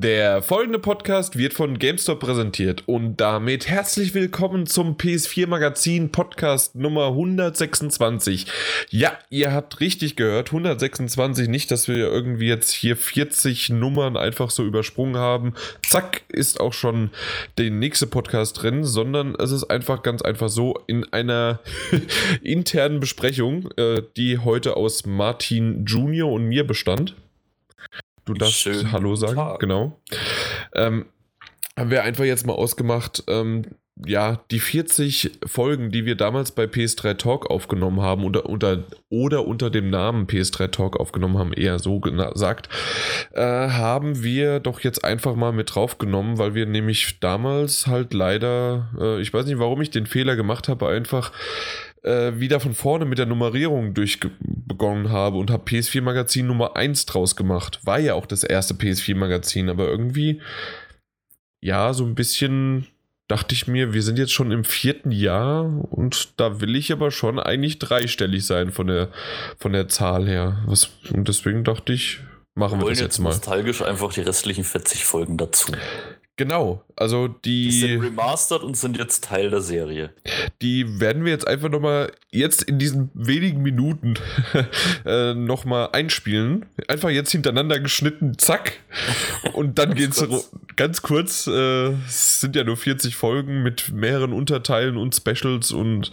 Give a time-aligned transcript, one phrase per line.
[0.00, 6.76] Der folgende Podcast wird von GameStop präsentiert und damit herzlich willkommen zum PS4 Magazin Podcast
[6.76, 8.46] Nummer 126.
[8.90, 14.50] Ja, ihr habt richtig gehört, 126, nicht, dass wir irgendwie jetzt hier 40 Nummern einfach
[14.50, 15.54] so übersprungen haben.
[15.84, 17.10] Zack, ist auch schon
[17.58, 21.58] der nächste Podcast drin, sondern es ist einfach ganz einfach so in einer
[22.44, 27.16] internen Besprechung, äh, die heute aus Martin Junior und mir bestand.
[28.28, 29.58] Du darfst Schönen Hallo sagen, Tag.
[29.58, 29.98] genau.
[30.74, 31.06] Ähm,
[31.78, 33.64] haben wir einfach jetzt mal ausgemacht, ähm,
[34.06, 39.46] ja, die 40 Folgen, die wir damals bei PS3 Talk aufgenommen haben oder unter, oder
[39.46, 42.68] unter dem Namen PS3 Talk aufgenommen haben, eher so gesagt,
[43.32, 48.90] äh, haben wir doch jetzt einfach mal mit draufgenommen, weil wir nämlich damals halt leider,
[49.00, 51.32] äh, ich weiß nicht, warum ich den Fehler gemacht habe, einfach
[52.02, 57.06] äh, wieder von vorne mit der Nummerierung durchbegonnen habe und habe PS4 Magazin Nummer 1
[57.06, 57.80] draus gemacht.
[57.84, 60.40] War ja auch das erste PS4 Magazin, aber irgendwie,
[61.60, 62.86] ja, so ein bisschen
[63.28, 67.10] dachte ich mir, wir sind jetzt schon im vierten Jahr und da will ich aber
[67.10, 69.10] schon eigentlich dreistellig sein von der,
[69.58, 70.62] von der Zahl her.
[70.66, 72.20] Was, und deswegen dachte ich,
[72.54, 73.30] machen Wir wir das jetzt jetzt mal.
[73.30, 75.72] nostalgisch einfach die restlichen 40 Folgen dazu.
[76.38, 80.10] Genau, also Die sind die, remastered und sind jetzt Teil der Serie.
[80.62, 84.14] die werden wir jetzt einfach nochmal jetzt in diesen wenigen Minuten
[85.04, 86.64] äh, nochmal einspielen.
[86.86, 88.74] Einfach jetzt hintereinander geschnitten, zack.
[89.52, 90.50] Und dann geht's kurz.
[90.76, 91.46] ganz kurz.
[91.48, 96.12] Äh, es sind ja nur 40 Folgen mit mehreren Unterteilen und Specials und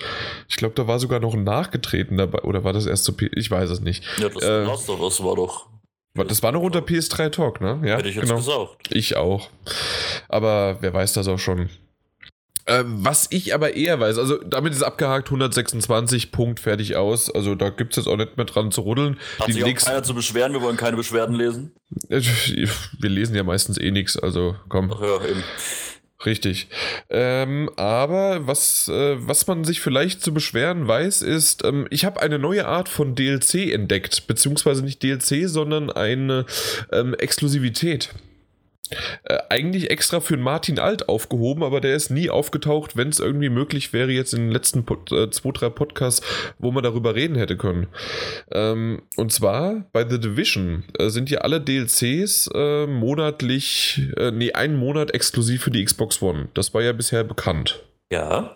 [0.49, 2.39] ich glaube, da war sogar noch ein Nachgetreten dabei.
[2.39, 3.13] Oder war das erst so?
[3.33, 4.03] Ich weiß es nicht.
[4.19, 4.99] Ja, das Äh, war's doch.
[4.99, 5.67] Das war doch.
[6.15, 7.81] Das war noch unter PS3 Talk, ne?
[7.83, 8.87] Ja, hätte ich jetzt gesagt.
[8.89, 9.49] Ich auch.
[10.29, 11.69] Aber wer weiß das auch schon.
[12.67, 17.29] Ähm, was ich aber eher weiß, also damit ist abgehakt, 126, Punkt, fertig aus.
[17.29, 19.19] Also da gibt es jetzt auch nicht mehr dran zu ruddeln.
[19.39, 20.51] Hat Die sich auch nächsten- keiner zu beschweren.
[20.53, 21.73] Wir wollen keine Beschwerden lesen.
[22.09, 24.91] Wir lesen ja meistens eh nichts, also komm.
[24.91, 25.43] Ach ja, eben.
[26.25, 26.67] Richtig.
[27.09, 32.21] Ähm, aber was, äh, was man sich vielleicht zu beschweren weiß, ist, ähm, ich habe
[32.21, 36.45] eine neue Art von DLC entdeckt, beziehungsweise nicht DLC, sondern eine
[36.91, 38.09] ähm, Exklusivität.
[39.23, 43.49] Äh, eigentlich extra für Martin Alt aufgehoben, aber der ist nie aufgetaucht, wenn es irgendwie
[43.49, 46.25] möglich wäre, jetzt in den letzten Pod äh, zwei, drei Podcasts,
[46.59, 47.87] wo man darüber reden hätte können.
[48.51, 54.53] Ähm, und zwar bei The Division äh, sind ja alle DLCs äh, monatlich, äh, nee,
[54.53, 56.49] einen Monat exklusiv für die Xbox One.
[56.53, 57.83] Das war ja bisher bekannt.
[58.11, 58.53] Ja.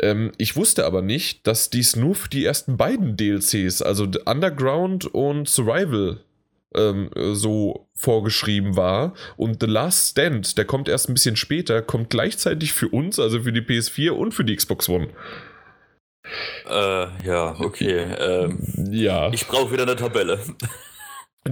[0.00, 5.06] Ähm, ich wusste aber nicht, dass dies nur für die ersten beiden DLCs, also Underground
[5.06, 6.20] und Survival,
[6.74, 9.14] ähm, so vorgeschrieben war.
[9.36, 13.42] Und The Last Stand, der kommt erst ein bisschen später, kommt gleichzeitig für uns, also
[13.42, 15.08] für die PS4 und für die Xbox One.
[16.68, 18.06] Äh, ja, okay.
[18.18, 18.58] Ähm,
[18.90, 19.32] Ja.
[19.32, 20.38] ich brauche wieder eine Tabelle.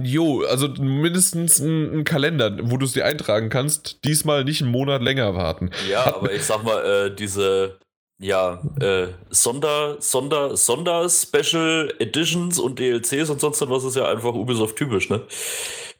[0.03, 4.03] Jo, also mindestens ein, ein Kalender, wo du es dir eintragen kannst.
[4.03, 5.71] Diesmal nicht einen Monat länger warten.
[5.89, 7.79] Ja, aber ich sag mal, äh, diese.
[8.19, 14.75] Ja, äh, Sonder, Sonder, Sonder-Special Editions und DLCs und sonst was ist ja einfach Ubisoft
[14.75, 15.21] typisch, ne?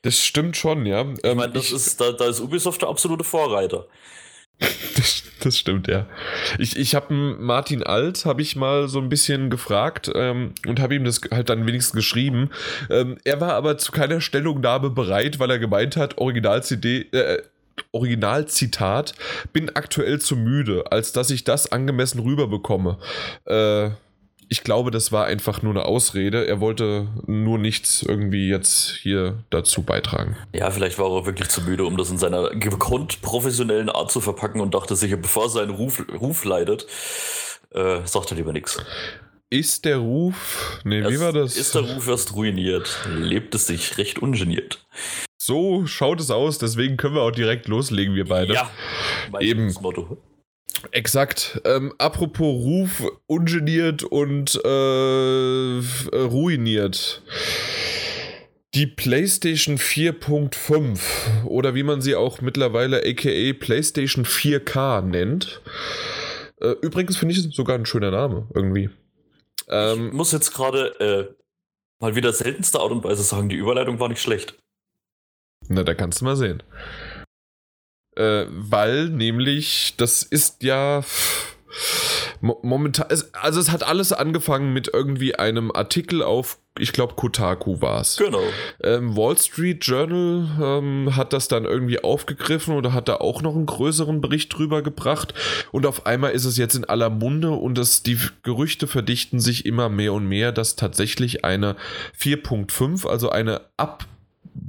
[0.01, 1.05] Das stimmt schon, ja.
[1.23, 3.85] Ich meine, das ist, da, da ist Ubisoft der absolute Vorreiter.
[4.95, 6.07] Das, das stimmt, ja.
[6.57, 10.95] Ich, ich habe Martin Alt, habe ich mal so ein bisschen gefragt ähm, und habe
[10.95, 12.49] ihm das halt dann wenigstens geschrieben.
[12.89, 17.43] Ähm, er war aber zu keiner Stellungnahme bereit, weil er gemeint hat, Original-CD, äh,
[17.91, 19.13] Originalzitat,
[19.53, 22.97] bin aktuell zu müde, als dass ich das angemessen rüberbekomme.
[23.45, 23.91] Äh,
[24.49, 26.47] ich glaube, das war einfach nur eine Ausrede.
[26.47, 30.37] Er wollte nur nichts irgendwie jetzt hier dazu beitragen.
[30.53, 34.21] Ja, vielleicht war er wirklich zu müde, um das in seiner gekonnt professionellen Art zu
[34.21, 36.87] verpacken und dachte sich, bevor sein Ruf, Ruf leidet,
[37.71, 38.81] äh, sagt er lieber nichts.
[39.49, 40.79] Ist der Ruf.
[40.83, 41.57] Nee, wie Erst war das?
[41.57, 44.85] Ist der Ruf erst ruiniert, lebt es sich recht ungeniert.
[45.47, 48.53] So schaut es aus, deswegen können wir auch direkt loslegen, wir beide.
[48.53, 48.69] Ja,
[49.31, 49.73] mein Eben.
[49.79, 50.17] Motto.
[50.91, 51.61] Exakt.
[51.63, 55.81] Ähm, apropos Ruf, ungeniert und äh, äh,
[56.11, 57.21] ruiniert.
[58.73, 65.61] Die PlayStation 4.5 oder wie man sie auch mittlerweile aka PlayStation 4K nennt.
[66.59, 68.89] Äh, übrigens finde ich es sogar ein schöner Name irgendwie.
[69.61, 71.33] Ich Ähm, muss jetzt gerade äh,
[72.01, 74.57] mal wieder seltenste Art und Weise sagen, die Überleitung war nicht schlecht.
[75.67, 76.63] Na, da kannst du mal sehen.
[78.15, 81.03] Äh, weil nämlich, das ist ja
[82.41, 87.81] mo momentan, also es hat alles angefangen mit irgendwie einem Artikel auf, ich glaube, Kotaku
[87.81, 88.17] war es.
[88.17, 88.41] Genau.
[88.83, 93.55] Ähm, Wall Street Journal ähm, hat das dann irgendwie aufgegriffen oder hat da auch noch
[93.55, 95.33] einen größeren Bericht drüber gebracht.
[95.71, 99.65] Und auf einmal ist es jetzt in aller Munde und das, die Gerüchte verdichten sich
[99.65, 101.75] immer mehr und mehr, dass tatsächlich eine
[102.19, 103.61] 4.5, also eine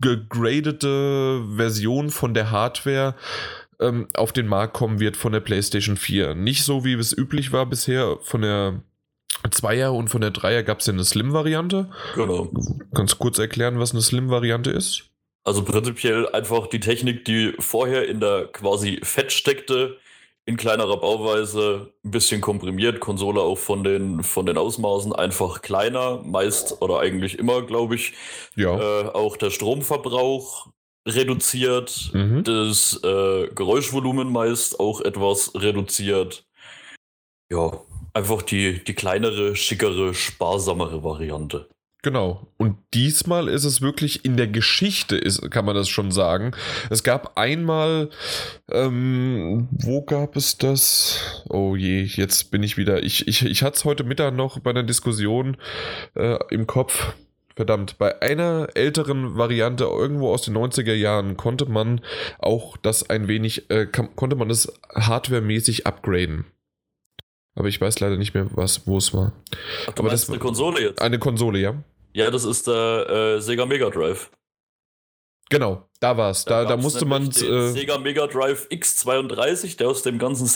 [0.01, 3.15] gegradete Version von der Hardware
[3.81, 6.35] ähm, auf den Markt kommen wird von der PlayStation 4.
[6.35, 8.83] Nicht so, wie es üblich war bisher von der
[9.51, 11.89] Zweier und von der Dreier gab es ja eine Slim-Variante.
[12.15, 12.51] Genau.
[12.95, 15.05] Kannst du kurz erklären, was eine Slim-Variante ist?
[15.45, 19.97] Also prinzipiell einfach die Technik, die vorher in der quasi Fett steckte,
[20.49, 26.23] in kleinerer Bauweise, ein bisschen komprimiert, Konsole auch von den, von den Ausmaßen einfach kleiner,
[26.25, 28.15] meist oder eigentlich immer, glaube ich.
[28.57, 28.79] Ja.
[28.79, 30.69] Äh, auch der Stromverbrauch
[31.07, 32.45] reduziert, Mhm.
[32.45, 36.47] das äh, Geräuschvolumen meist auch etwas reduziert.
[37.53, 37.83] Ja,
[38.15, 41.69] einfach die, die kleinere, schickere, sparsamere Variante.
[42.03, 42.47] Genau.
[42.57, 46.53] Und diesmal ist es wirklich in der Geschichte, ist, kann man das schon sagen.
[46.91, 48.11] Es gab einmal,
[48.71, 51.43] ähm, wo gab es das?
[51.49, 53.03] Oh je, jetzt bin ich wieder.
[53.03, 55.57] Ich, ich, ich hatte es heute Mittag noch bei einer Diskussion
[56.15, 57.15] äh, im Kopf.
[57.57, 62.01] Verdammt, bei einer älteren Variante irgendwo aus den 90er Jahren konnte man
[62.39, 66.45] auch das ein wenig, äh, konnte man das hardwaremäßig upgraden.
[67.59, 69.33] Aber ich weiß leider nicht mehr, was, wo es war.
[69.89, 71.03] Ach, du Aber das- eine Konsole jetzt?
[71.03, 71.75] Eine Konsole, ja?
[72.13, 74.31] Ja, das ist der äh, Sega Mega Drive.
[75.51, 76.45] Genau, da war es.
[76.45, 77.27] Da, da gab's musste man.
[77.29, 80.47] Äh, Sega Mega Drive X32, der aus dem ganzen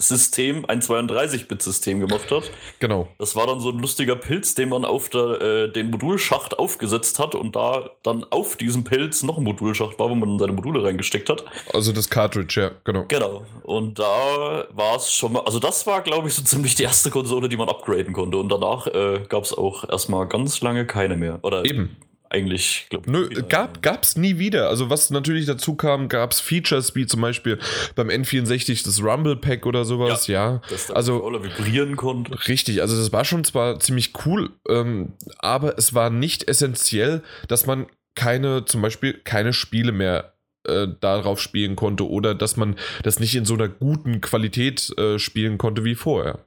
[0.00, 2.50] 16-Bit-System ein 32-Bit-System gemacht hat.
[2.78, 3.08] genau.
[3.18, 7.18] Das war dann so ein lustiger Pilz, den man auf der, äh, den Modulschacht aufgesetzt
[7.18, 10.52] hat und da dann auf diesem Pilz noch ein Modulschacht war, wo man dann seine
[10.52, 11.44] Module reingesteckt hat.
[11.72, 13.06] Also das Cartridge, ja, genau.
[13.08, 13.46] Genau.
[13.62, 17.10] Und da war es schon mal, also das war, glaube ich, so ziemlich die erste
[17.10, 18.36] Konsole, die man upgraden konnte.
[18.36, 21.38] Und danach äh, gab es auch erstmal ganz lange keine mehr.
[21.42, 21.96] Oder Eben.
[22.30, 24.68] Eigentlich, glaube Nö, gab, gab's nie wieder.
[24.68, 27.58] Also was natürlich dazu kam, gab's Features wie zum Beispiel
[27.94, 30.60] beim N64 das Rumble Pack oder sowas, ja.
[30.68, 32.48] dass der Also Controller vibrieren konnte.
[32.48, 37.66] richtig, also das war schon zwar ziemlich cool, ähm, aber es war nicht essentiell, dass
[37.66, 40.35] man keine, zum Beispiel keine Spiele mehr
[40.68, 45.18] äh, darauf spielen konnte oder dass man das nicht in so einer guten Qualität äh,
[45.18, 46.40] spielen konnte wie vorher.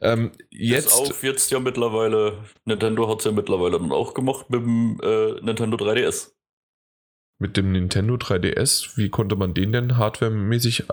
[0.00, 4.50] Ähm, Jetzt jetzt auf jetzt ja mittlerweile, Nintendo hat es ja mittlerweile dann auch gemacht
[4.50, 6.30] mit dem äh, Nintendo 3DS.
[7.38, 10.84] mit dem Nintendo 3DS, wie konnte man den denn hardwaremäßig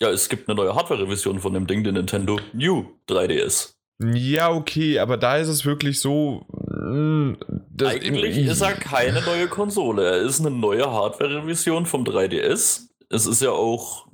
[0.00, 3.74] Ja, es gibt eine neue Hardware-Revision von dem Ding, den Nintendo New 3DS.
[4.00, 6.46] Ja, okay, aber da ist es wirklich so.
[6.78, 7.36] Mh,
[7.70, 10.04] das- Eigentlich ist er keine neue Konsole.
[10.10, 12.88] Er ist eine neue Hardware-Revision vom 3DS.
[13.10, 14.06] Es ist ja auch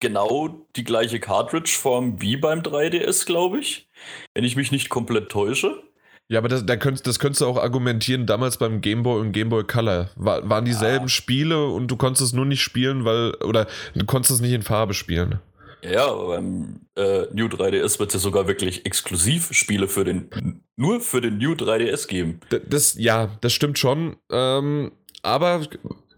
[0.00, 3.88] genau die gleiche Cartridge-Form wie beim 3DS, glaube ich.
[4.34, 5.82] Wenn ich mich nicht komplett täusche.
[6.28, 9.30] Ja, aber das, da könntest, das könntest du auch argumentieren, damals beim Game Boy und
[9.32, 13.34] Game Boy Color war, waren dieselben Spiele und du konntest es nur nicht spielen, weil,
[13.44, 15.38] oder du konntest es nicht in Farbe spielen.
[15.82, 20.62] Ja, aber beim äh, New 3DS wird es ja sogar wirklich exklusiv Spiele für den,
[20.76, 22.40] nur für den New 3DS geben.
[22.50, 24.16] D- Das, ja, das stimmt schon.
[24.30, 24.92] Ähm,
[25.22, 25.66] aber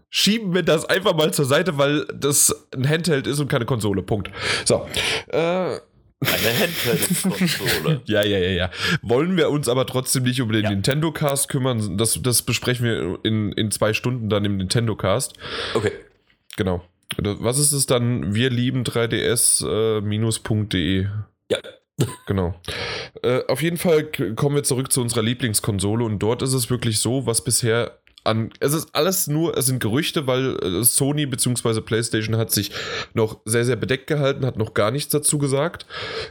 [0.09, 4.01] schieben wir das einfach mal zur Seite, weil das ein Handheld ist und keine Konsole.
[4.01, 4.31] Punkt.
[4.65, 4.87] So.
[5.27, 5.79] Äh, Eine
[6.59, 8.01] Handheld-Konsole.
[8.05, 8.71] Ja, ja, ja, ja.
[9.01, 10.69] Wollen wir uns aber trotzdem nicht um den Ja.
[10.71, 11.97] Nintendo Cast kümmern.
[11.97, 15.33] Das, das besprechen wir in, in zwei Stunden dann im Nintendo Cast.
[15.75, 15.91] Okay.
[16.57, 16.83] Genau.
[17.21, 18.33] Was ist es dann?
[18.33, 21.07] Wir lieben 3ds-.de.
[21.51, 21.59] Ja.
[22.27, 22.55] Genau.
[23.23, 24.05] Äh, auf jeden Fall
[24.35, 28.51] kommen wir zurück zu unserer Lieblingskonsole und dort ist es wirklich so, was bisher an.
[28.59, 31.81] Es ist alles nur, es sind Gerüchte, weil äh, Sony bzw.
[31.81, 32.71] PlayStation hat sich
[33.13, 35.85] noch sehr, sehr bedeckt gehalten, hat noch gar nichts dazu gesagt.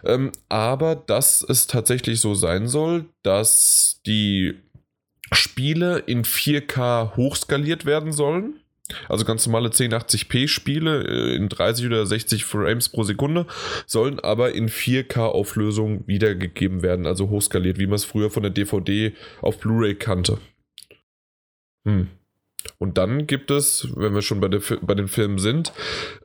[0.04, 4.54] Ähm, aber dass es tatsächlich so sein soll, dass die
[5.33, 8.61] Spiele in 4K hochskaliert werden sollen.
[9.09, 13.47] Also ganz normale 1080p Spiele äh, in 30 oder 60 Frames pro Sekunde
[13.87, 18.50] sollen aber in 4K Auflösung wiedergegeben werden, also hochskaliert, wie man es früher von der
[18.50, 20.38] DVD auf Blu-ray kannte.
[21.85, 22.09] Hm.
[22.78, 25.73] Und dann gibt es, wenn wir schon bei, der, bei den Filmen sind,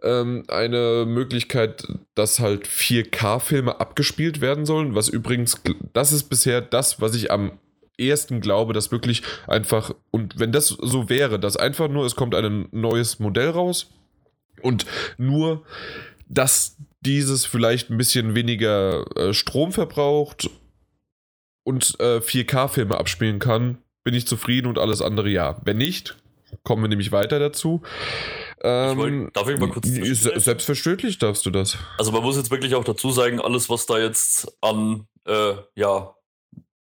[0.01, 5.62] ähm, eine Möglichkeit, dass halt 4K-Filme abgespielt werden sollen, was übrigens,
[5.93, 7.60] das ist bisher das, was ich am
[7.97, 12.35] ehesten glaube, dass wirklich einfach, und wenn das so wäre, dass einfach nur, es kommt
[12.35, 13.89] ein neues Modell raus
[14.62, 14.85] und
[15.17, 15.63] nur,
[16.27, 20.50] dass dieses vielleicht ein bisschen weniger äh, Strom verbraucht
[21.63, 25.62] und äh, 4K-Filme abspielen kann, bin ich zufrieden und alles andere ja.
[25.63, 26.17] Wenn nicht,
[26.63, 27.81] kommen wir nämlich weiter dazu.
[28.62, 29.88] Ähm, wollt- darf ich mal kurz?
[29.88, 31.77] Selbstverständlich darfst du das.
[31.97, 36.15] Also man muss jetzt wirklich auch dazu sagen, alles, was da jetzt an äh, ja,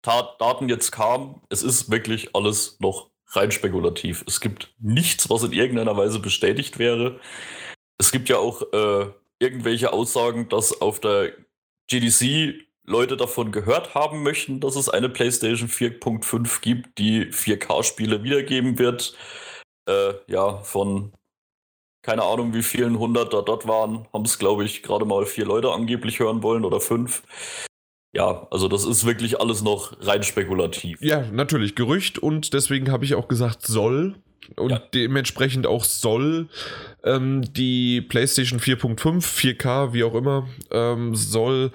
[0.02, 4.24] Daten jetzt kam, es ist wirklich alles noch rein spekulativ.
[4.26, 7.20] Es gibt nichts, was in irgendeiner Weise bestätigt wäre.
[7.98, 11.32] Es gibt ja auch äh, irgendwelche Aussagen, dass auf der
[11.88, 18.78] GDC Leute davon gehört haben möchten, dass es eine PlayStation 4.5 gibt, die 4K-Spiele wiedergeben
[18.78, 19.16] wird.
[19.86, 21.12] Äh, ja, von
[22.02, 25.44] keine Ahnung, wie vielen hundert da dort waren, haben es, glaube ich, gerade mal vier
[25.44, 27.22] Leute angeblich hören wollen oder fünf.
[28.12, 31.00] Ja, also das ist wirklich alles noch rein spekulativ.
[31.00, 34.16] Ja, natürlich, Gerücht und deswegen habe ich auch gesagt, soll.
[34.56, 34.82] Und ja.
[34.94, 36.48] dementsprechend auch soll
[37.04, 41.70] ähm, die PlayStation 4.5, 4K, wie auch immer, ähm, soll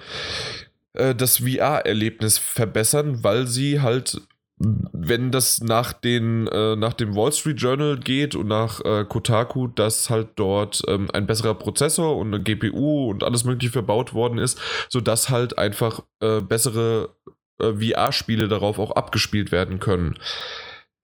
[0.92, 4.20] äh, das VR-Erlebnis verbessern, weil sie halt
[4.58, 9.66] wenn das nach, den, äh, nach dem Wall Street Journal geht und nach äh, Kotaku,
[9.66, 14.38] dass halt dort ähm, ein besserer Prozessor und eine GPU und alles mögliche verbaut worden
[14.38, 14.58] ist,
[14.88, 17.14] sodass halt einfach äh, bessere
[17.60, 20.18] äh, VR-Spiele darauf auch abgespielt werden können.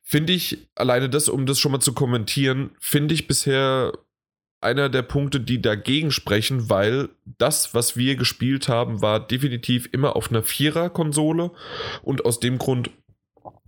[0.02, 3.92] Finde ich, alleine das, um das schon mal zu kommentieren, finde ich bisher
[4.62, 10.14] einer der Punkte, die dagegen sprechen, weil das, was wir gespielt haben, war definitiv immer
[10.16, 11.50] auf einer Vierer-Konsole
[12.02, 12.90] und aus dem Grund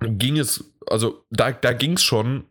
[0.09, 2.45] ging es, also da, da ging es schon.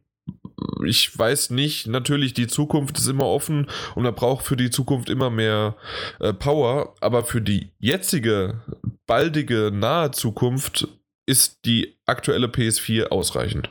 [0.86, 5.10] Ich weiß nicht, natürlich, die Zukunft ist immer offen und man braucht für die Zukunft
[5.10, 5.76] immer mehr
[6.20, 8.62] äh, Power, aber für die jetzige,
[9.06, 10.88] baldige, nahe Zukunft
[11.26, 13.70] ist die aktuelle PS4 ausreichend.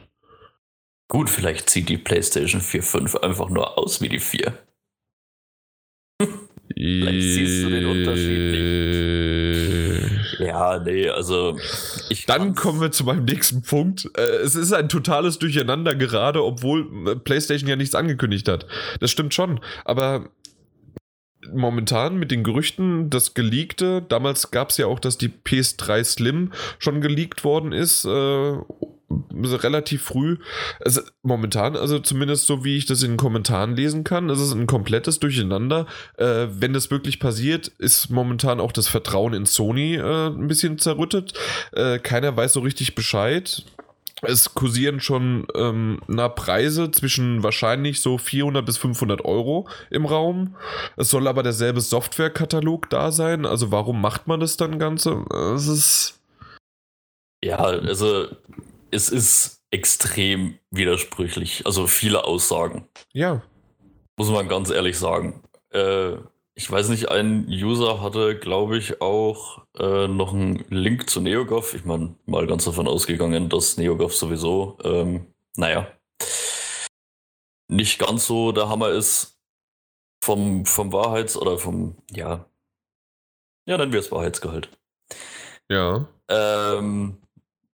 [1.08, 4.52] Gut, vielleicht sieht die PlayStation 4.5 einfach nur aus wie die 4.
[6.74, 9.41] vielleicht siehst du den Unterschied nicht.
[10.38, 11.58] Ja, nee, also
[12.08, 12.26] ich.
[12.26, 14.08] Dann kommen wir zu meinem nächsten Punkt.
[14.16, 18.66] Äh, es ist ein totales Durcheinander gerade, obwohl äh, PlayStation ja nichts angekündigt hat.
[19.00, 20.28] Das stimmt schon, aber
[21.52, 26.52] momentan mit den Gerüchten, das geleakte, damals gab es ja auch, dass die PS3 Slim
[26.78, 28.56] schon geleakt worden ist, äh,
[29.32, 30.38] relativ früh.
[30.80, 34.52] Also momentan, also zumindest so wie ich das in den Kommentaren lesen kann, ist es
[34.52, 35.86] ein komplettes Durcheinander.
[36.16, 40.78] Äh, wenn das wirklich passiert, ist momentan auch das Vertrauen in Sony äh, ein bisschen
[40.78, 41.34] zerrüttet.
[41.72, 43.64] Äh, keiner weiß so richtig Bescheid.
[44.24, 50.54] Es kursieren schon ähm, na, Preise zwischen wahrscheinlich so 400 bis 500 Euro im Raum.
[50.96, 53.44] Es soll aber derselbe Softwarekatalog da sein.
[53.44, 55.24] Also warum macht man das dann Ganze?
[55.56, 56.20] Es ist...
[57.44, 58.28] Ja, also
[58.92, 61.66] es ist extrem widersprüchlich.
[61.66, 62.86] Also viele Aussagen.
[63.12, 63.42] Ja.
[64.16, 65.42] Muss man ganz ehrlich sagen.
[65.70, 66.16] Äh,
[66.54, 71.74] ich weiß nicht, ein User hatte, glaube ich, auch äh, noch einen Link zu NeoGAF.
[71.74, 75.90] Ich meine, mal ganz davon ausgegangen, dass NeoGAF sowieso, ähm, naja,
[77.68, 79.38] nicht ganz so der Hammer ist
[80.22, 82.44] vom, vom Wahrheits- oder vom, ja,
[83.66, 84.68] ja, nennen wir es Wahrheitsgehalt.
[85.70, 86.06] Ja.
[86.28, 87.21] Ähm,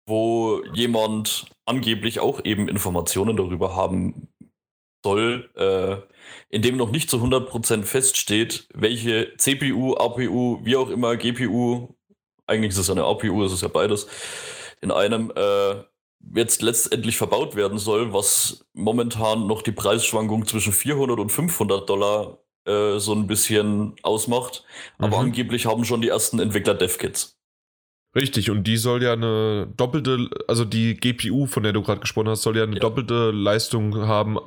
[0.08, 4.30] wo jemand angeblich auch eben Informationen darüber haben
[5.04, 5.98] soll, äh,
[6.50, 11.96] in dem noch nicht zu 100% feststeht, welche CPU, APU, wie auch immer, GPU,
[12.48, 14.08] eigentlich ist es eine APU, ist es ja beides,
[14.82, 15.84] in einem äh,
[16.36, 22.40] jetzt letztendlich verbaut werden soll, was momentan noch die Preisschwankung zwischen 400 und 500 Dollar
[22.66, 24.64] äh, so ein bisschen ausmacht.
[24.98, 25.26] Aber mhm.
[25.26, 27.37] angeblich haben schon die ersten Entwickler DevKits.
[28.18, 32.30] Richtig, und die soll ja eine doppelte, also die GPU, von der du gerade gesprochen
[32.30, 32.80] hast, soll ja eine ja.
[32.80, 34.40] doppelte Leistung haben,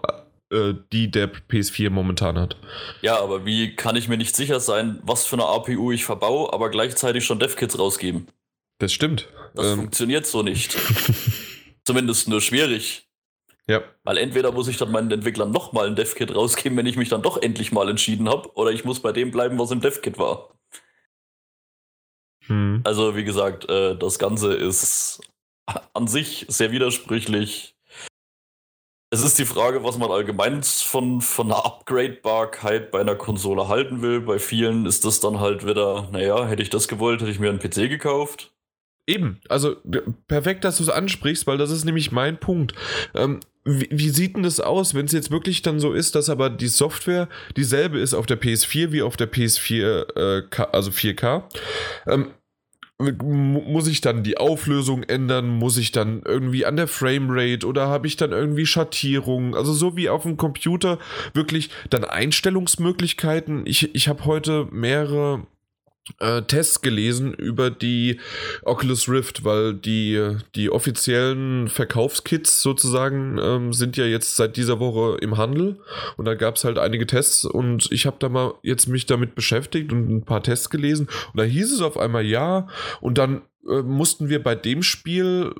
[0.50, 2.56] äh, die der PS4 momentan hat.
[3.00, 6.52] Ja, aber wie kann ich mir nicht sicher sein, was für eine APU ich verbaue,
[6.52, 8.26] aber gleichzeitig schon DevKits rausgeben?
[8.78, 9.28] Das stimmt.
[9.54, 9.76] Das ähm.
[9.76, 10.76] funktioniert so nicht.
[11.84, 13.06] Zumindest nur schwierig.
[13.68, 13.82] Ja.
[14.02, 17.22] Weil entweder muss ich dann meinen Entwicklern nochmal ein DevKit rausgeben, wenn ich mich dann
[17.22, 20.48] doch endlich mal entschieden habe, oder ich muss bei dem bleiben, was im DevKit war.
[22.50, 22.80] Hm.
[22.84, 25.20] Also, wie gesagt, äh, das Ganze ist
[25.94, 27.76] an sich sehr widersprüchlich.
[29.12, 34.02] Es ist die Frage, was man allgemein von, von einer Upgradebarkeit bei einer Konsole halten
[34.02, 34.20] will.
[34.20, 37.50] Bei vielen ist das dann halt wieder, naja, hätte ich das gewollt, hätte ich mir
[37.50, 38.52] einen PC gekauft.
[39.06, 39.76] Eben, also
[40.28, 42.74] perfekt, dass du es ansprichst, weil das ist nämlich mein Punkt.
[43.14, 46.28] Ähm, wie, wie, sieht denn das aus, wenn es jetzt wirklich dann so ist, dass
[46.28, 51.42] aber die Software dieselbe ist auf der PS4 wie auf der PS4, äh, also 4K?
[52.06, 52.30] Ähm,
[53.22, 55.48] muss ich dann die Auflösung ändern?
[55.48, 59.54] Muss ich dann irgendwie an der Framerate oder habe ich dann irgendwie Schattierungen?
[59.54, 60.98] Also so wie auf dem Computer
[61.32, 63.62] wirklich dann Einstellungsmöglichkeiten.
[63.64, 65.46] Ich, ich habe heute mehrere
[66.18, 68.20] äh, Tests gelesen über die
[68.62, 75.18] Oculus Rift, weil die, die offiziellen Verkaufskits sozusagen ähm, sind ja jetzt seit dieser Woche
[75.20, 75.80] im Handel.
[76.16, 77.44] Und da gab es halt einige Tests.
[77.44, 81.08] Und ich habe da mal jetzt mich damit beschäftigt und ein paar Tests gelesen.
[81.32, 82.68] Und da hieß es auf einmal ja.
[83.00, 85.54] Und dann äh, mussten wir bei dem Spiel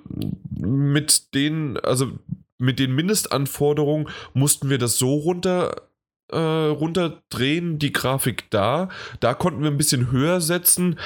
[0.56, 2.12] mit den, also
[2.58, 5.89] mit den Mindestanforderungen mussten wir das so runter
[6.32, 8.88] äh, runterdrehen, die Grafik da.
[9.20, 10.98] Da konnten wir ein bisschen höher setzen.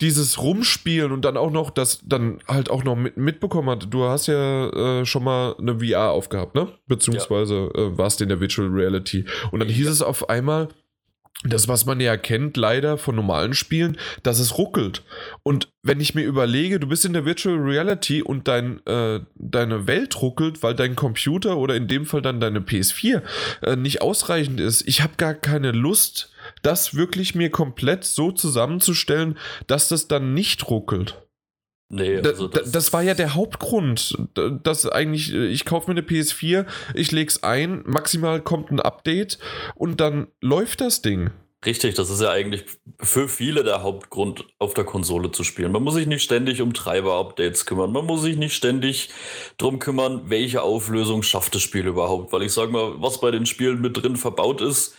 [0.00, 3.88] dieses Rumspielen und dann auch noch, das dann halt auch noch mit, mitbekommen hat.
[3.90, 6.68] Du hast ja äh, schon mal eine VR aufgehabt, ne?
[6.86, 7.82] Beziehungsweise ja.
[7.82, 9.26] äh, warst in der Virtual Reality.
[9.50, 9.92] Und dann hieß ja.
[9.92, 10.68] es auf einmal,
[11.44, 15.02] das, was man ja kennt, leider von normalen Spielen, dass es ruckelt.
[15.42, 19.86] Und wenn ich mir überlege, du bist in der Virtual Reality und dein, äh, deine
[19.86, 23.22] Welt ruckelt, weil dein Computer oder in dem Fall dann deine PS4
[23.62, 26.30] äh, nicht ausreichend ist, ich habe gar keine Lust,
[26.62, 31.22] das wirklich mir komplett so zusammenzustellen, dass das dann nicht ruckelt.
[31.92, 34.16] Nee, also das, das, war ja der Hauptgrund,
[34.62, 39.38] dass eigentlich, ich kaufe mir eine PS4, ich lege es ein, maximal kommt ein Update
[39.74, 41.30] und dann läuft das Ding.
[41.66, 42.64] Richtig, das ist ja eigentlich
[43.00, 45.72] für viele der Hauptgrund, auf der Konsole zu spielen.
[45.72, 47.92] Man muss sich nicht ständig um Treiber-Updates kümmern.
[47.92, 49.10] Man muss sich nicht ständig
[49.58, 52.32] darum kümmern, welche Auflösung schafft das Spiel überhaupt.
[52.32, 54.94] Weil ich sage mal, was bei den Spielen mit drin verbaut ist,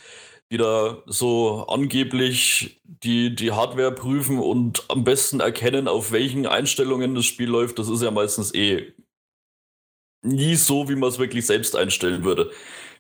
[0.52, 7.16] die da so angeblich die, die Hardware prüfen und am besten erkennen, auf welchen Einstellungen
[7.16, 8.94] das Spiel läuft, das ist ja meistens eh
[10.24, 12.52] nie so, wie man es wirklich selbst einstellen würde.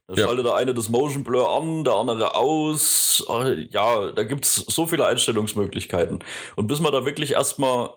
[0.07, 0.25] Da ja.
[0.25, 3.23] schaltet der eine das Motion Blur an, der andere aus.
[3.27, 6.23] Ah, ja, da gibt es so viele Einstellungsmöglichkeiten.
[6.55, 7.91] Und bis man da wirklich erstmal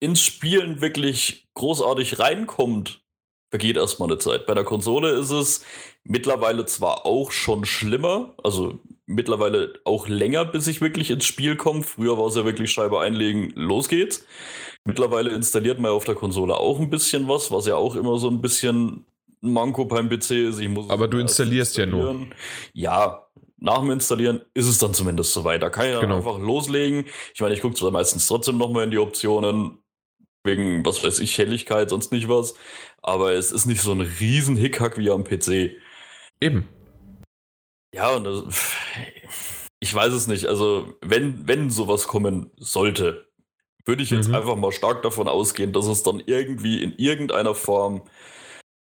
[0.00, 3.01] ins Spielen wirklich großartig reinkommt,
[3.52, 4.46] vergeht erstmal eine Zeit.
[4.46, 5.62] Bei der Konsole ist es
[6.04, 11.82] mittlerweile zwar auch schon schlimmer, also mittlerweile auch länger, bis ich wirklich ins Spiel komme.
[11.82, 14.24] Früher war es ja wirklich Scheibe einlegen, los geht's.
[14.86, 18.30] Mittlerweile installiert man auf der Konsole auch ein bisschen was, was ja auch immer so
[18.30, 19.04] ein bisschen
[19.42, 20.58] ein Manko beim PC ist.
[20.58, 22.28] Ich muss Aber du installierst ja nur.
[22.72, 23.26] Ja,
[23.58, 25.62] nach dem Installieren ist es dann zumindest soweit.
[25.62, 26.16] Da kann ich dann genau.
[26.16, 27.04] einfach loslegen.
[27.34, 29.78] Ich meine, ich gucke zwar meistens trotzdem nochmal in die Optionen,
[30.44, 32.54] wegen, was weiß ich, Helligkeit, sonst nicht was.
[33.02, 35.76] Aber es ist nicht so ein riesen Hickhack wie am PC.
[36.40, 36.68] Eben.
[37.94, 38.44] Ja, und das,
[39.80, 40.46] ich weiß es nicht.
[40.46, 43.28] Also, wenn, wenn sowas kommen sollte,
[43.84, 44.36] würde ich jetzt mhm.
[44.36, 48.02] einfach mal stark davon ausgehen, dass es dann irgendwie in irgendeiner Form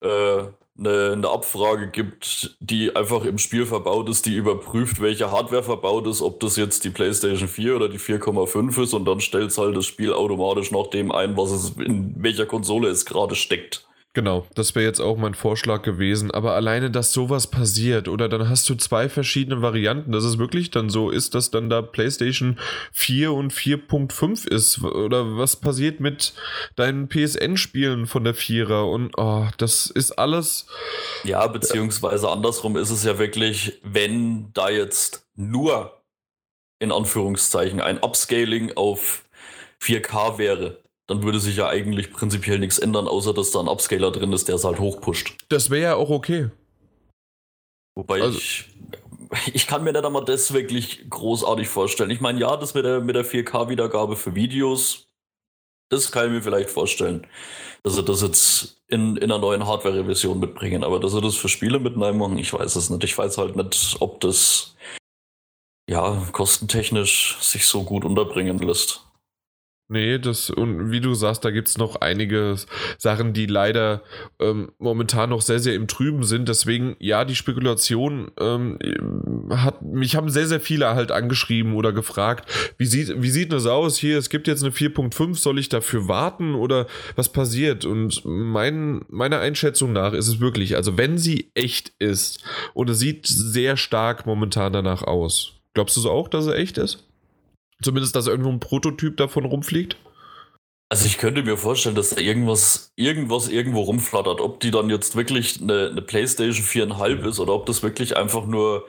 [0.02, 0.44] äh,
[0.78, 6.06] eine, eine, Abfrage gibt, die einfach im Spiel verbaut ist, die überprüft, welche Hardware verbaut
[6.06, 9.58] ist, ob das jetzt die PlayStation 4 oder die 4,5 ist und dann stellt es
[9.58, 13.86] halt das Spiel automatisch nach dem ein, was es in welcher Konsole es gerade steckt.
[14.14, 16.30] Genau, das wäre jetzt auch mein Vorschlag gewesen.
[16.30, 20.70] Aber alleine, dass sowas passiert oder dann hast du zwei verschiedene Varianten, dass es wirklich
[20.70, 22.58] dann so ist, dass dann da PlayStation
[22.92, 24.82] 4 und 4.5 ist.
[24.82, 26.32] Oder was passiert mit
[26.74, 28.88] deinen PSN-Spielen von der Vierer?
[28.88, 30.66] Und oh, das ist alles.
[31.22, 36.02] Ja, beziehungsweise andersrum ist es ja wirklich, wenn da jetzt nur
[36.80, 39.24] in Anführungszeichen ein Upscaling auf
[39.82, 44.12] 4K wäre, dann würde sich ja eigentlich prinzipiell nichts ändern, außer dass da ein Upscaler
[44.12, 45.36] drin ist, der es halt hochpusht.
[45.48, 46.50] Das wäre ja auch okay.
[47.96, 48.68] Wobei also, ich,
[49.54, 52.10] ich kann mir nicht einmal das wirklich großartig vorstellen.
[52.10, 55.08] Ich meine, ja, das mit der, mit der 4K-Wiedergabe für Videos,
[55.90, 57.26] das kann ich mir vielleicht vorstellen.
[57.82, 60.84] Dass sie das jetzt in, in einer neuen Hardware-Revision mitbringen.
[60.84, 63.04] Aber dass sie das für Spiele mit machen, ich weiß es nicht.
[63.04, 64.76] Ich weiß halt nicht, ob das
[65.88, 69.07] ja kostentechnisch sich so gut unterbringen lässt.
[69.90, 72.56] Nee, das, und wie du sagst, da gibt es noch einige
[72.98, 74.02] Sachen, die leider
[74.38, 76.46] ähm, momentan noch sehr, sehr im Trüben sind.
[76.46, 78.78] Deswegen, ja, die Spekulation ähm,
[79.48, 83.64] hat, mich haben sehr, sehr viele halt angeschrieben oder gefragt, wie sieht, wie sieht das
[83.64, 84.18] aus hier?
[84.18, 87.86] Es gibt jetzt eine 4.5, soll ich dafür warten oder was passiert?
[87.86, 92.98] Und mein, meiner Einschätzung nach ist es wirklich, also wenn sie echt ist und es
[92.98, 95.54] sieht sehr stark momentan danach aus.
[95.72, 97.07] Glaubst du so auch, dass sie echt ist?
[97.82, 99.96] Zumindest, dass irgendwo ein Prototyp davon rumfliegt?
[100.90, 104.40] Also ich könnte mir vorstellen, dass da irgendwas, irgendwas irgendwo rumflattert.
[104.40, 108.46] Ob die dann jetzt wirklich eine, eine PlayStation 4,5 ist oder ob das wirklich einfach
[108.46, 108.86] nur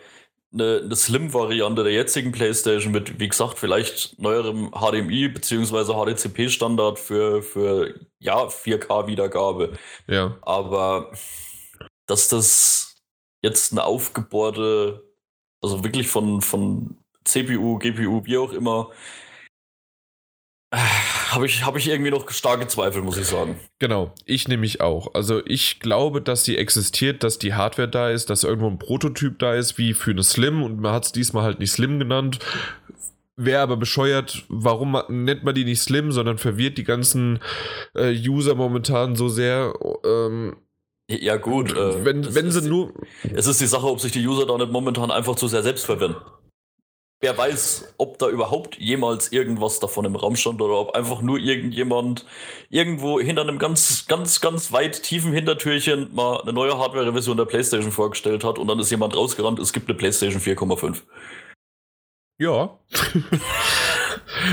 [0.54, 5.94] eine, eine Slim-Variante der jetzigen PlayStation mit, wie gesagt, vielleicht neuerem HDMI bzw.
[5.94, 9.74] HDCP-Standard für, für ja, 4K-Wiedergabe.
[10.08, 10.38] Ja.
[10.42, 11.12] Aber
[12.08, 12.96] dass das
[13.42, 15.04] jetzt eine aufgebohrte,
[15.62, 18.90] also wirklich von, von CPU, GPU, wie auch immer,
[20.72, 23.60] habe ich, hab ich irgendwie noch starke Zweifel, muss ich sagen.
[23.80, 25.14] Genau, ich nämlich auch.
[25.16, 29.40] Also ich glaube, dass sie existiert, dass die Hardware da ist, dass irgendwo ein Prototyp
[29.40, 32.40] da ist, wie für eine Slim und man hat es diesmal halt nicht Slim genannt.
[33.36, 37.40] Wäre aber bescheuert, warum nennt man die nicht Slim, sondern verwirrt die ganzen
[37.96, 39.74] äh, User momentan so sehr.
[40.06, 40.58] Ähm,
[41.10, 41.76] ja, gut.
[41.76, 42.94] Äh, wenn wenn sie nur.
[43.34, 45.86] Es ist die Sache, ob sich die User da nicht momentan einfach zu sehr selbst
[45.86, 46.18] verwirren.
[47.22, 51.38] Wer weiß, ob da überhaupt jemals irgendwas davon im Raum stand oder ob einfach nur
[51.38, 52.26] irgendjemand
[52.70, 57.92] irgendwo hinter einem ganz, ganz, ganz weit tiefen Hintertürchen mal eine neue Hardware-Revision der PlayStation
[57.92, 61.02] vorgestellt hat und dann ist jemand rausgerannt, es gibt eine PlayStation 4,5.
[62.38, 62.80] Ja.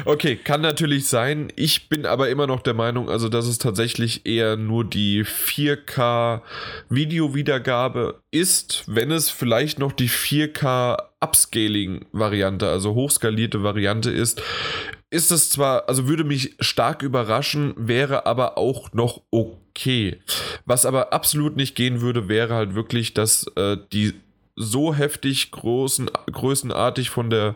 [0.04, 1.52] Okay, kann natürlich sein.
[1.56, 6.42] Ich bin aber immer noch der Meinung, also dass es tatsächlich eher nur die 4K
[6.88, 14.42] Videowiedergabe ist, wenn es vielleicht noch die 4K Upscaling Variante, also hochskalierte Variante ist.
[15.10, 20.20] Ist es zwar, also würde mich stark überraschen, wäre aber auch noch okay.
[20.66, 24.14] Was aber absolut nicht gehen würde, wäre halt wirklich, dass äh, die
[24.56, 27.54] so heftig großen, größenartig von der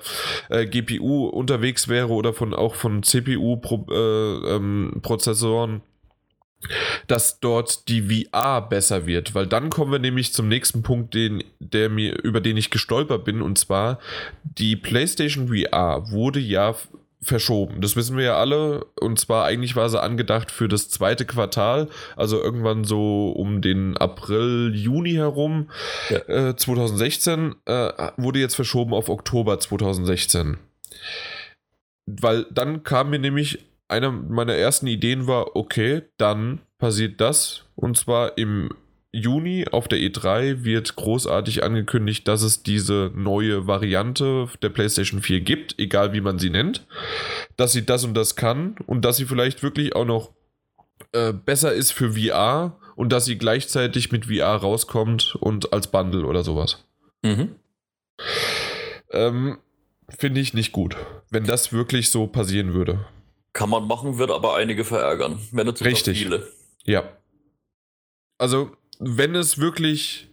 [0.51, 5.71] äh, GPU unterwegs wäre oder von auch von CPU-Prozessoren.
[5.71, 5.83] Äh, ähm,
[7.07, 11.43] dass dort die VR besser wird, weil dann kommen wir nämlich zum nächsten Punkt, den,
[11.59, 13.99] der mir, über den ich gestolpert bin, und zwar
[14.43, 16.75] die PlayStation VR wurde ja
[17.23, 17.81] verschoben.
[17.81, 18.87] Das wissen wir ja alle.
[19.01, 23.97] Und zwar eigentlich war sie angedacht für das zweite Quartal, also irgendwann so um den
[23.97, 25.71] April, Juni herum
[26.09, 26.51] ja.
[26.51, 30.57] äh, 2016, äh, wurde jetzt verschoben auf Oktober 2016.
[32.07, 37.97] Weil dann kam mir nämlich eine meiner ersten Ideen war, okay, dann passiert das und
[37.97, 38.71] zwar im
[39.13, 45.41] Juni auf der E3 wird großartig angekündigt, dass es diese neue Variante der PlayStation 4
[45.41, 46.87] gibt, egal wie man sie nennt,
[47.57, 50.33] dass sie das und das kann und dass sie vielleicht wirklich auch noch
[51.13, 56.27] äh, besser ist für VR und dass sie gleichzeitig mit VR rauskommt und als Bundle
[56.27, 56.85] oder sowas.
[57.23, 57.57] Mhm.
[59.11, 59.59] Ähm,
[60.09, 60.97] Finde ich nicht gut,
[61.31, 63.07] wenn das wirklich so passieren würde.
[63.53, 65.41] Kann man machen, wird aber einige verärgern.
[65.51, 66.19] Wenn nicht Richtig.
[66.19, 66.47] viele.
[66.85, 67.17] Ja.
[68.39, 68.71] Also
[69.01, 70.29] wenn es wirklich.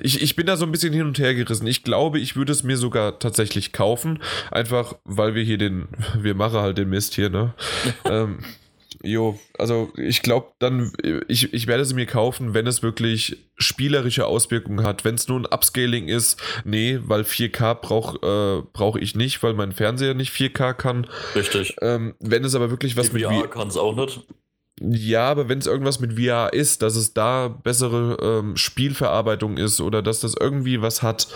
[0.00, 1.66] Ich, ich bin da so ein bisschen hin und her gerissen.
[1.66, 4.22] Ich glaube, ich würde es mir sogar tatsächlich kaufen.
[4.50, 5.88] Einfach, weil wir hier den.
[6.18, 7.54] Wir machen halt den Mist hier, ne?
[8.04, 8.38] ähm,
[9.02, 10.92] jo, also ich glaube dann,
[11.28, 15.04] ich, ich werde sie mir kaufen, wenn es wirklich spielerische Auswirkungen hat.
[15.04, 19.54] Wenn es nur ein Upscaling ist, nee, weil 4K brauche äh, brauch ich nicht, weil
[19.54, 21.06] mein Fernseher nicht 4K kann.
[21.34, 21.76] Richtig.
[21.82, 24.20] Ähm, wenn es aber wirklich was Die mit VR kann es auch nicht.
[24.80, 29.80] Ja, aber wenn es irgendwas mit VR ist, dass es da bessere ähm, Spielverarbeitung ist
[29.80, 31.28] oder dass das irgendwie was hat,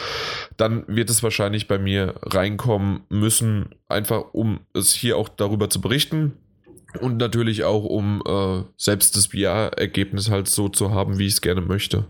[0.57, 5.81] dann wird es wahrscheinlich bei mir reinkommen müssen, einfach um es hier auch darüber zu
[5.81, 6.33] berichten
[7.01, 11.41] und natürlich auch um äh, selbst das VR-Ergebnis halt so zu haben, wie ich es
[11.41, 12.07] gerne möchte.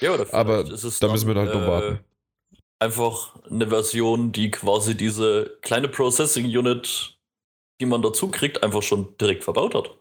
[0.00, 2.00] Ja, oder aber da dann, müssen wir halt äh, noch warten.
[2.78, 7.18] Einfach eine Version, die quasi diese kleine Processing Unit,
[7.80, 9.99] die man dazu kriegt, einfach schon direkt verbaut hat.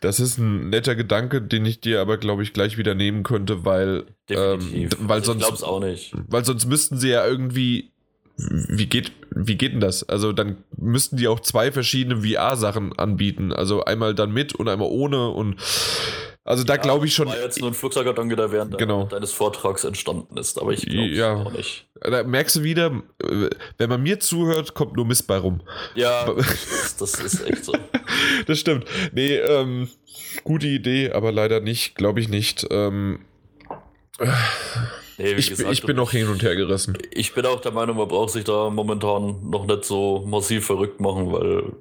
[0.00, 3.64] Das ist ein netter Gedanke, den ich dir aber, glaube ich, gleich wieder nehmen könnte,
[3.64, 6.12] weil, ähm, weil also sonst, ich auch nicht.
[6.28, 7.92] Weil sonst müssten sie ja irgendwie,
[8.36, 10.08] wie geht, wie geht denn das?
[10.08, 13.52] Also dann müssten die auch zwei verschiedene VR-Sachen anbieten.
[13.52, 15.56] Also einmal dann mit und einmal ohne und
[16.44, 17.28] also da ja, glaube ich schon.
[17.28, 19.04] War jetzt nur ein Flugzeuggedanke, der während genau.
[19.04, 21.34] deines Vortrags entstanden ist, aber ich glaube ja.
[21.34, 21.86] auch nicht.
[22.00, 23.02] Da merkst du wieder,
[23.78, 25.60] wenn man mir zuhört, kommt nur Mist bei rum.
[25.94, 27.72] Ja, das, das ist echt so.
[28.46, 28.86] das stimmt.
[29.12, 29.88] Nee, ähm,
[30.42, 32.66] gute Idee, aber leider nicht, glaube ich nicht.
[32.70, 33.20] Ähm,
[35.18, 36.98] nee, ich, gesagt, ich bin noch hin und her gerissen.
[37.12, 41.00] Ich bin auch der Meinung, man braucht sich da momentan noch nicht so massiv verrückt
[41.00, 41.72] machen, weil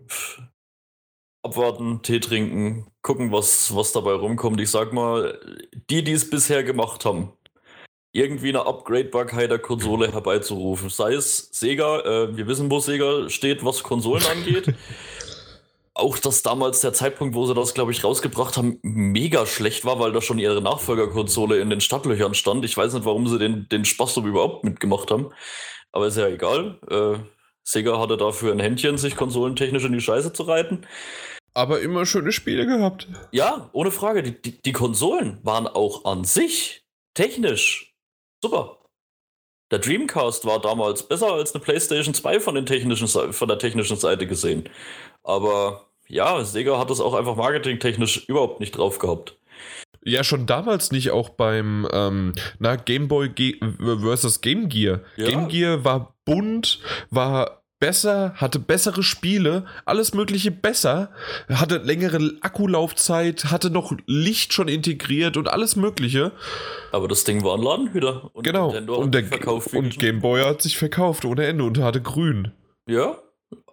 [1.43, 4.59] abwarten, Tee trinken, gucken, was, was dabei rumkommt.
[4.61, 5.39] Ich sag mal,
[5.89, 7.33] die, die es bisher gemacht haben,
[8.13, 10.89] irgendwie eine Upgradebarkeit der Konsole herbeizurufen.
[10.89, 14.73] Sei es Sega, äh, wir wissen, wo Sega steht, was Konsolen angeht.
[15.93, 19.99] Auch dass damals der Zeitpunkt, wo sie das, glaube ich, rausgebracht haben, mega schlecht war,
[19.99, 22.63] weil da schon ihre Nachfolgerkonsole in den Stadtlöchern stand.
[22.65, 25.31] Ich weiß nicht, warum sie den, den Spaß so überhaupt mitgemacht haben.
[25.91, 26.79] Aber ist ja egal.
[26.89, 30.85] Äh, Sega hatte dafür ein Händchen, sich konsolentechnisch in die Scheiße zu reiten.
[31.53, 33.07] Aber immer schöne Spiele gehabt.
[33.31, 34.23] Ja, ohne Frage.
[34.23, 37.93] Die, die, die Konsolen waren auch an sich technisch
[38.41, 38.77] super.
[39.69, 43.97] Der Dreamcast war damals besser als eine PlayStation 2 von, den technischen, von der technischen
[43.97, 44.69] Seite gesehen.
[45.23, 49.37] Aber ja, Sega hat das auch einfach marketingtechnisch überhaupt nicht drauf gehabt.
[50.03, 53.59] Ja, schon damals nicht, auch beim ähm, na, Game Boy Ge
[54.01, 55.01] versus Game Gear.
[55.15, 55.27] Ja.
[55.27, 56.79] Game Gear war bunt,
[57.11, 61.11] war besser, hatte bessere Spiele, alles Mögliche besser,
[61.49, 66.31] hatte längere Akkulaufzeit, hatte noch Licht schon integriert und alles Mögliche.
[66.91, 68.29] Aber das Ding war ein Ladenhüter.
[68.33, 68.69] Und genau.
[68.69, 69.25] und, der,
[69.73, 72.51] und Game Boy hat sich verkauft ohne Ende und hatte grün.
[72.87, 73.17] Ja,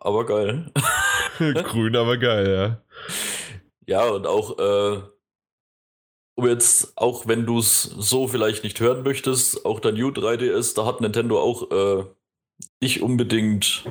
[0.01, 0.73] aber geil.
[1.39, 2.83] grün, aber geil, ja.
[3.87, 5.03] Ja, und auch, äh,
[6.39, 10.77] um jetzt, auch wenn du es so vielleicht nicht hören möchtest, auch der New 3DS,
[10.77, 12.05] da hat Nintendo auch äh,
[12.81, 13.85] nicht unbedingt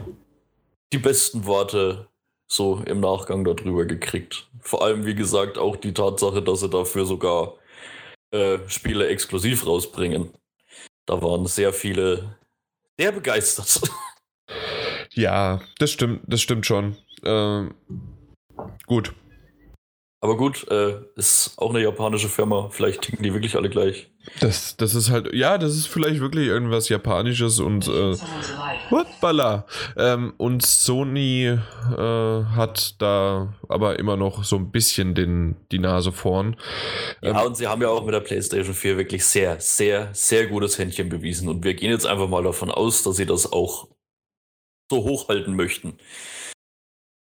[0.93, 2.07] die besten Worte
[2.49, 4.49] so im Nachgang darüber gekriegt.
[4.61, 7.55] Vor allem, wie gesagt, auch die Tatsache, dass sie dafür sogar
[8.31, 10.29] äh, Spiele exklusiv rausbringen.
[11.05, 12.37] Da waren sehr viele
[12.97, 13.81] sehr begeistert.
[15.13, 16.95] Ja, das stimmt, das stimmt schon.
[17.23, 17.73] Ähm,
[18.85, 19.13] gut.
[20.19, 22.69] Aber gut, äh, ist auch eine japanische Firma.
[22.71, 24.09] Vielleicht ticken die wirklich alle gleich.
[24.39, 28.15] Das, das ist halt, ja, das ist vielleicht wirklich irgendwas Japanisches und äh,
[28.89, 29.67] hoppala.
[29.95, 31.57] Ähm, und Sony äh,
[31.97, 36.57] hat da aber immer noch so ein bisschen den, die Nase vorn.
[37.21, 40.47] Ja, ähm, und sie haben ja auch mit der PlayStation 4 wirklich sehr, sehr, sehr
[40.47, 41.47] gutes Händchen bewiesen.
[41.47, 43.87] Und wir gehen jetzt einfach mal davon aus, dass sie das auch
[44.89, 45.99] so hochhalten möchten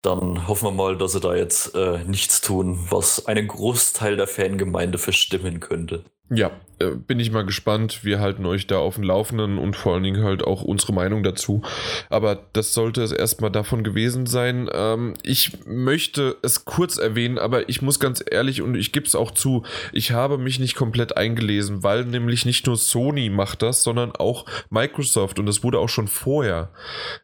[0.02, 4.26] dann hoffen wir mal, dass sie da jetzt äh, nichts tun, was einen Großteil der
[4.26, 6.04] Fangemeinde verstimmen könnte.
[6.28, 6.50] Ja,
[6.90, 8.04] bin ich mal gespannt.
[8.04, 11.22] Wir halten euch da auf dem Laufenden und vor allen Dingen halt auch unsere Meinung
[11.22, 11.62] dazu.
[12.10, 14.68] Aber das sollte es erstmal davon gewesen sein.
[14.72, 19.14] Ähm, ich möchte es kurz erwähnen, aber ich muss ganz ehrlich und ich gebe es
[19.14, 23.82] auch zu, ich habe mich nicht komplett eingelesen, weil nämlich nicht nur Sony macht das,
[23.82, 26.70] sondern auch Microsoft und das wurde auch schon vorher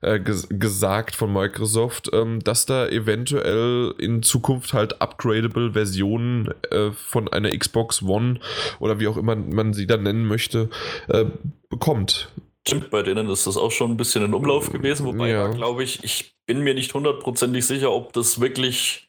[0.00, 6.90] äh, ges gesagt von Microsoft, ähm, dass da eventuell in Zukunft halt upgradable Versionen äh,
[6.92, 8.40] von einer Xbox One
[8.80, 10.70] oder wie auch immer man sie dann nennen möchte,
[11.08, 11.26] äh,
[11.68, 12.30] bekommt.
[12.66, 15.48] Stimmt, bei denen ist das auch schon ein bisschen in Umlauf gewesen, wobei ja.
[15.48, 19.08] glaube ich, ich bin mir nicht hundertprozentig sicher, ob das wirklich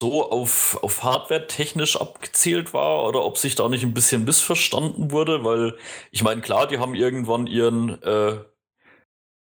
[0.00, 5.10] so auf, auf Hardware technisch abgezielt war oder ob sich da nicht ein bisschen missverstanden
[5.10, 5.76] wurde, weil
[6.12, 8.38] ich meine, klar, die haben irgendwann ihren äh,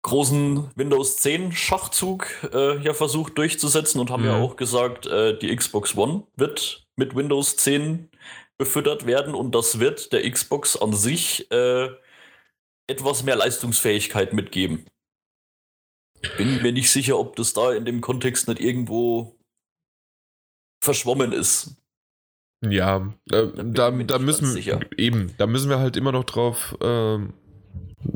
[0.03, 4.29] großen Windows 10 Schachzug äh, ja versucht durchzusetzen und haben mhm.
[4.29, 8.09] ja auch gesagt, äh, die Xbox One wird mit Windows 10
[8.59, 11.89] befüttert werden und das wird der Xbox an sich äh,
[12.89, 14.87] etwas mehr Leistungsfähigkeit mitgeben.
[16.37, 19.39] Bin mir nicht sicher, ob das da in dem Kontext nicht irgendwo
[20.83, 21.77] verschwommen ist.
[22.69, 27.19] Ja, äh, da, da müssen wir eben, da müssen wir halt immer noch drauf äh,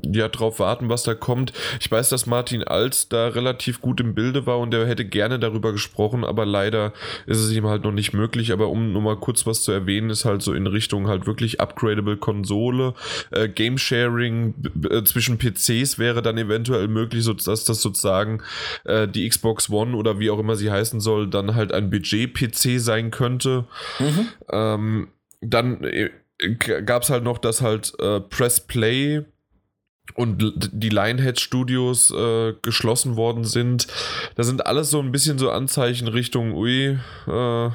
[0.05, 1.53] ja drauf warten, was da kommt.
[1.81, 5.39] Ich weiß, dass Martin Alt da relativ gut im Bilde war und er hätte gerne
[5.39, 6.93] darüber gesprochen, aber leider
[7.27, 8.53] ist es ihm halt noch nicht möglich.
[8.53, 11.61] Aber um nur mal kurz was zu erwähnen, ist halt so in Richtung halt wirklich
[11.61, 12.95] upgradable Konsole,
[13.31, 14.55] äh, Game Sharing
[14.91, 18.43] äh, zwischen PCs wäre dann eventuell möglich, so dass das sozusagen
[18.85, 22.81] äh, die Xbox One oder wie auch immer sie heißen soll, dann halt ein Budget-PC
[22.81, 23.65] sein könnte.
[23.99, 24.29] Mhm.
[24.51, 25.09] Ähm,
[25.41, 26.11] dann äh,
[26.85, 29.25] gab es halt noch das halt äh, Press Play
[30.15, 33.87] und die Lionhead Studios äh, geschlossen worden sind.
[34.35, 37.71] Da sind alles so ein bisschen so Anzeichen Richtung, ui, äh,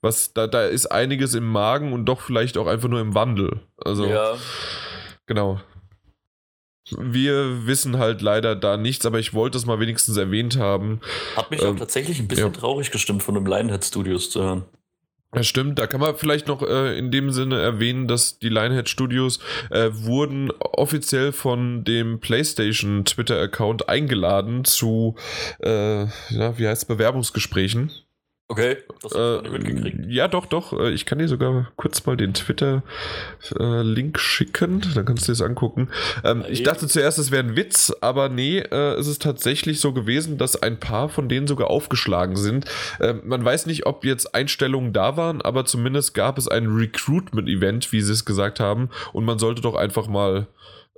[0.00, 3.60] was, da, da ist einiges im Magen und doch vielleicht auch einfach nur im Wandel.
[3.84, 4.36] Also, ja.
[5.26, 5.60] genau.
[6.90, 11.00] Wir wissen halt leider da nichts, aber ich wollte es mal wenigstens erwähnt haben.
[11.36, 12.52] Hat mich ähm, auch tatsächlich ein bisschen ja.
[12.52, 14.64] traurig gestimmt, von dem Lionhead Studios zu hören.
[15.34, 15.78] Ja, stimmt.
[15.78, 19.90] Da kann man vielleicht noch äh, in dem Sinne erwähnen, dass die Lionhead Studios äh,
[19.92, 25.16] wurden offiziell von dem PlayStation Twitter-Account eingeladen zu,
[25.60, 27.90] äh, ja, wie heißt Bewerbungsgesprächen.
[28.50, 30.06] Okay, das äh, mitgekriegt.
[30.06, 30.72] Ja, doch, doch.
[30.72, 34.80] Äh, ich kann dir sogar kurz mal den Twitter-Link äh, schicken.
[34.94, 35.90] Dann kannst du dir das angucken.
[36.24, 39.92] Ähm, ich dachte zuerst, es wäre ein Witz, aber nee, äh, es ist tatsächlich so
[39.92, 42.64] gewesen, dass ein paar von denen sogar aufgeschlagen sind.
[43.00, 47.92] Ähm, man weiß nicht, ob jetzt Einstellungen da waren, aber zumindest gab es ein Recruitment-Event,
[47.92, 48.88] wie sie es gesagt haben.
[49.12, 50.46] Und man sollte doch einfach mal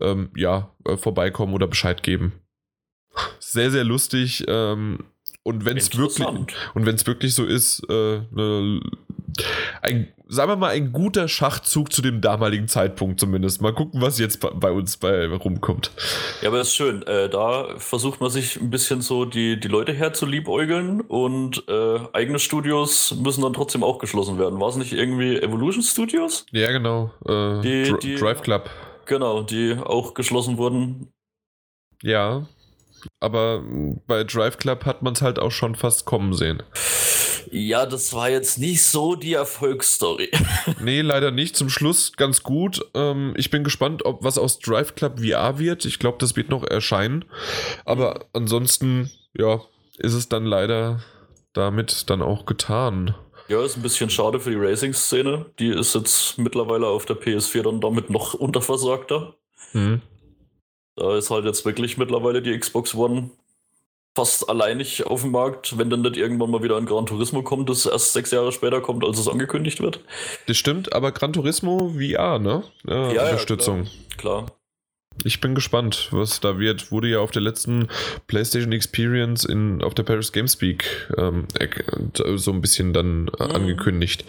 [0.01, 2.33] ähm, ja, äh, vorbeikommen oder Bescheid geben.
[3.41, 4.45] Sehr, sehr lustig.
[4.47, 5.01] Ähm,
[5.43, 8.81] und wenn es wirklich und wenn es wirklich so ist, äh, ne,
[9.83, 13.63] ein, sagen wir mal, ein guter Schachzug zu dem damaligen Zeitpunkt zumindest.
[13.63, 15.91] Mal gucken, was jetzt bei uns bei rumkommt.
[16.43, 17.03] Ja, aber das ist schön.
[17.03, 22.39] Äh, da versucht man sich ein bisschen so die, die Leute herzuliebäugeln und äh, eigene
[22.39, 24.61] Studios müssen dann trotzdem auch geschlossen werden.
[24.61, 26.47] War es nicht irgendwie Evolution Studios?
[26.51, 27.13] Ja, genau.
[27.27, 28.71] Äh, die, die, Drive Club.
[29.07, 31.13] Genau, die auch geschlossen wurden.
[32.03, 32.47] Ja,
[33.21, 33.65] aber
[34.07, 36.63] bei Drive Club hat man es halt auch schon fast kommen sehen.
[37.51, 40.31] Ja, das war jetzt nicht so die Erfolgsstory.
[40.81, 41.57] nee, leider nicht.
[41.57, 42.81] Zum Schluss ganz gut.
[42.95, 45.85] Ähm, ich bin gespannt, ob was aus Drive Club VR wird.
[45.85, 47.25] Ich glaube, das wird noch erscheinen.
[47.85, 49.63] Aber ansonsten, ja,
[49.99, 51.01] ist es dann leider
[51.53, 53.15] damit dann auch getan.
[53.49, 55.47] Ja, ist ein bisschen schade für die Racing-Szene.
[55.59, 59.35] Die ist jetzt mittlerweile auf der PS4 dann damit noch unterversorgter.
[59.73, 60.01] Hm.
[61.01, 63.31] Da ist halt jetzt wirklich mittlerweile die Xbox One
[64.15, 67.71] fast alleinig auf dem Markt, wenn dann nicht irgendwann mal wieder ein Gran Turismo kommt,
[67.71, 70.01] das erst sechs Jahre später kommt, als es angekündigt wird.
[70.47, 72.65] Das stimmt, aber Gran Turismo VR, ne?
[72.87, 73.85] Ja, ja Unterstützung.
[73.85, 74.57] Ja, klar, klar.
[75.25, 76.93] Ich bin gespannt, was da wird.
[76.93, 77.89] Wurde ja auf der letzten
[78.27, 81.47] PlayStation Experience in, auf der Paris Gamespeak ähm,
[82.37, 83.31] so ein bisschen dann mhm.
[83.39, 84.27] angekündigt.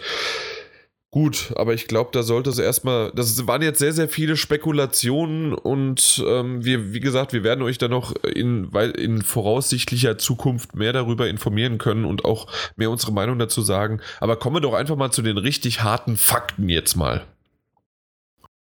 [1.14, 3.12] Gut, aber ich glaube, da sollte es erstmal.
[3.14, 7.76] Das waren jetzt sehr, sehr viele Spekulationen und ähm, wir, wie gesagt, wir werden euch
[7.76, 12.46] dann noch in, weil in voraussichtlicher Zukunft mehr darüber informieren können und auch
[12.76, 14.00] mehr unsere Meinung dazu sagen.
[14.20, 17.26] Aber kommen wir doch einfach mal zu den richtig harten Fakten jetzt mal.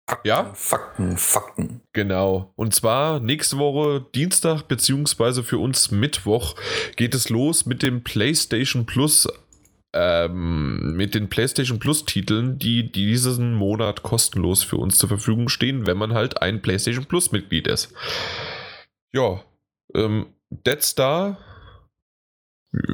[0.10, 0.52] Fakten, Ja?
[0.56, 1.82] Fakten, Fakten.
[1.94, 2.52] Genau.
[2.56, 6.56] Und zwar nächste Woche Dienstag beziehungsweise für uns Mittwoch
[6.96, 9.28] geht es los mit dem PlayStation Plus,
[9.94, 15.86] ähm, mit den PlayStation Plus Titeln, die diesen Monat kostenlos für uns zur Verfügung stehen,
[15.86, 17.94] wenn man halt ein PlayStation Plus Mitglied ist.
[19.14, 19.44] Ja,
[19.94, 21.38] ähm, Dead Star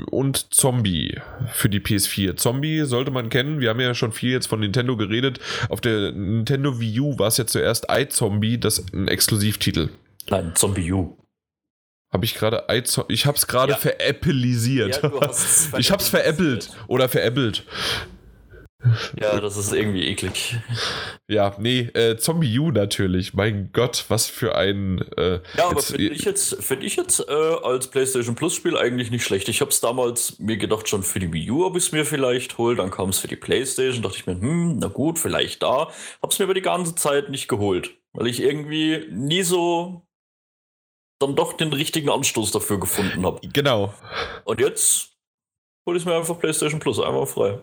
[0.09, 1.19] und Zombie
[1.51, 2.35] für die PS4.
[2.35, 3.59] Zombie sollte man kennen.
[3.59, 5.39] Wir haben ja schon viel jetzt von Nintendo geredet.
[5.69, 9.89] Auf der Nintendo Wii U war es ja zuerst iZombie, das ein Exklusivtitel.
[10.29, 11.15] Nein, Zombie U.
[12.11, 13.13] Habe ich gerade iZombie.
[13.13, 13.77] Ich habe es gerade Ja.
[13.77, 15.01] veräppelisiert.
[15.03, 15.11] Ja,
[15.77, 17.63] ich habe es veräppelt oder veräppelt.
[19.19, 20.55] Ja, das ist irgendwie eklig.
[21.27, 23.33] Ja, nee, äh, Zombie U natürlich.
[23.33, 25.01] Mein Gott, was für ein.
[25.17, 29.09] Äh, Ja, aber finde ich jetzt, find ich jetzt äh, als PlayStation Plus Spiel eigentlich
[29.11, 29.49] nicht schlecht.
[29.49, 32.05] Ich habe es damals mir gedacht, schon für die Wii U, ob ich es mir
[32.05, 32.75] vielleicht hole.
[32.75, 34.03] Dann kam es für die PlayStation.
[34.03, 35.89] Dachte ich mir, hm, na gut, vielleicht da.
[36.21, 40.06] Habe es mir aber die ganze Zeit nicht geholt, weil ich irgendwie nie so
[41.19, 43.39] dann doch den richtigen Anstoß dafür gefunden habe.
[43.53, 43.93] Genau.
[44.45, 45.09] Und jetzt
[45.87, 47.59] hole ich mir einfach PlayStation Plus einmal frei.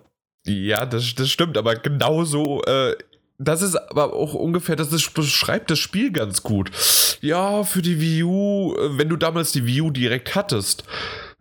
[0.47, 2.63] Ja, das, das stimmt, aber genauso.
[2.65, 2.97] Äh,
[3.39, 6.71] das ist aber auch ungefähr, das ist, beschreibt das Spiel ganz gut.
[7.21, 10.85] Ja, für die Wii U, äh, wenn du damals die Wii U direkt hattest,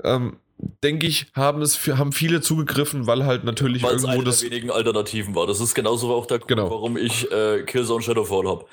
[0.04, 0.38] ähm,
[0.84, 4.40] denke ich, haben es haben viele zugegriffen, weil halt natürlich Weil es irgendwo eine das.
[4.40, 5.46] der wenigen Alternativen war.
[5.46, 6.70] Das ist genauso auch der Grund, Genau.
[6.72, 8.66] warum ich äh, Killzone Shadowfall habe.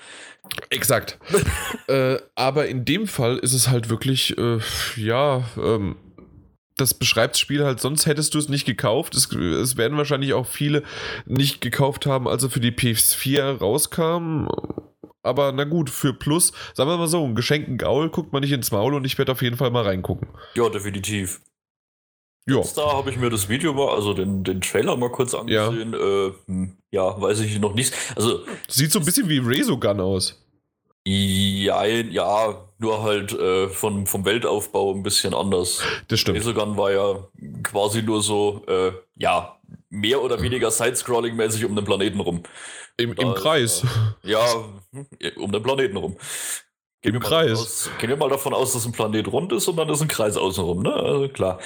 [0.71, 1.19] Exakt.
[1.89, 4.59] äh, aber in dem Fall ist es halt wirklich, äh,
[4.97, 5.97] ja, ähm,
[6.77, 9.15] das beschreibt das Spiel halt, sonst hättest du es nicht gekauft.
[9.15, 10.83] Es, es werden wahrscheinlich auch viele
[11.27, 14.49] nicht gekauft haben, als er für die PS4 rauskam.
[15.23, 18.53] Aber na gut, für Plus, sagen wir mal so, einen geschenkten Gaul guckt man nicht
[18.53, 20.29] ins Maul und ich werde auf jeden Fall mal reingucken.
[20.55, 21.41] Ja, definitiv.
[22.51, 25.95] Ja, Da habe ich mir das Video mal, also den, den Trailer mal kurz angesehen.
[25.95, 27.95] Äh, hm, ja, weiß ich noch nicht.
[28.17, 30.43] Also, sieht so ein bisschen wie Resogun aus.
[31.05, 35.83] ja, ja nur halt äh, von, vom Weltaufbau ein bisschen anders.
[36.09, 36.39] Das stimmt.
[36.39, 37.29] Resogun war ja
[37.63, 39.57] quasi nur so, äh, ja,
[39.91, 42.43] mehr oder weniger Side-Scrolling-mäßig um den Planeten rum.
[42.97, 43.83] Im, Da im ist, Kreis.
[44.23, 44.45] Ja,
[45.37, 46.17] um den Planeten rum.
[47.03, 47.49] Gehen wir mal Kreis.
[47.51, 50.03] davon Aus, gehen wir mal davon aus, dass ein Planet rund ist und dann ist
[50.03, 50.93] ein Kreis außenrum, ne?
[50.93, 51.59] Also klar.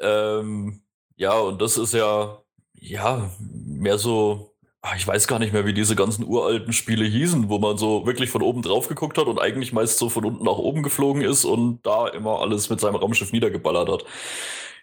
[0.00, 0.82] Ähm,
[1.16, 2.38] ja, und das ist ja,
[2.74, 7.48] ja, mehr so, ah, ich weiß gar nicht mehr, wie diese ganzen uralten Spiele hießen,
[7.48, 10.44] wo man so wirklich von oben drauf geguckt hat und eigentlich meist so von unten
[10.44, 14.04] nach oben geflogen ist und da immer alles mit seinem Raumschiff niedergeballert hat.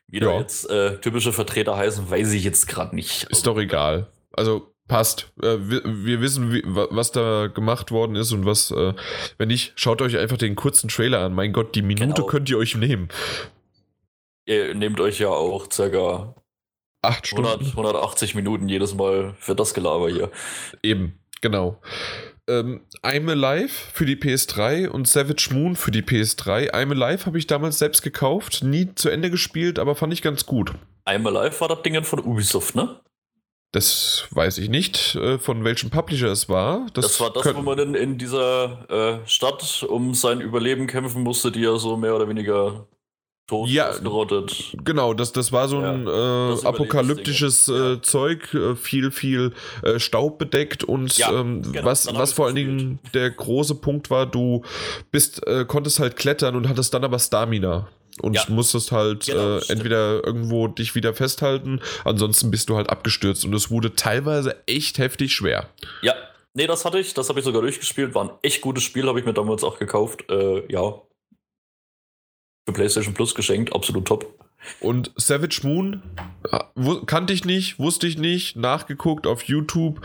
[0.07, 0.39] Wie da Ja.
[0.39, 3.23] jetzt äh, typische Vertreter heißen, weiß ich jetzt gerade nicht.
[3.25, 4.07] Ist doch egal.
[4.31, 5.31] Also passt.
[5.41, 8.93] Äh, wir, wissen, was da gemacht worden ist und was, äh,
[9.37, 11.33] wenn nicht, schaut euch einfach den kurzen Trailer an.
[11.33, 12.25] Mein Gott, die Minute Genau.
[12.27, 13.09] könnt ihr euch nehmen.
[14.45, 16.35] Ihr nehmt euch ja auch circa
[17.01, 17.71] Acht 100, Stunden.
[17.71, 20.31] 180 Minuten jedes Mal für das Gelaber hier.
[20.81, 21.79] Eben, genau.
[22.49, 26.73] Ähm, I'm Alive für die PS3 und Savage Moon für die PS3.
[26.73, 30.45] I'm Alive habe ich damals selbst gekauft, nie zu Ende gespielt, aber fand ich ganz
[30.45, 30.73] gut.
[31.03, 32.99] Einmal live war das Ding von Ubisoft, ne?
[33.71, 36.87] Das weiß ich nicht, äh, von welchem Publisher es war.
[36.93, 41.51] Das, war das, wo man in, in dieser äh, Stadt um sein Überleben kämpfen musste,
[41.51, 42.87] die ja so mehr oder weniger
[43.47, 44.73] tot Ja, ausgerottet.
[44.83, 49.53] Genau, das, das war so ein das äh, apokalyptisches äh, Zeug, äh, viel, viel
[49.83, 52.55] äh, Staub bedeckt und Ja, ähm, genau, was, dann was vor allen.
[52.55, 54.63] Dingen der große Punkt war, du
[55.11, 57.87] bist, konntest halt klettern und hattest dann aber Stamina.
[58.21, 58.43] Und Ja.
[58.49, 63.53] musstest halt Genau, äh, entweder irgendwo dich wieder festhalten, ansonsten bist du halt abgestürzt und
[63.53, 65.69] es wurde teilweise echt heftig schwer.
[66.01, 66.15] Ja,
[66.53, 68.15] nee, das hatte ich, das habe ich sogar durchgespielt.
[68.15, 70.25] War ein echt gutes Spiel, habe ich mir damals auch gekauft.
[70.29, 71.01] Äh, ja.
[72.67, 74.33] Für PlayStation Plus geschenkt, absolut top.
[74.81, 76.01] Und Savage Moon
[76.75, 80.01] wu- kannte ich nicht, wusste ich nicht, nachgeguckt auf YouTube.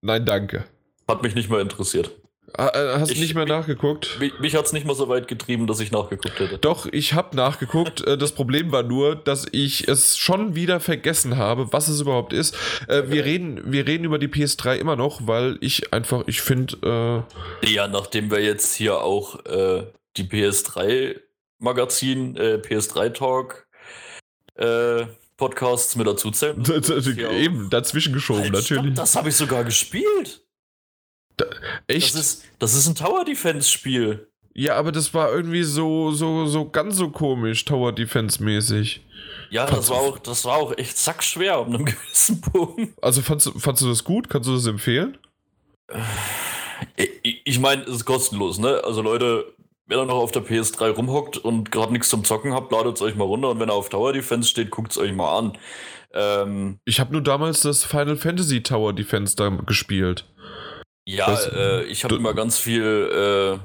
[0.00, 0.64] Nein, danke.
[1.08, 2.12] Hat mich nicht mehr interessiert.
[2.56, 4.18] Äh, Hast du Ich- nicht mehr nachgeguckt?
[4.20, 6.58] Mich, mich hat es nicht mal so weit getrieben, dass ich nachgeguckt hätte.
[6.58, 8.06] Doch, ich habe nachgeguckt.
[8.06, 12.32] Äh, Das Problem war nur, dass ich es schon wieder vergessen habe, was es überhaupt
[12.32, 12.54] ist.
[12.88, 17.24] Äh, Wir reden, wir reden über die PS3 immer noch, weil ich einfach, ich finde,
[17.62, 19.84] Ja, nachdem wir jetzt hier auch äh,
[20.16, 21.20] die PS3
[21.58, 23.66] Magazin, äh, PS3 Talk
[24.56, 26.62] äh, Podcasts mit dazu zählen.
[26.64, 28.84] äh, eben dazwischen geschoben, Halt, natürlich.
[28.84, 30.43] Stopp, das habe ich sogar gespielt.
[31.86, 32.14] Das Echt?
[32.14, 34.28] ist, das ist ein Tower Defense Spiel.
[34.54, 39.04] Ja, aber das war irgendwie so, so, so ganz so komisch, Tower Defense mäßig.
[39.50, 42.92] Ja, das war auch, das war auch echt sackschwer auf einem gewissen Punkt.
[43.02, 44.30] Also fandst, du- fandst du das gut?
[44.30, 45.18] Kannst du das empfehlen?
[47.22, 48.80] Ich, ich meine, es ist kostenlos, ne?
[48.84, 49.52] Also Leute,
[49.86, 53.02] wenn ihr noch auf der PS3 rumhockt und gerade nichts zum Zocken habt, ladet es
[53.02, 55.58] euch mal runter und wenn er auf Tower Defense steht, guckt es euch mal an.
[56.12, 60.26] Ähm, Ich habe nur damals das Final Fantasy Tower Defense da gespielt.
[61.06, 63.58] Ja, Das- äh, ich habe immer ganz viel, äh,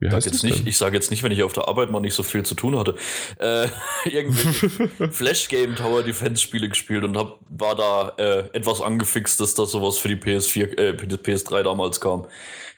[0.00, 0.66] Wie heißt jetzt nicht, denn?
[0.66, 2.76] ich sage jetzt nicht, wenn ich auf der Arbeit mal nicht so viel zu tun
[2.78, 2.96] hatte,
[3.38, 3.68] äh,
[4.08, 9.54] irgendwelche Flash Game Tower Defense Spiele gespielt und hab, war da äh, etwas angefixt, dass
[9.54, 12.26] da sowas für die PS4, äh, für die PS3 damals kam.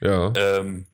[0.00, 0.32] ja.
[0.36, 0.86] Ähm,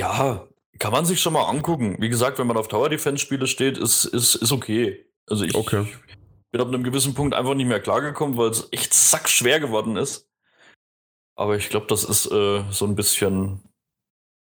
[0.00, 0.46] ja,
[0.80, 1.96] kann man sich schon mal angucken.
[2.00, 5.06] Wie gesagt, wenn man auf Tower Defense Spiele steht, ist, ist, ist okay.
[5.28, 5.86] Also ich Okay.
[6.50, 10.28] bin ab einem gewissen Punkt einfach nicht mehr klargekommen, weil es echt sackschwer geworden ist.
[11.36, 13.60] Aber ich glaube, das ist äh, so ein bisschen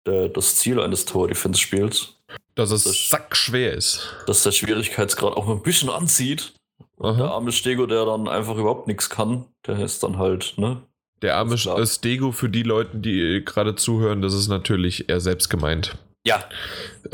[0.06, 2.16] äh, das Ziel eines Tower Defense Spiels,
[2.54, 4.14] Dass es das- sackschwer ist.
[4.26, 6.54] dass der Schwierigkeitsgrad auch ein bisschen anzieht.
[7.00, 10.80] Der arme Stego, der dann einfach überhaupt nichts kann, der ist dann halt, ne?
[11.22, 15.50] Der arme äh, Stego für die Leute, die gerade zuhören, das ist natürlich er selbst
[15.50, 15.96] gemeint.
[16.26, 16.44] Ja,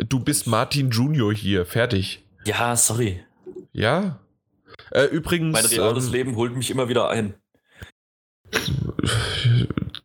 [0.09, 2.22] Du bist Martin Junior hier, fertig.
[2.45, 3.24] ja, sorry.
[3.72, 4.18] Ja.
[4.91, 7.35] Äh, übrigens, Mein reales ähm, Leben holt mich immer wieder ein.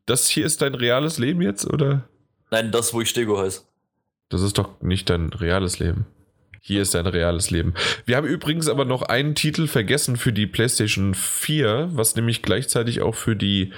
[0.05, 2.07] Das hier ist dein reales Leben jetzt, oder?
[2.51, 3.61] Nein, das, wo ich Stego heiße.
[4.29, 6.05] Das ist doch nicht dein reales Leben.
[6.61, 7.75] Hier ist dein reales Leben.
[8.05, 13.01] Wir haben übrigens aber noch einen Titel vergessen für die PlayStation 4, was nämlich gleichzeitig
[13.01, 13.71] auch für die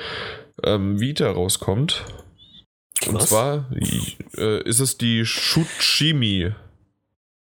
[0.64, 2.06] ähm, Vita rauskommt.
[3.06, 3.28] Und Was?
[3.28, 3.70] zwar
[4.38, 6.54] äh, ist es die Shuchimi.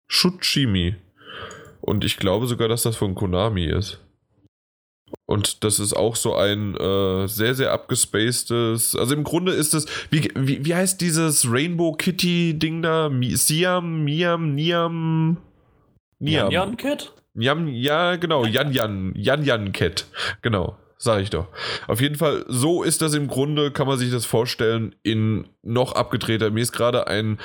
[0.08, 0.96] Shuchimi.
[1.82, 4.00] Und ich glaube sogar, dass das von Konami ist.
[5.28, 8.96] Und das ist auch so ein äh, sehr, sehr abgespacedes.
[8.96, 9.86] Also im Grunde ist es.
[10.10, 13.10] Wie, wie, wie heißt dieses Rainbow Kitty-Ding da?
[13.10, 15.38] Mi Siam, Miam, Niam.
[16.20, 16.50] Niam.
[16.50, 17.14] Jan Cat?
[17.36, 20.08] Jan, ja, genau, Jan Jan, Jan Jan Cat.
[20.42, 21.48] Genau, sag ich doch.
[21.88, 25.92] Auf jeden Fall, so ist das im Grunde, kann man sich das vorstellen, in noch
[25.92, 26.50] abgedrehter.
[26.52, 27.38] Mir ist gerade ein,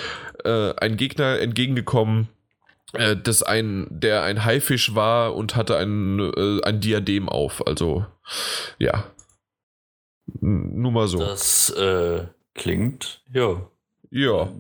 [0.45, 2.29] äh, ein Gegner entgegengekommen,
[2.93, 7.67] äh, das ein, der ein Haifisch war und hatte ein, äh, ein Diadem auf.
[7.67, 8.07] Also,
[8.79, 9.05] ja.
[10.41, 11.19] Nur mal so.
[11.19, 13.69] Das äh, klingt, ja.
[14.11, 14.53] ja.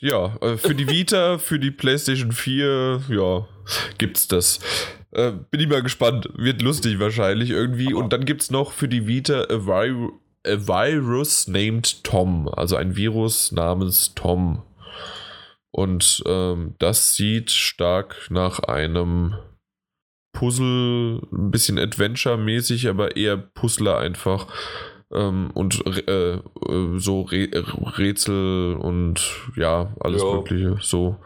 [0.00, 3.46] Ja, äh, für die Vita, für die PlayStation 4, ja,
[3.98, 4.60] gibt's das.
[5.12, 6.28] Äh, bin ich mal gespannt.
[6.36, 7.92] Wird lustig wahrscheinlich irgendwie.
[7.92, 10.08] Und dann gibt's noch für die Vita a, Vi
[10.46, 12.48] a Virus named Tom.
[12.48, 14.62] Also ein Virus namens Tom.
[15.72, 19.34] Und ähm, das sieht stark nach einem
[20.32, 24.46] Puzzle, ein bisschen Adventure-mäßig, aber eher Puzzler einfach.
[25.12, 26.40] Ähm, und äh, äh,
[26.98, 27.48] so Re
[27.98, 29.20] Rätsel und
[29.56, 30.34] ja, alles Ja.
[30.34, 30.76] Mögliche.
[30.80, 31.16] So,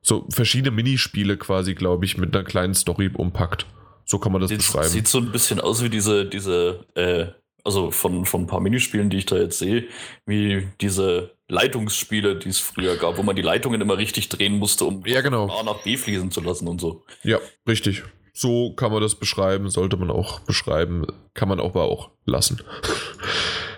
[0.00, 3.66] so verschiedene Minispiele quasi, glaube ich, mit einer kleinen Story umpackt.
[4.06, 4.88] So kann man das Sieht, beschreiben.
[4.88, 7.26] sieht so ein bisschen aus wie diese, diese, äh,
[7.64, 9.88] also von, von ein paar Minispielen, die ich da jetzt sehe,
[10.26, 14.84] wie diese Leitungsspiele, die es früher gab, wo man die Leitungen immer richtig drehen musste,
[14.84, 15.48] um Ja, genau.
[15.48, 17.04] A nach B fließen zu lassen und so.
[17.22, 17.38] Ja,
[17.68, 18.02] richtig.
[18.32, 22.60] So kann man das beschreiben, sollte man auch beschreiben, kann man aber auch lassen.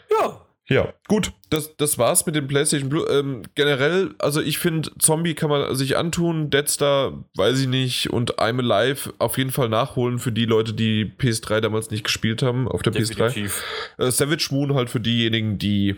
[0.08, 0.40] Ja.
[0.68, 3.06] Ja, gut, das, das war's mit dem PlayStation Blue.
[3.08, 8.10] Ähm, generell, also ich finde, Zombie kann man sich antun, Dead Star, weiß ich nicht,
[8.10, 12.42] und I'm Alive auf jeden Fall nachholen für die Leute, die PS3 damals nicht gespielt
[12.42, 13.16] haben, auf der PS3.
[13.16, 13.62] Definitiv.
[13.98, 15.96] Äh, Savage Moon halt für diejenigen, die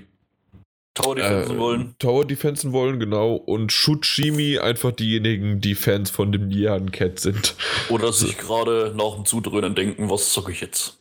[1.02, 1.94] Tower Defense äh, wollen.
[1.98, 3.34] Tower Defensen wollen, genau.
[3.34, 7.54] Und Shuchimi einfach diejenigen, die Fans von dem Nyan Cat sind.
[7.88, 10.98] Oder sich gerade nach dem Zudröhnen denken, was zocke ich jetzt?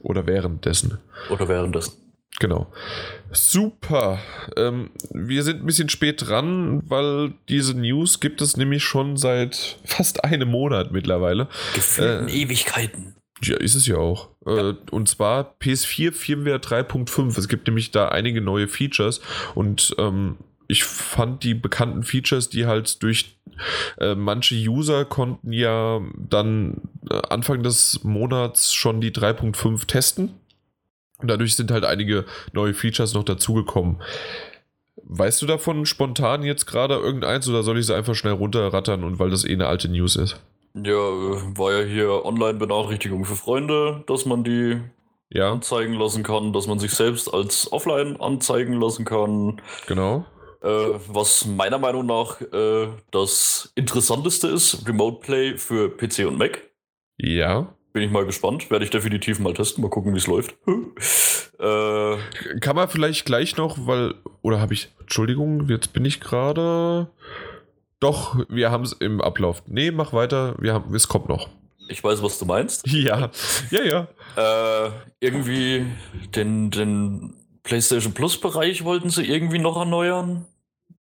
[0.00, 0.98] Oder währenddessen.
[1.30, 1.92] Oder währenddessen.
[2.38, 2.66] Genau.
[3.32, 4.18] Super.
[4.56, 9.78] Ähm, wir sind ein bisschen spät dran, weil diese News gibt es nämlich schon seit
[9.84, 11.48] fast einem Monat mittlerweile.
[11.74, 13.16] Gefühlten Äh, Ewigkeiten.
[13.46, 14.28] Ja, ist es ja auch.
[14.46, 17.38] Äh, und zwar PS4 Firmware 3.5.
[17.38, 19.20] Es gibt nämlich da einige neue Features
[19.54, 20.36] und ähm,
[20.68, 23.36] ich fand die bekannten Features, die halt durch
[23.98, 30.34] äh, manche User konnten ja dann äh, Anfang des Monats schon die 3.5 testen.
[31.18, 34.02] Und dadurch sind halt einige neue Features noch dazugekommen.
[35.02, 39.18] Weißt du davon spontan jetzt gerade irgendeins oder soll ich sie einfach schnell runterrattern und
[39.18, 40.36] weil das eh eine alte News ist?
[40.76, 44.80] Ja, äh, war ja hier Online-Benachrichtigung für Freunde, dass man die
[45.30, 49.60] Ja, anzeigen lassen kann, dass man sich selbst als offline anzeigen lassen kann.
[49.86, 50.26] genau.
[50.62, 50.68] Äh,
[51.08, 56.62] was meiner Meinung nach äh, das Interessanteste ist, Remote Play für PC und Mac.
[57.18, 57.74] Ja.
[57.92, 58.70] bin ich mal gespannt.
[58.70, 60.54] Werde ich definitiv mal testen, mal gucken, wie es läuft.
[61.58, 62.16] äh,
[62.60, 67.08] Kann man vielleicht gleich noch, weil, oder habe ich, Entschuldigung, jetzt bin ich gerade.
[68.00, 69.62] Doch, wir haben es im Ablauf.
[69.66, 71.48] Nee, mach weiter, wir haben, es kommt noch.
[71.88, 72.86] Ich weiß, was du meinst.
[72.90, 73.30] Ja,
[73.70, 74.86] ja, ja.
[74.86, 74.90] Äh,
[75.20, 75.86] irgendwie
[76.34, 80.46] den, den PlayStation Plus-Bereich wollten sie irgendwie noch erneuern.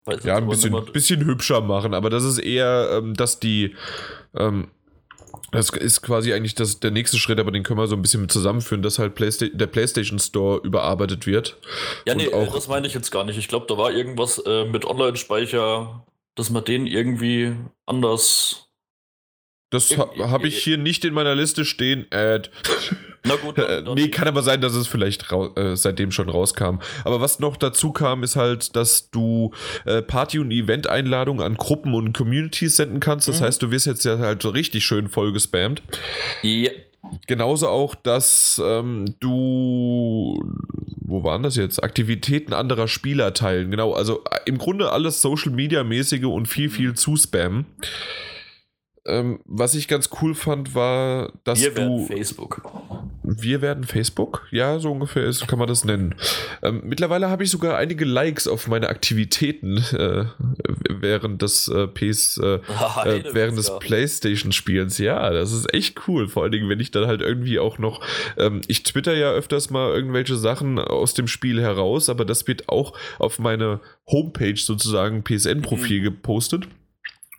[0.06, 3.76] Weiß ja, ein bisschen, bisschen hübscher machen, aber das ist eher, ähm, dass die.
[4.36, 4.68] Ähm,
[5.52, 8.22] das ist quasi eigentlich das, der nächste Schritt, aber den können wir so ein bisschen
[8.22, 11.58] mit zusammenführen, dass halt Playsta der PlayStation Store überarbeitet wird.
[12.08, 13.38] Ja, nee, auch das meine ich jetzt gar nicht.
[13.38, 16.04] Ich glaube, da war irgendwas äh, mit Online-Speicher,
[16.36, 17.56] dass man den irgendwie
[17.86, 18.70] anders
[19.74, 22.06] das ha habe ich hier nicht in meiner Liste stehen.
[22.12, 22.50] Ad.
[23.26, 23.58] Na gut.
[23.58, 23.96] Dann, dann.
[23.96, 26.80] nee, kann aber sein, dass es vielleicht äh, seitdem schon rauskam.
[27.04, 29.52] Aber was noch dazu kam, ist halt, dass du
[29.86, 33.28] äh, Party- und Event-Einladungen an Gruppen und Communities senden kannst.
[33.28, 33.46] Das mhm.
[33.46, 35.82] heißt, du wirst jetzt ja halt so richtig schön voll gespammt.
[36.44, 36.70] Ja.
[37.28, 40.42] Genauso auch, dass ähm, du,
[41.02, 41.84] wo waren das jetzt?
[41.84, 43.72] Aktivitäten anderer Spieler teilen.
[43.72, 46.96] Genau, also äh, im Grunde alles Social Media mäßige und viel, viel mhm.
[49.06, 51.82] Ähm, was ich ganz cool fand, war, dass wir du.
[51.82, 52.62] Werden Facebook.
[53.24, 54.48] Wir werden Facebook?
[54.52, 56.16] Ja, so ungefähr ist, kann man das nennen.
[56.62, 60.26] Ähm, mittlerweile habe ich sogar einige Likes auf meine Aktivitäten äh,
[60.90, 62.56] während des äh, PS, äh,
[63.06, 64.98] äh während des PlayStation-Spielens.
[65.00, 66.30] Ja, das ist echt cool.
[66.30, 68.00] Vor allen Dingen, wenn ich dann halt irgendwie auch noch.
[68.38, 72.70] Ähm, ich twitter ja öfters mal irgendwelche Sachen aus dem Spiel heraus, aber das wird
[72.70, 76.04] auch auf meine Homepage sozusagen PSN-Profil mhm.
[76.04, 76.68] gepostet.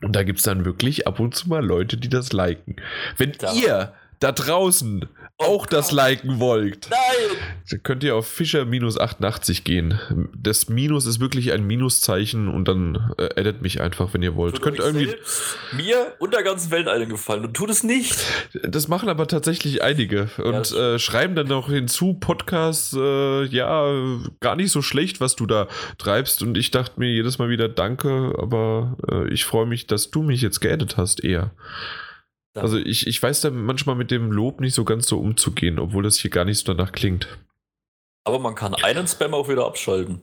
[0.04, 2.76] Und da gibt es dann wirklich ab und zu mal Leute, die das liken.
[3.16, 3.52] Wenn da.
[3.52, 3.92] ihr
[4.24, 5.06] da draußen
[5.36, 7.80] auch das liken wollt, Nein.
[7.82, 9.98] könnt ihr auf Fischer-88 gehen.
[10.34, 14.54] Das Minus ist wirklich ein Minuszeichen und dann äh, addet mich einfach, wenn ihr wollt.
[14.54, 15.12] Tut könnt irgendwie
[15.72, 18.16] mir und der ganzen Welt einen gefallen und tut es nicht.
[18.62, 23.92] Das machen aber tatsächlich einige und ja, äh, schreiben dann noch hinzu, Podcast, äh, ja,
[24.40, 25.66] gar nicht so schlecht, was du da
[25.98, 30.10] treibst und ich dachte mir jedes Mal wieder Danke, aber äh, ich freue mich, dass
[30.10, 31.50] du mich jetzt geaddet hast eher.
[32.54, 36.04] Also ich, ich weiß da manchmal mit dem Lob nicht so ganz so umzugehen, obwohl
[36.04, 37.28] das hier gar nicht so danach klingt.
[38.24, 40.22] Aber man kann einen Spam auch wieder abschalten.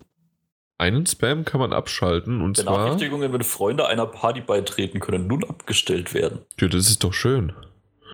[0.77, 3.39] Einen Spam kann man abschalten und Benachrichtigungen, zwar...
[3.39, 6.39] wenn Freunde einer Party beitreten, können nun abgestellt werden.
[6.59, 7.53] Ja, das ist doch schön.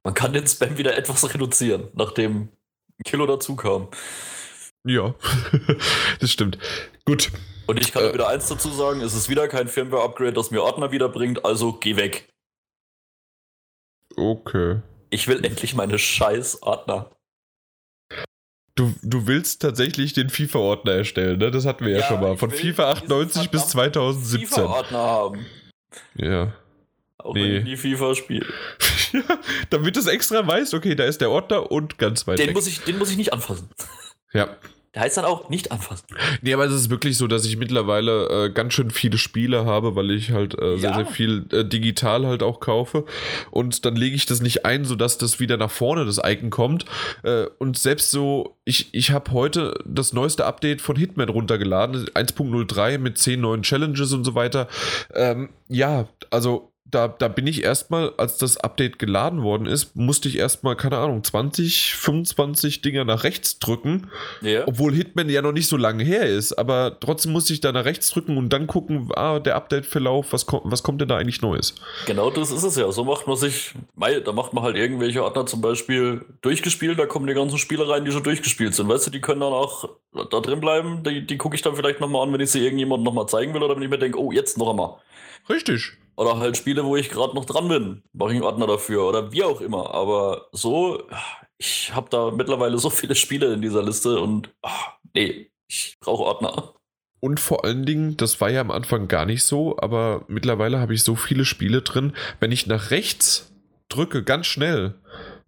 [0.03, 2.49] Man kann den Spam wieder etwas reduzieren, nachdem
[2.99, 3.87] ein Kilo dazu kam.
[4.83, 5.15] Ja,
[6.19, 6.57] das stimmt.
[7.05, 7.31] Gut.
[7.67, 10.61] Und ich kann äh, wieder eins dazu sagen, es ist wieder kein Firmware-Upgrade, das mir
[10.63, 12.27] Ordner wiederbringt, also geh weg.
[14.17, 14.81] Okay.
[15.09, 17.11] Ich will endlich meine scheiß Ordner.
[18.75, 21.49] Du, du willst tatsächlich den FIFA-Ordner erstellen, ne?
[21.49, 22.37] Das hatten wir ja, ja schon mal.
[22.37, 24.47] Von FIFA 98 bis 2017.
[24.47, 25.45] FIFA-Ordner haben.
[26.15, 26.53] Ja.
[27.17, 27.43] Auch nee.
[27.43, 28.45] wenn ich nie FIFA spiele.
[29.13, 29.21] ja,
[29.69, 32.55] damit du es extra weißt, okay, da ist der Ordner und ganz weit den weg.
[32.55, 33.69] Muss ich, den muss ich nicht anfassen.
[34.33, 34.57] Ja.
[34.99, 36.05] Heißt dann auch nicht anfassen.
[36.41, 39.95] Nee, aber es ist wirklich so, dass ich mittlerweile äh, ganz schön viele Spiele habe,
[39.95, 40.77] weil ich halt äh, ja.
[40.77, 43.05] sehr, sehr viel äh, digital halt auch kaufe.
[43.51, 46.85] Und dann lege ich das nicht ein, sodass das wieder nach vorne, das Icon kommt.
[47.23, 52.97] Äh, und selbst so, ich, ich habe heute das neueste Update von Hitman runtergeladen, 1.03
[52.97, 54.67] mit 10 neuen Challenges und so weiter.
[55.13, 60.29] Ähm, ja, also da, da bin ich erstmal, als das Update geladen worden ist, musste
[60.29, 64.09] ich erstmal, keine Ahnung, 20, 25 Dinger nach rechts drücken.
[64.41, 64.67] Ja.
[64.67, 66.53] Obwohl Hitman ja noch nicht so lange her ist.
[66.53, 70.45] Aber trotzdem musste ich da nach rechts drücken und dann gucken, ah, der Update-Verlauf, was,
[70.45, 71.75] kommt, was kommt denn da eigentlich Neues?
[72.05, 72.89] Genau das ist es ja.
[72.91, 77.27] So macht man sich, da macht man halt irgendwelche Ordner zum Beispiel durchgespielt, da kommen
[77.27, 78.87] die ganzen Spiele rein, die schon durchgespielt sind.
[78.87, 81.03] Weißt du, die können dann auch da drin bleiben.
[81.03, 83.63] Die, die gucke ich dann vielleicht nochmal an, wenn ich sie irgendjemandem nochmal zeigen will
[83.63, 84.95] oder wenn ich mir denke, oh, jetzt noch einmal.
[85.49, 85.93] Richtig.
[86.15, 88.03] Oder halt Spiele, wo ich gerade noch dran bin.
[88.13, 89.93] Mache ich einen Ordner dafür oder wie auch immer.
[89.93, 91.03] Aber so,
[91.57, 96.23] ich habe da mittlerweile so viele Spiele in dieser Liste und ach, nee, ich brauche
[96.23, 96.73] Ordner.
[97.19, 100.93] Und vor allen Dingen, das war ja am Anfang gar nicht so, aber mittlerweile habe
[100.93, 103.53] ich so viele Spiele drin, wenn ich nach rechts
[103.89, 104.95] drücke, ganz schnell,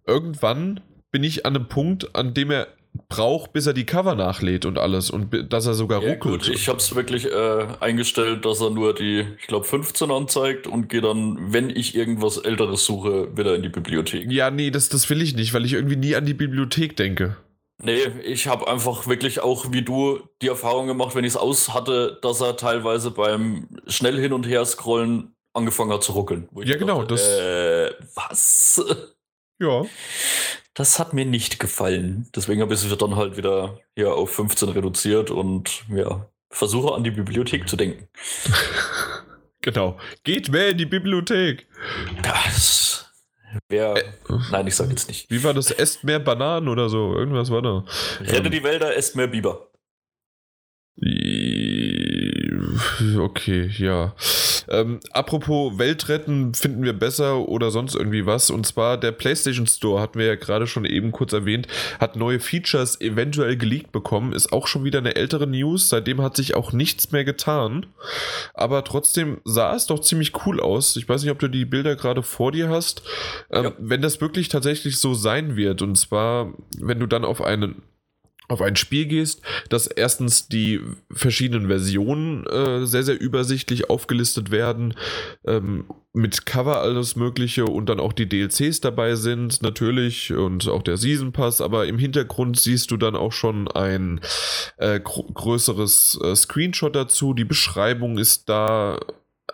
[0.06, 0.80] irgendwann
[1.10, 2.68] bin ich an einem Punkt, an dem er
[3.08, 6.42] braucht, bis er die Cover nachlädt und alles und dass er sogar ja, ruckelt.
[6.44, 10.66] Gut, ich habe es wirklich äh, eingestellt, dass er nur die, ich glaube, 15 anzeigt
[10.66, 14.30] und gehe dann, wenn ich irgendwas Älteres suche, wieder in die Bibliothek.
[14.30, 17.36] Ja, nee, das, das will ich nicht, weil ich irgendwie nie an die Bibliothek denke.
[17.82, 21.72] Nee, ich habe einfach wirklich auch wie du die Erfahrung gemacht, wenn ich es aus
[21.72, 26.48] hatte, dass er teilweise beim schnell hin und her scrollen angefangen hat zu ruckeln.
[26.62, 27.04] Ja, genau.
[27.04, 28.84] Dachte, das äh, was?
[29.58, 29.84] Ja.
[30.74, 32.28] Das hat mir nicht gefallen.
[32.34, 37.04] Deswegen habe ich es dann halt wieder hier auf 15 reduziert und ja, versuche an
[37.04, 38.08] die Bibliothek zu denken.
[39.62, 39.98] genau.
[40.24, 41.66] Geht mehr in die Bibliothek.
[42.22, 43.10] Das.
[43.68, 43.96] Wer.
[43.96, 44.04] Äh,
[44.52, 45.30] nein, ich sag jetzt nicht.
[45.30, 45.70] Wie war das?
[45.70, 47.14] Esst mehr Bananen oder so?
[47.16, 47.84] Irgendwas war da.
[48.20, 49.70] Rette ähm, die Wälder, esst mehr Biber.
[53.18, 54.14] Okay, ja.
[54.70, 58.50] Ähm, apropos Weltretten finden wir besser oder sonst irgendwie was.
[58.50, 61.66] Und zwar der PlayStation Store, hatten wir ja gerade schon eben kurz erwähnt,
[61.98, 64.32] hat neue Features eventuell geleakt bekommen.
[64.32, 65.88] Ist auch schon wieder eine ältere News.
[65.88, 67.86] Seitdem hat sich auch nichts mehr getan.
[68.54, 70.96] Aber trotzdem sah es doch ziemlich cool aus.
[70.96, 73.02] Ich weiß nicht, ob du die Bilder gerade vor dir hast.
[73.50, 73.72] Ähm, ja.
[73.78, 77.82] Wenn das wirklich tatsächlich so sein wird, und zwar, wenn du dann auf einen
[78.50, 80.80] auf ein Spiel gehst, dass erstens die
[81.10, 84.94] verschiedenen Versionen äh, sehr, sehr übersichtlich aufgelistet werden,
[85.46, 90.82] ähm, mit Cover alles Mögliche und dann auch die DLCs dabei sind, natürlich, und auch
[90.82, 94.20] der Season Pass, aber im Hintergrund siehst du dann auch schon ein
[94.78, 98.98] äh, größeres äh, Screenshot dazu, die Beschreibung ist da,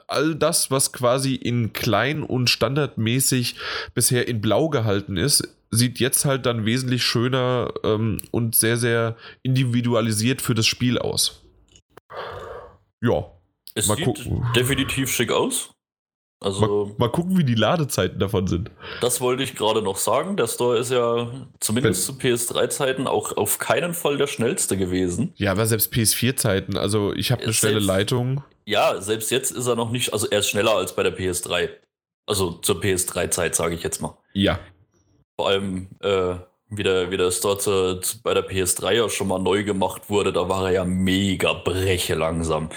[0.09, 3.57] all das, was quasi in klein und standardmäßig
[3.95, 9.17] bisher in blau gehalten ist, sieht jetzt halt dann wesentlich schöner ähm, und sehr, sehr
[9.43, 11.43] individualisiert für das Spiel aus.
[13.03, 13.31] Ja.
[13.75, 14.47] Es mal sieht gucken.
[14.55, 15.71] definitiv schick aus.
[16.39, 18.71] Also, mal, mal, gucken, wie die Ladezeiten davon sind.
[19.01, 20.37] Das wollte ich gerade noch sagen.
[20.37, 25.33] Der Store ist ja zumindest Wenn, zu PS3-Zeiten auch auf keinen Fall der schnellste gewesen.
[25.37, 28.45] Ja, aber selbst PS4-Zeiten, also ich habe eine schnelle Leitung.
[28.67, 31.71] Ja, selbst jetzt ist er noch nicht, also er ist schneller als bei der PS3.
[32.27, 34.19] Also zur PS3-Zeit, sage ich jetzt mal.
[34.35, 34.59] Ja.
[35.37, 36.37] Vor allem, äh,
[36.69, 40.11] wie der, wie der Store zu, zu, bei der PS3 ja schon mal neu gemacht
[40.11, 42.71] wurde, da war er ja mega breche langsam.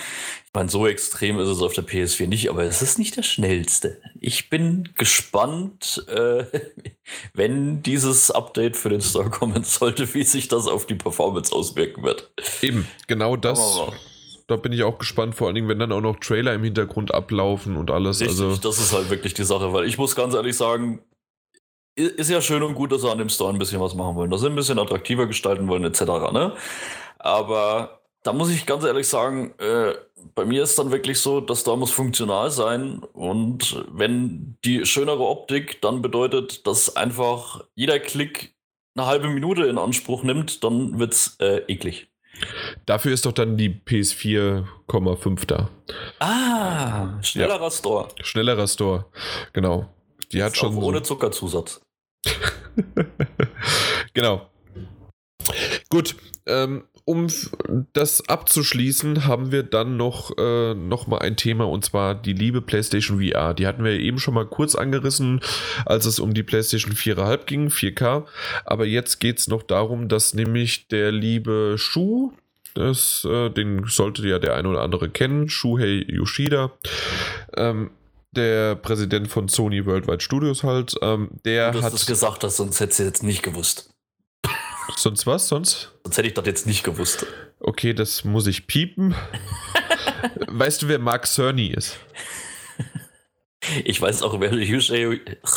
[0.45, 3.24] Ich meine, so extrem ist es auf der PS4 nicht, aber es ist nicht der
[3.24, 4.01] schnellste.
[4.20, 6.45] Ich bin gespannt, äh,
[7.34, 12.03] wenn dieses Update für den Store kommen sollte, wie sich das auf die Performance auswirken
[12.03, 12.32] wird.
[12.62, 13.60] Eben, genau das.
[14.47, 17.14] Da bin ich auch gespannt, vor allen Dingen, wenn dann auch noch Trailer im Hintergrund
[17.14, 18.20] ablaufen und alles.
[18.20, 21.03] Richtig, also das ist halt wirklich die Sache, weil ich muss ganz ehrlich sagen,
[21.95, 24.31] ist ja schön und gut, dass sie an dem Store ein bisschen was machen wollen,
[24.31, 26.01] dass sie ein bisschen attraktiver gestalten wollen, etc.
[26.31, 26.53] Ne?
[27.17, 29.93] Aber da muss ich ganz ehrlich sagen, äh,
[30.35, 33.01] bei mir ist dann wirklich so, das Store muss funktional sein.
[33.13, 38.55] Und wenn die schönere Optik dann bedeutet, dass einfach jeder Klick
[38.95, 42.07] eine halbe Minute in Anspruch nimmt, dann wird es äh, eklig.
[42.85, 45.69] Dafür ist doch dann die PS4,5 da.
[46.19, 47.71] Ah, schnellerer ja.
[47.71, 48.07] Store.
[48.21, 49.05] Schnellerer Store,
[49.53, 49.89] genau.
[50.32, 50.75] Die hat schon.
[50.77, 51.82] Ohne Zuckerzusatz.
[54.13, 54.49] genau.
[55.89, 56.15] Gut,
[56.45, 57.25] ähm, um
[57.93, 62.61] das abzuschließen, haben wir dann noch, äh, noch mal ein Thema und zwar die liebe
[62.61, 63.55] PlayStation VR.
[63.55, 65.41] Die hatten wir eben schon mal kurz angerissen,
[65.88, 68.27] als es um die PlayStation 4,5 ging, 4K.
[68.63, 72.32] Aber jetzt geht es noch darum, dass nämlich der liebe Schuh,
[72.75, 76.71] das, äh, den sollte ja der eine oder andere kennen, Shuhei Yoshida,
[77.57, 77.89] ähm,
[78.32, 81.93] der Präsident von Sony Worldwide Studios halt, ähm, der du hast hat.
[81.93, 83.89] es gesagt hast, sonst hättest du jetzt nicht gewusst.
[84.95, 85.47] Sonst was?
[85.47, 85.91] Sonst?
[86.03, 87.25] Sonst hätte ich das jetzt nicht gewusst.
[87.59, 89.15] Okay, das muss ich piepen.
[90.47, 91.97] weißt du, wer Mark Cerny ist?
[93.84, 94.51] Ich weiß auch, wer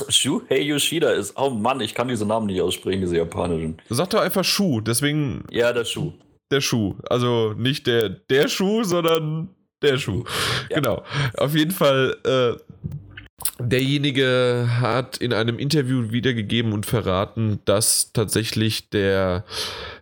[0.09, 1.37] Shuhei Yoshida ist.
[1.37, 3.81] Oh Mann, ich kann diese Namen nicht aussprechen, diese japanischen.
[3.89, 5.45] Sag doch einfach Schuh, deswegen.
[5.51, 6.13] Ja, der Schuh.
[6.51, 6.97] Der Schuh.
[7.09, 9.49] Also nicht der, der Schuh, sondern
[9.83, 10.25] der Schuh.
[10.71, 10.77] Ja.
[10.77, 11.03] Genau.
[11.37, 12.61] Auf jeden Fall, äh,
[13.59, 19.45] derjenige hat in einem Interview wiedergegeben und verraten, dass tatsächlich der,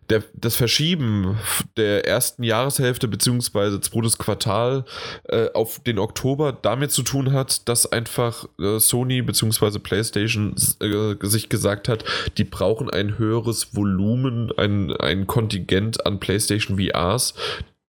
[0.09, 1.39] der, das Verschieben
[1.77, 3.81] der ersten Jahreshälfte bzw.
[3.81, 4.85] zweites Quartal
[5.29, 9.79] äh, auf den Oktober damit zu tun hat, dass einfach äh, Sony bzw.
[9.79, 12.05] PlayStation äh, sich gesagt hat,
[12.39, 17.35] die brauchen ein höheres Volumen, ein, ein Kontingent an PlayStation VRs,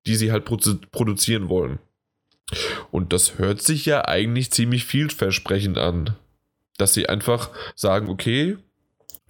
[0.05, 1.79] die sie halt produ produzieren wollen.
[2.91, 6.15] Und das hört sich ja eigentlich ziemlich vielversprechend an.
[6.77, 8.57] Dass sie einfach sagen, okay,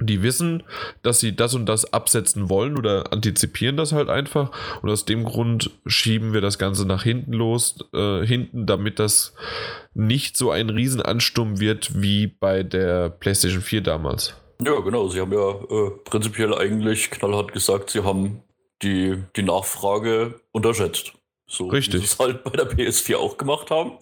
[0.05, 0.63] die wissen,
[1.03, 4.51] dass sie das und das absetzen wollen oder antizipieren das halt einfach.
[4.81, 9.33] Und aus dem Grund schieben wir das Ganze nach hinten los, äh, hinten, damit das
[9.93, 14.33] nicht so ein Riesenansturm wird wie bei der PlayStation 4 damals.
[14.63, 15.07] Ja, genau.
[15.07, 18.41] Sie haben ja äh, prinzipiell eigentlich knallhart gesagt, sie haben
[18.81, 21.13] die, die Nachfrage unterschätzt.
[21.47, 21.95] So Richtig.
[21.95, 23.93] wie sie es halt bei der PS4 auch gemacht haben.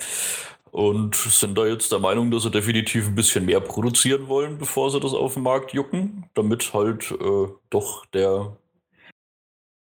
[0.72, 4.92] Und sind da jetzt der Meinung, dass sie definitiv ein bisschen mehr produzieren wollen, bevor
[4.92, 8.56] sie das auf den Markt jucken, damit halt äh, doch der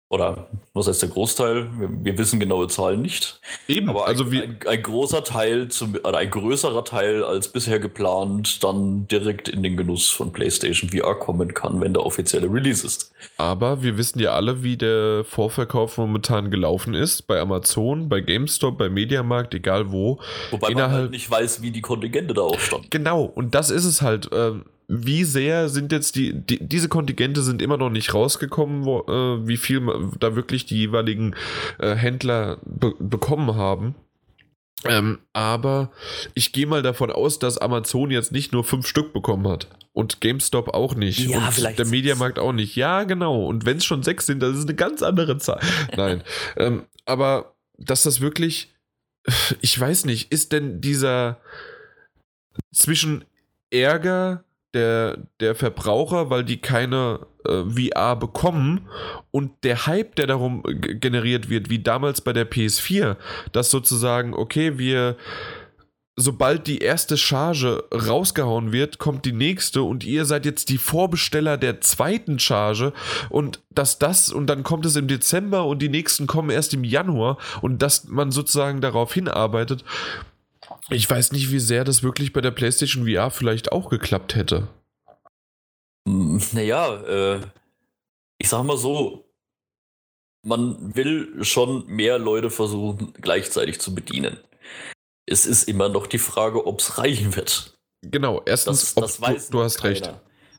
[0.08, 1.68] oder was heißt der Großteil?
[1.80, 3.40] Wir, wir wissen genaue Zahlen nicht.
[3.66, 7.48] Eben, Aber also ein, wie, ein, ein großer Teil, zum, oder ein größerer Teil als
[7.48, 12.46] bisher geplant, dann direkt in den Genuss von PlayStation VR kommen kann, wenn der offizielle
[12.52, 13.12] Release ist.
[13.36, 17.22] aber wir wissen ja alle, wie der Vorverkauf momentan gelaufen ist.
[17.26, 20.20] Bei Amazon, bei GameStop, bei Mediamarkt, egal wo.
[20.50, 22.86] Wobei man Innerhalb- halt nicht weiß, wie die Kontingente da aufstanden.
[22.90, 24.28] Genau, und das ist es halt.
[24.32, 29.00] ähm, wie sehr sind jetzt die, die, diese Kontingente sind immer noch nicht rausgekommen, wo,
[29.00, 29.82] äh, wie viel
[30.20, 31.34] da wirklich die jeweiligen
[31.78, 33.94] äh, Händler be bekommen haben.
[34.84, 35.90] Ähm, aber
[36.34, 39.68] ich gehe mal davon aus, dass Amazon jetzt nicht nur fünf Stück bekommen hat.
[39.92, 41.20] Und GameStop auch nicht.
[41.20, 41.86] Ja, und vielleicht der.
[41.86, 42.76] Mediamarkt auch nicht.
[42.76, 43.46] Ja, genau.
[43.46, 45.60] Und wenn es schon sechs sind, das ist eine ganz andere Zahl.
[45.96, 46.22] Nein.
[46.56, 48.74] ähm, aber dass das wirklich,
[49.60, 51.40] ich weiß nicht, ist denn dieser
[52.72, 53.24] zwischen
[53.70, 54.44] Ärger
[54.76, 58.88] der, der Verbraucher, weil die keine äh, VR bekommen
[59.30, 63.16] und der Hype, der darum generiert wird, wie damals bei der PS4,
[63.52, 65.16] dass sozusagen, okay, wir
[66.16, 71.58] sobald die erste Charge rausgehauen wird, kommt die nächste und ihr seid jetzt die Vorbesteller
[71.58, 72.94] der zweiten Charge
[73.28, 76.84] und dass das und dann kommt es im Dezember und die nächsten kommen erst im
[76.84, 79.84] Januar und dass man sozusagen darauf hinarbeitet.
[80.90, 84.68] Ich weiß nicht, wie sehr das wirklich bei der PlayStation VR vielleicht auch geklappt hätte.
[86.06, 87.40] Naja, äh,
[88.38, 89.24] ich sag mal so,
[90.44, 94.38] man will schon mehr Leute versuchen, gleichzeitig zu bedienen.
[95.26, 97.76] Es ist immer noch die Frage, ob es reichen wird.
[98.02, 99.94] Genau, erstens, Das, das du, du hast keiner.
[99.94, 100.14] recht.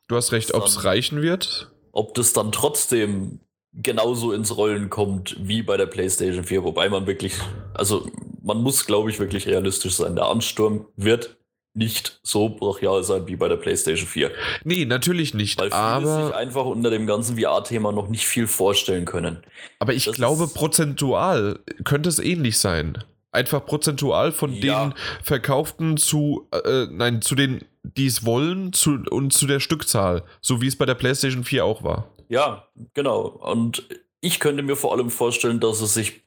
[0.10, 1.72] Du hast recht, ob es reichen wird.
[1.94, 3.40] Ob das dann trotzdem
[3.82, 7.36] genauso ins Rollen kommt wie bei der PlayStation 4, wobei man wirklich,
[7.74, 8.10] also
[8.44, 10.16] man muss, glaube ich, wirklich realistisch sein.
[10.16, 11.38] Der Ansturm wird
[11.74, 14.32] nicht so brachial sein wie bei der PlayStation 4.
[14.64, 18.48] Nee, natürlich nicht, Weil viele aber sich einfach unter dem ganzen VR-Thema noch nicht viel
[18.48, 19.44] vorstellen können.
[19.78, 23.04] Aber ich Das glaube, prozentual könnte es ähnlich sein.
[23.32, 24.86] Einfach prozentual von Ja.
[24.86, 30.24] den Verkauften zu, äh, nein, zu den, die es wollen, zu, und zu der Stückzahl.
[30.42, 32.10] So wie es bei der PlayStation 4 auch war.
[32.30, 33.22] Ja, genau.
[33.22, 33.88] Und
[34.22, 36.24] ich könnte mir vor allem vorstellen, dass es sich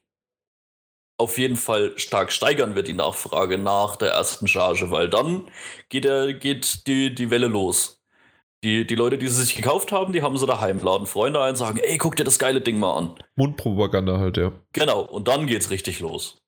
[1.17, 5.47] auf jeden Fall stark steigern wird, die Nachfrage nach der ersten Charge, weil dann
[5.89, 8.01] geht, der, geht die, die Welle los.
[8.63, 11.55] Die, die Leute, die sie sich gekauft haben, die haben sie daheim, laden Freunde ein,
[11.55, 13.15] sagen, ey, guck dir das geile Ding mal an.
[13.35, 14.51] Mundpropaganda halt, ja.
[14.73, 16.41] Genau, und dann geht's richtig los.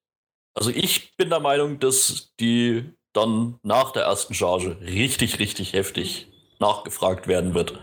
[0.55, 6.27] Also ich bin der Meinung, dass die dann nach der ersten Charge richtig, richtig heftig
[6.59, 7.79] nachgefragt werden wird.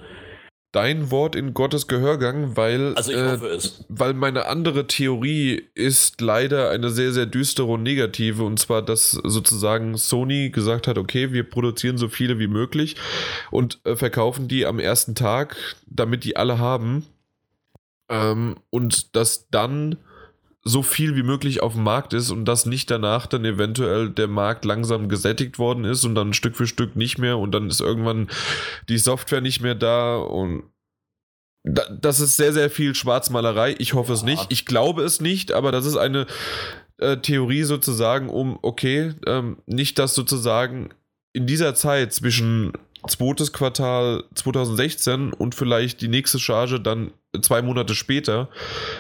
[0.72, 3.84] Dein Wort in Gottes Gehörgang, weil, Also ich äh, hoffe es.
[3.88, 8.44] weil meine andere Theorie ist leider eine sehr, sehr düstere und negative.
[8.44, 12.94] Und zwar, dass sozusagen Sony gesagt hat, okay, wir produzieren so viele wie möglich
[13.50, 15.56] und äh, verkaufen die am ersten Tag,
[15.86, 17.04] damit die alle haben.
[18.08, 19.96] Ähm, und dass dann
[20.62, 24.28] so viel wie möglich auf dem Markt ist und dass nicht danach dann eventuell der
[24.28, 27.80] Markt langsam gesättigt worden ist und dann Stück für Stück nicht mehr und dann ist
[27.80, 28.28] irgendwann
[28.88, 30.64] die Software nicht mehr da und
[31.62, 33.74] da, das ist sehr, sehr viel Schwarzmalerei.
[33.78, 34.46] Ich hoffe es nicht.
[34.48, 36.26] Ich glaube es nicht, aber das ist eine
[36.98, 40.90] äh, Theorie sozusagen, um, okay, ähm, nicht, dass sozusagen
[41.32, 42.72] in dieser Zeit zwischen
[43.08, 48.48] zweites Quartal 2016 und vielleicht die nächste Charge dann zwei Monate später,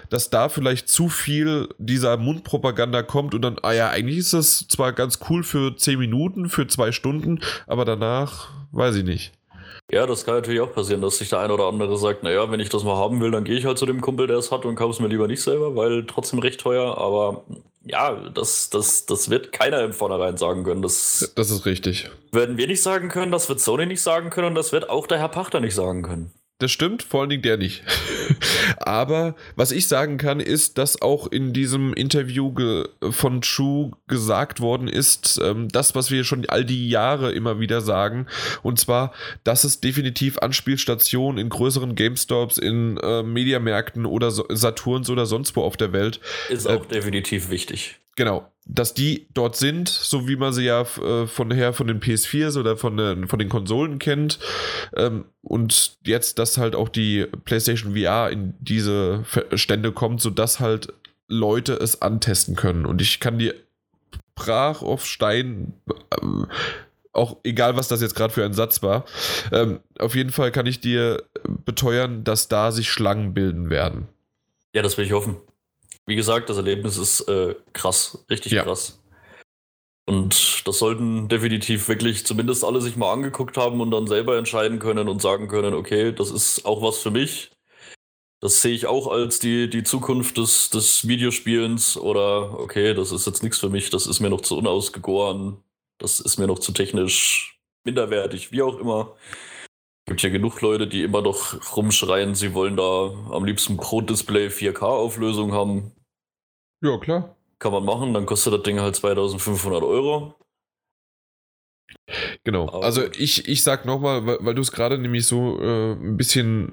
[0.08, 4.68] dass da vielleicht zu viel dieser Mundpropaganda kommt und dann, ah ja, eigentlich ist das
[4.68, 9.32] zwar ganz cool für zehn Minuten, für zwei Stunden, aber danach weiß ich nicht.
[9.90, 12.60] Ja, das kann natürlich auch passieren, dass sich der eine oder andere sagt, naja, wenn
[12.60, 14.64] ich das mal haben will, dann gehe ich halt zu dem Kumpel, der es hat
[14.64, 16.96] und kaufe es mir lieber nicht selber, weil trotzdem recht teuer.
[16.96, 17.42] Aber
[17.84, 20.82] ja, das, das, das wird keiner im Vornherein sagen können.
[20.82, 22.10] Das Das ist richtig.
[22.32, 25.06] werden wir nicht sagen können, das wird Sony nicht sagen können und das wird auch
[25.06, 26.32] der Herr Pachter nicht sagen können.
[26.60, 27.82] Das stimmt, vor allen Dingen der nicht.
[28.76, 32.52] Aber was ich sagen kann, ist, dass auch in diesem Interview
[33.10, 37.80] von True gesagt worden ist, ähm, das, was wir schon all die Jahre immer wieder
[37.80, 38.26] sagen,
[38.62, 45.08] und zwar, dass es definitiv Anspielstationen in größeren GameStops, in äh, Mediamärkten oder so Saturns
[45.08, 48.00] oder sonst wo auf der Welt Ist Äh, auch definitiv wichtig.
[48.16, 52.00] Genau, dass die dort sind, so wie man sie ja äh, von her von den
[52.00, 54.38] PS4s oder von den, von den Konsolen kennt.
[54.94, 60.92] Ähm, und jetzt, dass halt auch die PlayStation VR in diese Stände kommt, sodass halt
[61.28, 62.86] Leute es antesten können.
[62.86, 63.54] Und ich kann dir
[64.34, 65.74] brach auf Stein,
[66.20, 66.46] ähm,
[67.12, 69.04] auch egal was das jetzt gerade für ein Satz war,
[69.52, 71.24] ähm, auf jeden Fall kann ich dir
[71.64, 74.08] beteuern, dass da sich Schlangen bilden werden.
[74.72, 75.36] Ja, das will ich hoffen.
[76.06, 78.64] Wie gesagt, das Erlebnis ist äh, krass, richtig Ja.
[78.64, 79.00] krass.
[80.06, 84.80] Und das sollten definitiv wirklich zumindest alle sich mal angeguckt haben und dann selber entscheiden
[84.80, 87.52] können und sagen können, okay, das ist auch was für mich.
[88.40, 93.26] Das sehe ich auch als die, die Zukunft des, des Videospielens oder okay, das ist
[93.26, 95.62] jetzt nichts für mich, das ist mir noch zu unausgegoren,
[95.98, 99.14] das ist mir noch zu technisch minderwertig, wie auch immer.
[100.10, 105.52] Gibt ja genug Leute, die immer noch rumschreien, sie wollen da am liebsten Pro-Display 4K-Auflösung
[105.52, 105.92] haben.
[106.82, 107.36] Ja, klar.
[107.60, 110.34] Kann man machen, dann kostet das Ding halt 2500 Euro.
[112.42, 112.66] Genau.
[112.66, 116.72] Also ich, ich sag nochmal, weil, weil du es gerade nämlich so äh, ein bisschen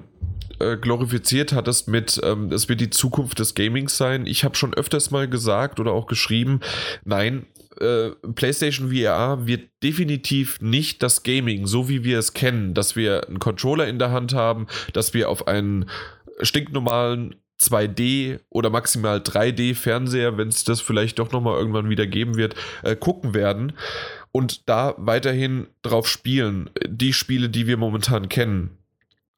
[0.58, 4.26] äh, glorifiziert hattest mit, ähm, es wird die Zukunft des Gamings sein.
[4.26, 6.58] Ich habe schon öfters mal gesagt oder auch geschrieben,
[7.04, 7.46] nein,
[7.80, 13.28] äh, PlayStation VR wird definitiv nicht das Gaming, so wie wir es kennen, dass wir
[13.28, 15.88] einen Controller in der Hand haben, dass wir auf einen
[16.42, 22.36] stinknormalen 2D oder maximal 3D Fernseher, wenn es das vielleicht doch nochmal irgendwann wieder geben
[22.36, 23.72] wird, äh, gucken werden
[24.30, 26.70] und da weiterhin drauf spielen.
[26.86, 28.78] Die Spiele, die wir momentan kennen.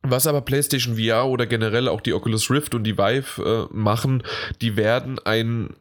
[0.02, 4.22] Was aber PlayStation VR oder generell auch die Oculus Rift und die Vive äh, machen,
[4.60, 5.74] die werden ein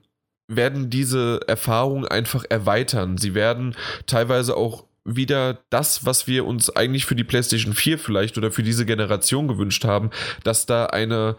[0.50, 3.18] werden diese Erfahrung einfach erweitern.
[3.18, 3.76] Sie werden
[4.08, 8.64] teilweise auch wieder das, was wir uns eigentlich für die PlayStation 4 vielleicht oder für
[8.64, 10.10] diese Generation gewünscht haben,
[10.44, 11.36] dass da eine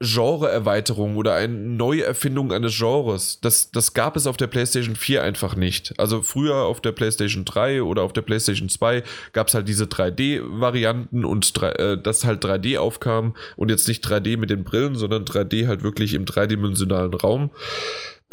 [0.00, 5.56] Genre-Erweiterung oder eine Neuerfindung eines Genres, das, das gab es auf der PlayStation 4 einfach
[5.56, 5.98] nicht.
[5.98, 9.02] Also früher auf der PlayStation 3 oder auf der PlayStation 2
[9.32, 14.36] gab es halt diese 3D-Varianten und äh, das halt 3D aufkam und jetzt nicht 3D
[14.36, 17.50] mit den Brillen, sondern 3D halt wirklich im dreidimensionalen Raum.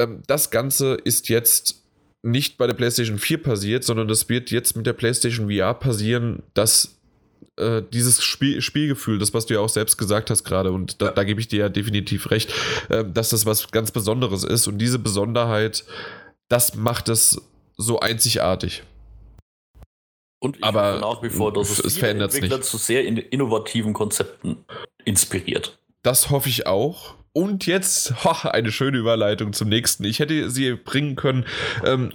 [0.02, 1.84] Ähm, das Ganze ist jetzt
[2.24, 6.44] nicht bei der PlayStation 4 passiert, sondern das wird jetzt mit der PlayStation VR passieren,
[6.54, 7.00] dass
[7.58, 11.12] äh, dieses Spiel, Spielgefühl, das, was du ja auch selbst gesagt hast gerade, und da,
[11.12, 12.54] da gebe ich dir ja definitiv recht,
[12.90, 14.68] äh, dass das was ganz Besonderes ist.
[14.68, 15.84] Und diese Besonderheit,
[16.48, 17.42] das macht es
[17.78, 18.84] so einzigartig.
[20.40, 22.70] Und ich Aber nach wie vor, dass es, es verändert Entwickler nicht.
[22.70, 24.66] zu sehr in innovativen Konzepten
[25.06, 25.80] inspiriert.
[26.02, 27.16] Das hoffe ich auch.
[27.34, 30.04] Und jetzt ho, eine schöne Überleitung zum nächsten.
[30.04, 31.46] Ich hätte sie bringen können,
[31.86, 32.14] ähm,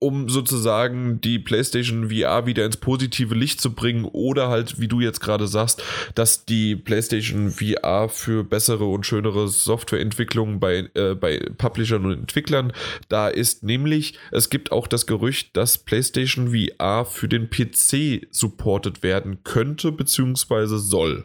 [0.00, 5.00] um sozusagen die PlayStation VR wieder ins positive Licht zu bringen oder halt, wie du
[5.00, 5.82] jetzt gerade sagst,
[6.14, 12.72] dass die PlayStation VR für bessere und schönere Softwareentwicklung bei, äh, bei Publishern und Entwicklern
[13.08, 13.62] da ist.
[13.62, 19.92] Nämlich, es gibt auch das Gerücht, dass PlayStation VR für den PC supportet werden könnte
[19.92, 20.78] bzw.
[20.78, 21.24] soll.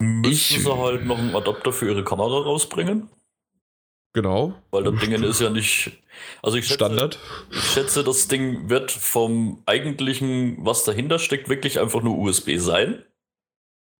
[0.00, 3.10] Müssen sie halt noch einen Adapter für ihre Kamera rausbringen?
[4.14, 4.54] Genau.
[4.70, 5.92] Weil das Ding ist ja nicht.
[6.42, 7.18] Also ich schätze, Standard.
[7.50, 13.04] Ich schätze, das Ding wird vom eigentlichen, was dahinter steckt, wirklich einfach nur USB sein.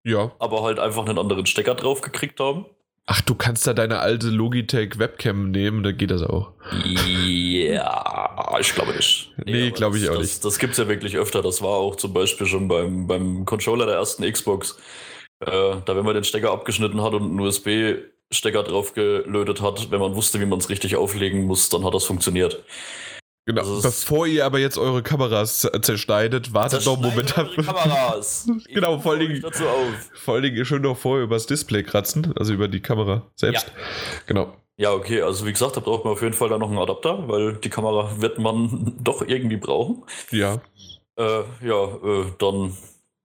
[0.04, 0.32] Ja.
[0.38, 2.66] Aber halt einfach einen anderen Stecker drauf gekriegt haben.
[3.10, 6.52] Ach, du kannst da deine alte Logitech Webcam nehmen, da geht das auch.
[6.84, 9.32] Ja, ich glaube nicht.
[9.44, 10.44] Nee, nee glaube ich auch das, nicht.
[10.44, 11.40] Das gibt es ja wirklich öfter.
[11.40, 14.76] Das war auch zum Beispiel schon beim, beim Controller der ersten Xbox.
[15.40, 20.00] Äh, da, wenn man den Stecker abgeschnitten hat und einen USB-Stecker drauf gelötet hat, wenn
[20.00, 22.64] man wusste, wie man es richtig auflegen muss, dann hat das funktioniert.
[23.48, 23.62] Genau.
[23.62, 27.48] Also Bevor ihr aber jetzt eure Kameras zerschneidet, wartet noch einen Moment ab.
[27.54, 28.46] Kameras.
[28.68, 29.42] genau, vor allen, Dingen,
[30.14, 33.68] vor allen Dingen schön noch vorher übers Display kratzen, also über die Kamera selbst.
[33.68, 33.72] Ja.
[34.26, 34.54] Genau.
[34.76, 37.26] Ja, okay, also wie gesagt, da braucht man auf jeden Fall dann noch einen Adapter,
[37.26, 40.04] weil die Kamera wird man doch irgendwie brauchen.
[40.30, 40.60] Ja.
[41.16, 42.76] Äh, ja, äh, dann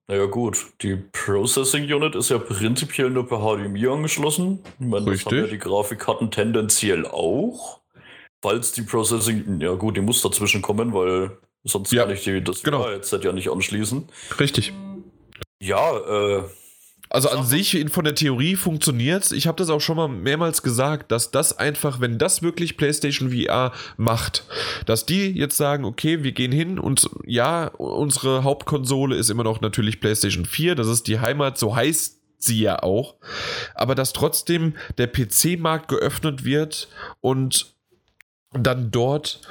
[0.08, 4.60] naja gut, die Processing Unit ist ja prinzipiell nur per HDMI angeschlossen.
[4.80, 7.80] Ich meine, das haben ja die Grafikkarten tendenziell auch.
[8.42, 12.44] Falls die Processing, ja gut, die muss dazwischen kommen, weil sonst ja, kann ich die,
[12.44, 12.86] das genau.
[12.86, 14.10] Headset ja nicht anschließen.
[14.38, 14.74] Richtig.
[15.62, 16.44] Ja, äh,
[17.14, 19.32] also an sich von der Theorie funktioniert.
[19.32, 23.30] Ich habe das auch schon mal mehrmals gesagt, dass das einfach, wenn das wirklich PlayStation
[23.30, 24.46] VR macht,
[24.88, 29.62] dass die jetzt sagen, okay, wir gehen hin und ja, unsere Hauptkonsole ist immer noch
[29.62, 33.16] natürlich PlayStation 4, das ist die Heimat, so heißt sie ja auch,
[33.76, 36.90] aber dass trotzdem der PC-Markt geöffnet wird
[37.22, 37.76] und
[38.54, 39.42] dann dort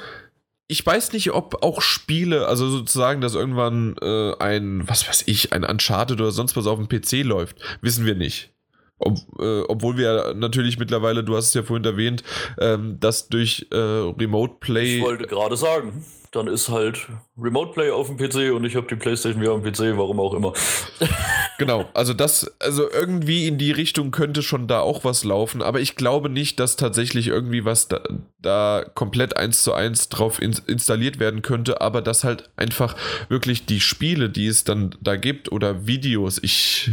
[0.67, 5.53] ich weiß nicht, ob auch Spiele, also sozusagen, dass irgendwann äh, ein, was weiß ich,
[5.53, 8.51] ein Uncharted oder sonst was auf dem PC läuft, wissen wir nicht.
[8.97, 12.23] Ob, äh, obwohl wir natürlich mittlerweile, du hast es ja vorhin erwähnt,
[12.59, 14.97] ähm, dass durch äh, Remote Play.
[14.97, 17.07] Ich wollte gerade sagen dann ist halt
[17.37, 20.33] Remote Play auf dem PC und ich habe die PlayStation VR am PC, warum auch
[20.33, 20.53] immer.
[21.59, 25.79] genau, also das, also irgendwie in die Richtung könnte schon da auch was laufen, aber
[25.79, 28.01] ich glaube nicht, dass tatsächlich irgendwie was da,
[28.39, 32.95] da komplett eins zu eins drauf in, installiert werden könnte, aber dass halt einfach
[33.29, 36.91] wirklich die Spiele, die es dann da gibt oder Videos, ich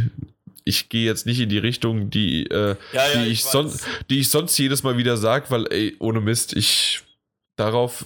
[0.63, 3.83] ich gehe jetzt nicht in die Richtung, die, äh, ja, ja, die, ich, ich sonst,
[4.11, 7.01] die ich sonst jedes Mal wieder sage, weil, ey, ohne Mist, ich
[7.55, 8.05] darauf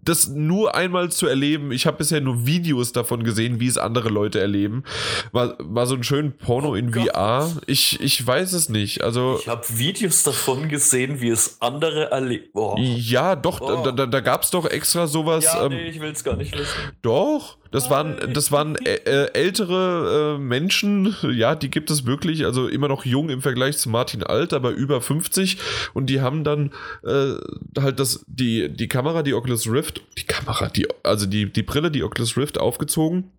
[0.03, 4.09] das nur einmal zu erleben, ich habe bisher nur Videos davon gesehen, wie es andere
[4.09, 4.83] Leute erleben.
[5.31, 7.09] War, war so ein schön Porno Oh in Gott.
[7.09, 7.51] VR.
[7.67, 9.03] Ich, ich weiß es nicht.
[9.03, 9.37] Also.
[9.39, 12.45] Ich habe Videos davon gesehen, wie es andere erleben.
[12.53, 12.75] Oh.
[12.79, 13.83] Ja, doch, Oh.
[13.83, 15.43] da, da, da gab es doch extra sowas.
[15.45, 16.73] Ja, ähm, nee, ich will es gar nicht wissen.
[17.01, 22.67] Doch, das waren, das waren äh, ältere äh, Menschen, ja, die gibt es wirklich, also
[22.67, 25.57] immer noch jung im Vergleich zu Martin Alt, aber über 50
[25.93, 26.71] und die haben dann
[27.03, 27.33] äh,
[27.79, 31.91] halt das, die, die Kamera, die Oculus Rift, die Kamera, die, also die, die Brille,
[31.91, 33.31] die Oculus Rift aufgezogen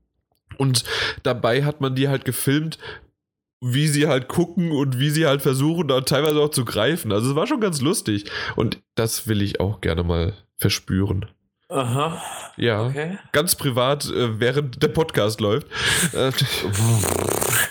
[0.58, 0.84] und
[1.22, 2.78] dabei hat man die halt gefilmt,
[3.60, 7.12] wie sie halt gucken und wie sie halt versuchen, da teilweise auch zu greifen.
[7.12, 8.24] Also es war schon ganz lustig
[8.56, 11.26] und das will ich auch gerne mal verspüren.
[11.68, 12.20] Aha.
[12.58, 13.18] Ja Okay.
[13.32, 15.66] ganz privat, äh, während der Podcast läuft.
[16.12, 16.32] Äh,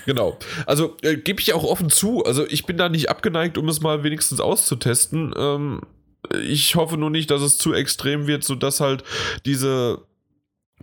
[0.05, 0.39] genau.
[0.65, 2.23] Also äh, gebe ich auch offen zu.
[2.25, 5.33] Also ich bin da nicht abgeneigt, um es mal wenigstens auszutesten.
[5.37, 5.81] Ähm,
[6.43, 9.03] ich hoffe nur nicht, dass es zu extrem wird, sodass halt
[9.45, 9.99] diese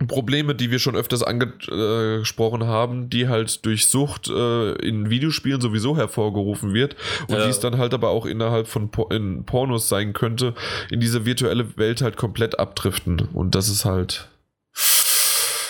[0.07, 5.97] Probleme, die wir schon öfters angesprochen haben, die halt durch Sucht äh, in Videospielen sowieso
[5.97, 6.95] hervorgerufen wird
[7.27, 7.43] und Ja.
[7.43, 10.53] die es dann halt aber auch innerhalb von Por in Pornos sein könnte,
[10.89, 13.27] in diese virtuelle Welt halt komplett abdriften.
[13.33, 14.29] Und das ist halt.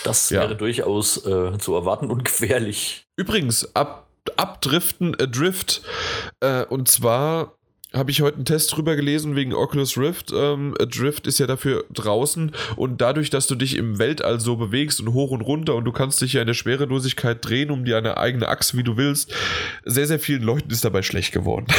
[0.04, 0.42] Das Ja.
[0.42, 3.02] wäre durchaus äh, zu erwarten und gefährlich.
[3.16, 4.06] Übrigens, ab,
[4.36, 5.82] abdriften, Adrift.
[6.40, 7.56] Äh, und zwar
[7.92, 10.32] habe ich heute einen Test drüber gelesen wegen Oculus Rift.
[10.32, 15.00] Ähm, Adrift ist ja dafür draußen und dadurch, dass du dich im Weltall so bewegst
[15.00, 17.98] und hoch und runter und du kannst dich ja in der Schwerelosigkeit drehen um dir
[17.98, 19.34] eine eigene Achse, wie du willst,
[19.84, 21.66] sehr, sehr vielen Leuten ist dabei schlecht geworden.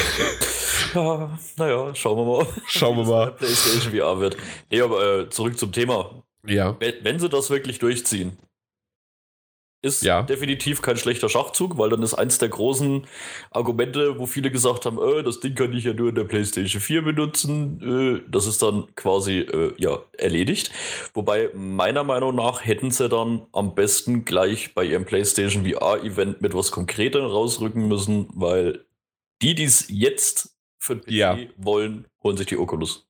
[0.94, 2.48] Ja, naja, schauen wir mal.
[2.68, 3.32] Schauen wir mal.
[3.38, 4.36] PlayStation VR wird.
[4.70, 6.22] Nee, aber äh, zurück zum Thema.
[6.46, 6.76] ja.
[6.80, 8.38] Wenn, wenn sie das wirklich durchziehen,
[9.84, 10.22] ist Ja.
[10.22, 13.06] definitiv kein schlechter Schachzug, weil dann ist eins der großen
[13.50, 16.82] Argumente, wo viele gesagt haben, äh, das Ding kann ich ja nur in der PlayStation
[16.82, 18.22] 4 benutzen.
[18.26, 20.72] Äh, das ist dann quasi äh, ja, erledigt.
[21.14, 26.54] Wobei meiner Meinung nach hätten sie dann am besten gleich bei ihrem PlayStation VR-Event mit
[26.54, 28.86] was Konkretem rausrücken müssen, weil
[29.42, 31.38] die, die es jetzt für den PC Ja.
[31.58, 33.08] wollen, holen sich die Oculus.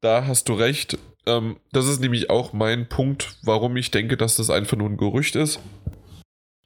[0.00, 0.98] Da hast du recht.
[1.26, 4.98] Ähm, das ist nämlich auch mein Punkt, warum ich denke, dass das einfach nur ein
[4.98, 5.58] Gerücht ist.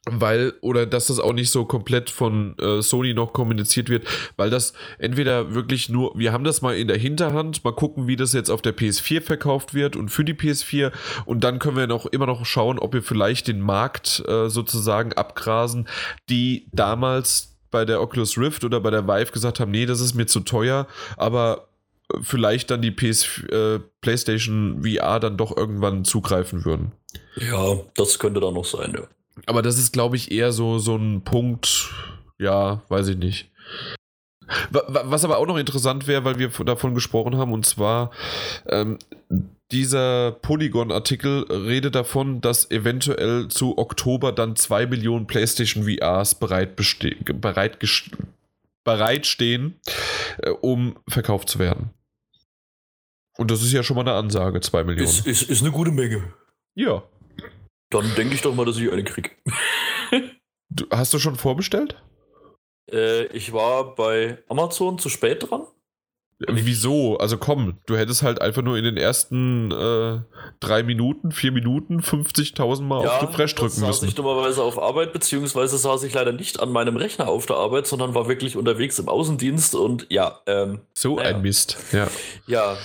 [0.05, 4.49] Weil, oder dass das auch nicht so komplett von äh, Sony noch kommuniziert wird, weil
[4.49, 8.31] das entweder wirklich nur, wir haben das mal in der Hinterhand, mal gucken, wie das
[8.33, 10.93] jetzt auf der PS4 verkauft wird und für die PS4
[11.25, 15.13] und dann können wir noch immer noch schauen, ob wir vielleicht den Markt äh, sozusagen
[15.13, 15.87] abgrasen,
[16.29, 20.15] die damals bei der Oculus Rift oder bei der Vive gesagt haben, nee, das ist
[20.15, 20.87] mir zu teuer,
[21.17, 21.67] aber
[22.21, 26.93] vielleicht dann die PS, äh, PlayStation VR dann doch irgendwann zugreifen würden.
[27.35, 29.03] Ja, das könnte dann noch sein, ja.
[29.45, 31.89] Aber das ist, glaube ich, eher so, so ein Punkt,
[32.37, 33.49] ja, weiß ich nicht.
[34.71, 38.11] Wa- wa- Was aber auch noch interessant wäre, weil wir davon gesprochen haben, und zwar
[38.67, 38.97] ähm,
[39.71, 46.75] dieser Polygon-Artikel redet davon, dass eventuell zu Oktober dann zwei Millionen PlayStation VRs bereit,
[48.83, 49.75] bereitstehen,
[50.39, 51.91] äh, um verkauft zu werden.
[53.37, 55.07] Und das ist ja schon mal eine Ansage, zwei Millionen.
[55.07, 56.33] Ist, ist, ist eine gute Menge.
[56.75, 57.03] ja.
[57.89, 59.31] Dann denke ich doch mal, dass ich eine kriege.
[60.91, 62.01] Hast du schon vorbestellt?
[62.91, 65.65] Äh, ich war bei Amazon zu spät dran.
[66.47, 67.17] Wieso?
[67.17, 70.19] Also komm, du hättest halt einfach nur in den ersten äh,
[70.61, 74.07] drei Minuten, vier Minuten 50.000 Mal auf Refresh das drücken saß müssen.
[74.07, 77.87] ich dummerweise auf Arbeit, beziehungsweise saß ich leider nicht an meinem Rechner auf der Arbeit,
[77.87, 81.35] sondern war wirklich unterwegs im Außendienst und ja, ähm, So Naja.
[81.35, 81.77] ein Mist.
[81.91, 82.07] Ja.
[82.47, 82.77] ja,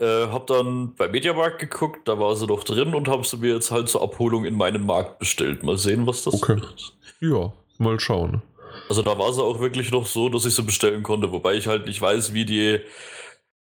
[0.00, 3.52] äh, hab dann bei Mediamarkt geguckt, da war sie doch drin und hab sie mir
[3.54, 5.62] jetzt halt zur Abholung in meinen Markt bestellt.
[5.62, 6.54] Mal sehen, was das Okay.
[6.54, 6.92] wird.
[7.20, 8.40] ja, mal schauen.
[8.88, 11.66] Also da war sie auch wirklich noch so, dass ich sie bestellen konnte, wobei ich
[11.66, 12.80] halt nicht weiß, wie die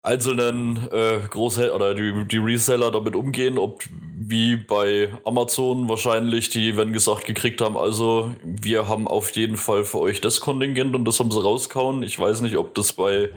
[0.03, 3.83] einzelnen äh, Großhändler oder die, die Reseller damit umgehen, ob
[4.19, 9.85] wie bei Amazon wahrscheinlich, die wenn gesagt gekriegt haben, also wir haben auf jeden Fall
[9.85, 12.03] für euch das Kontingent und das haben sie rauskauen.
[12.03, 13.31] Ich weiß nicht, ob das bei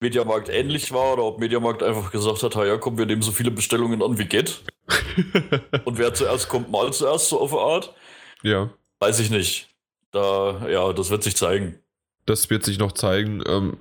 [0.00, 3.32] Mediamarkt ähnlich war oder ob Mediamarkt einfach gesagt hat, "Ha ja, komm, wir nehmen so
[3.32, 4.62] viele Bestellungen an wie geht.
[5.84, 7.94] Und wer zuerst kommt, mal zuerst so auf eine Art.
[8.42, 9.73] ja, Weiß ich nicht.
[10.14, 11.80] Da, ja, das wird sich zeigen.
[12.24, 13.42] das wird sich noch zeigen.
[13.46, 13.76] Ähm,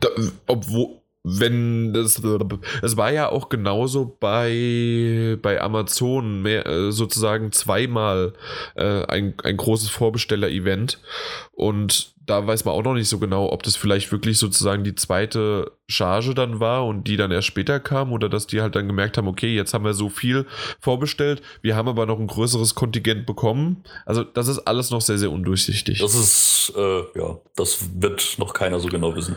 [0.00, 0.08] da,
[0.46, 0.97] obwohl,
[1.28, 2.22] wenn das.
[2.82, 8.32] Es war ja auch genauso bei, bei Amazon mehr, äh, sozusagen zweimal
[8.74, 11.00] äh, ein, ein großes Vorbesteller-Event.
[11.52, 14.94] Und da weiß man auch noch nicht so genau, ob das vielleicht wirklich sozusagen die
[14.94, 18.86] zweite Charge dann war und die dann erst später kam oder dass die halt dann
[18.86, 20.46] gemerkt haben, okay, jetzt haben wir so viel
[20.78, 23.82] vorbestellt, wir haben aber noch ein größeres Kontingent bekommen.
[24.04, 26.00] Also das ist alles noch sehr, sehr undurchsichtig.
[26.00, 29.36] Das ist, äh, ja, das wird noch keiner so genau wissen.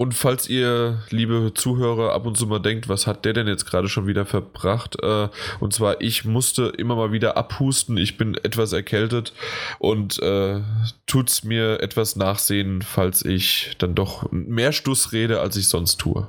[0.00, 3.66] Und falls ihr, liebe Zuhörer, ab und zu mal denkt, was hat der denn jetzt
[3.66, 4.94] gerade schon wieder verbracht?
[5.02, 5.28] Äh,
[5.58, 7.96] und zwar, ich musste immer mal wieder abhusten.
[7.96, 9.32] Ich bin etwas erkältet
[9.80, 10.60] und äh,
[11.08, 16.28] tut's mir etwas nachsehen, falls ich dann doch mehr Stuss rede, als ich sonst tue.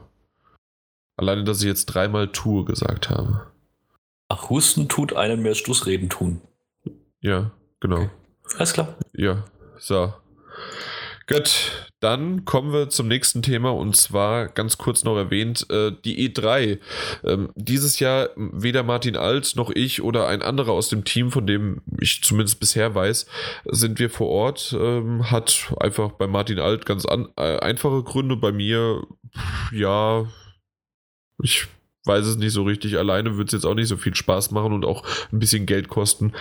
[1.16, 3.52] Alleine, dass ich jetzt dreimal tue gesagt habe.
[4.30, 6.42] Ach, Husten tut einen mehr Stussreden tun.
[7.22, 7.98] Ja, genau.
[7.98, 8.10] Okay.
[8.58, 8.98] Alles klar.
[9.14, 9.44] Ja,
[9.78, 10.12] so.
[11.28, 16.30] Gut, dann kommen wir zum nächsten Thema und zwar ganz kurz noch erwähnt, äh, die
[16.30, 16.80] E3.
[17.24, 21.46] Ähm, dieses Jahr weder Martin Alt noch ich oder ein anderer aus dem Team, von
[21.46, 23.26] dem ich zumindest bisher weiß,
[23.66, 24.76] sind wir vor Ort.
[24.80, 29.04] Ähm, hat einfach bei Martin Alt ganz an, äh, einfache Gründe, bei mir,
[29.72, 30.26] ja,
[31.44, 31.68] ich
[32.06, 32.98] weiß es nicht so richtig.
[32.98, 35.90] Alleine wird es jetzt auch nicht so viel Spaß machen und auch ein bisschen Geld
[35.90, 36.34] kosten.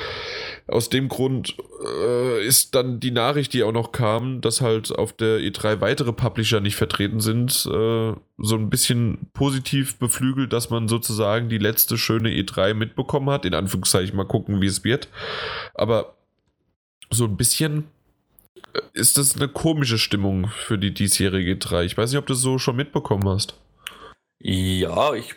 [0.68, 5.14] Aus dem Grund äh, ist dann die Nachricht, die auch noch kam, dass halt auf
[5.14, 10.86] der E3 weitere Publisher nicht vertreten sind, äh, so ein bisschen positiv beflügelt, dass man
[10.86, 13.46] sozusagen die letzte schöne E3 mitbekommen hat.
[13.46, 15.08] In Anführungszeichen mal gucken, wie es wird.
[15.72, 16.14] Aber
[17.10, 17.84] so ein bisschen
[18.74, 21.84] äh, ist das eine komische Stimmung für die diesjährige E3.
[21.84, 23.58] Ich weiß nicht, ob du es so schon mitbekommen hast.
[24.38, 25.34] Ja, ich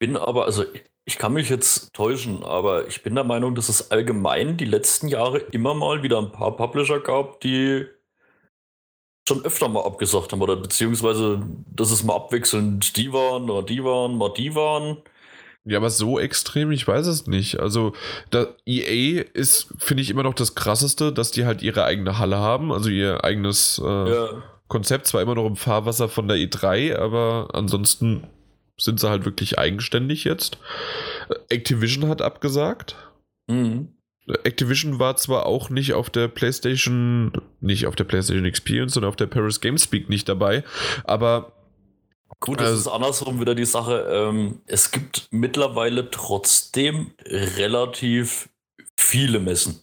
[0.00, 0.64] bin aber, also
[1.06, 5.08] ich kann mich jetzt täuschen, aber ich bin der Meinung, dass es allgemein die letzten
[5.08, 7.86] Jahre immer mal wieder ein paar Publisher gab, die
[9.28, 11.42] schon öfter mal abgesagt haben oder beziehungsweise,
[11.74, 14.98] dass es mal abwechselnd die waren oder die waren, mal die waren.
[15.66, 17.58] Ja, aber so extrem, ich weiß es nicht.
[17.58, 17.94] Also,
[18.66, 22.70] EA ist, finde ich, immer noch das krasseste, dass die halt ihre eigene Halle haben,
[22.70, 24.42] also ihr eigenes äh, ja.
[24.68, 28.26] Konzept, zwar immer noch im Fahrwasser von der E3, aber ansonsten
[28.78, 30.58] sind sie halt wirklich eigenständig jetzt.
[31.48, 32.96] Activision hat abgesagt.
[33.46, 33.88] Mhm.
[34.42, 39.16] Activision war zwar auch nicht auf der PlayStation, nicht auf der PlayStation Experience, sondern auf
[39.16, 40.64] der Paris Games Week nicht dabei,
[41.04, 41.52] aber
[42.40, 44.06] Gut, das äh, ist andersrum wieder die Sache.
[44.10, 48.48] Ähm, es gibt mittlerweile trotzdem relativ
[48.96, 49.80] viele Messen.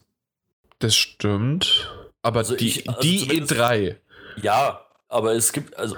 [0.79, 1.91] Das stimmt.
[2.21, 3.95] Aber also die, ich, also die E3.
[4.41, 5.95] Ja, aber es gibt, also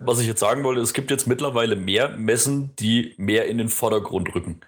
[0.00, 3.68] was ich jetzt sagen wollte, es gibt jetzt mittlerweile mehr Messen, die mehr in den
[3.68, 4.60] Vordergrund rücken.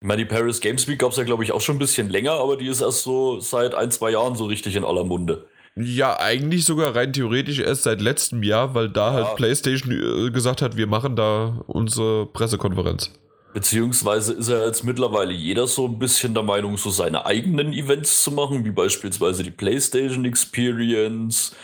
[0.00, 2.10] Ich meine, die Paris Games Week gab es ja, glaube ich, auch schon ein bisschen
[2.10, 5.46] länger, aber die ist erst so seit ein, zwei Jahren so richtig in aller Munde.
[5.74, 9.28] Ja, eigentlich sogar rein theoretisch erst seit letztem Jahr, weil da halt ja.
[9.28, 13.10] halt PlayStation äh, gesagt hat, wir machen da unsere Pressekonferenz.
[13.52, 18.22] Beziehungsweise ist ja jetzt mittlerweile jeder so ein bisschen der Meinung, so seine eigenen Events
[18.22, 21.54] zu machen, wie beispielsweise die PlayStation Experience,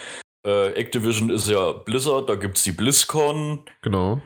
[0.44, 3.60] äh, Activision ist ja Blizzard, da gibt es die BlizzCon.
[3.82, 4.20] Genau.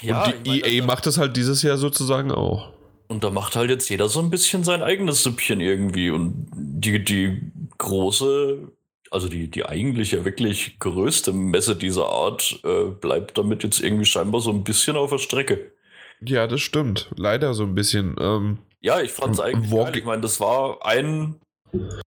[0.00, 2.72] Ja, und die EA macht das halt dieses Jahr sozusagen auch.
[3.08, 6.10] Und da macht halt jetzt jeder so ein bisschen sein eigenes Süppchen irgendwie.
[6.10, 7.40] Und die, die
[7.78, 8.68] große,
[9.10, 14.04] also die, die eigentlich ja wirklich größte Messe dieser Art äh, bleibt damit jetzt irgendwie
[14.04, 15.72] scheinbar so ein bisschen auf der Strecke.
[16.20, 17.10] Ja, das stimmt.
[17.16, 18.14] Leider so ein bisschen.
[18.20, 19.96] Ähm, ja, ich fand es eigentlich geil.
[19.96, 21.40] Ich meine, das war ein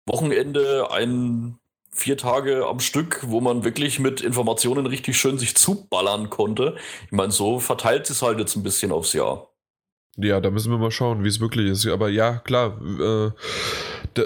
[0.05, 1.57] Wochenende, ein
[2.01, 6.75] vier Tage am Stück, wo man wirklich mit Informationen richtig schön sich zuballern konnte.
[7.05, 9.47] Ich meine, so verteilt es halt jetzt ein bisschen aufs Jahr.
[10.17, 11.87] Ja, da müssen wir mal schauen, wie es wirklich ist.
[11.87, 13.31] Aber ja, klar, äh,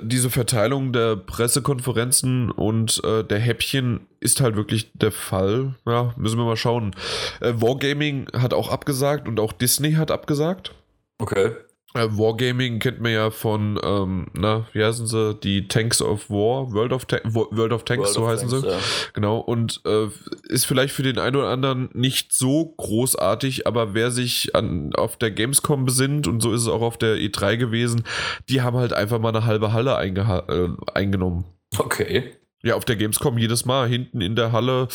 [0.01, 5.75] diese Verteilung der Pressekonferenzen und äh, der Häppchen ist halt wirklich der Fall.
[5.85, 6.95] Ja, müssen wir mal schauen.
[7.39, 10.73] Äh, Wargaming hat auch abgesagt und auch Disney hat abgesagt.
[11.19, 11.51] Okay.
[11.95, 15.33] Äh, Wargaming kennt man ja von, ähm, na, wie heißen sie?
[15.35, 18.65] Die Tanks of War, World of, Ta World of Tanks, World so of heißen Tanks,
[18.65, 18.69] sie.
[18.69, 18.79] Ja.
[19.13, 20.07] Genau, und äh,
[20.49, 25.15] ist vielleicht für den einen oder anderen nicht so großartig, aber wer sich an, auf
[25.15, 28.03] der Gamescom besinnt, und so ist es auch auf der E3 gewesen,
[28.49, 31.45] die haben halt einfach mal eine halbe Halle äh, eingenommen.
[31.77, 32.31] Okay.
[32.61, 34.89] Ja, auf der Gamescom jedes Mal hinten in der Halle.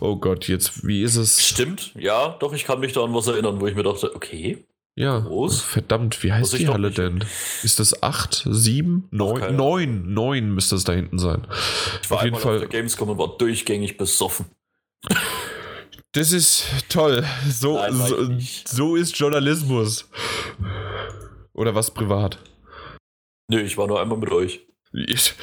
[0.00, 1.46] Oh Gott, jetzt, wie ist es?
[1.46, 4.64] Stimmt, ja, doch, ich kann mich da an was erinnern, wo ich mir dachte, okay.
[4.94, 5.62] Ja, Groß?
[5.62, 7.24] verdammt, wie heißt die Halle denn?
[7.62, 9.56] Ist das 8, 7, 9?
[9.56, 11.46] 9, 9 müsste es da hinten sein.
[12.02, 14.46] Ich war auf jeden Fall auf der Gamescom und war durchgängig besoffen.
[16.12, 17.24] Das ist toll.
[17.48, 18.30] So, Nein, so,
[18.66, 20.10] so, ist Journalismus.
[21.54, 22.38] Oder was privat?
[23.48, 24.60] Nö, ich war nur einmal mit euch.
[24.92, 25.34] Ich,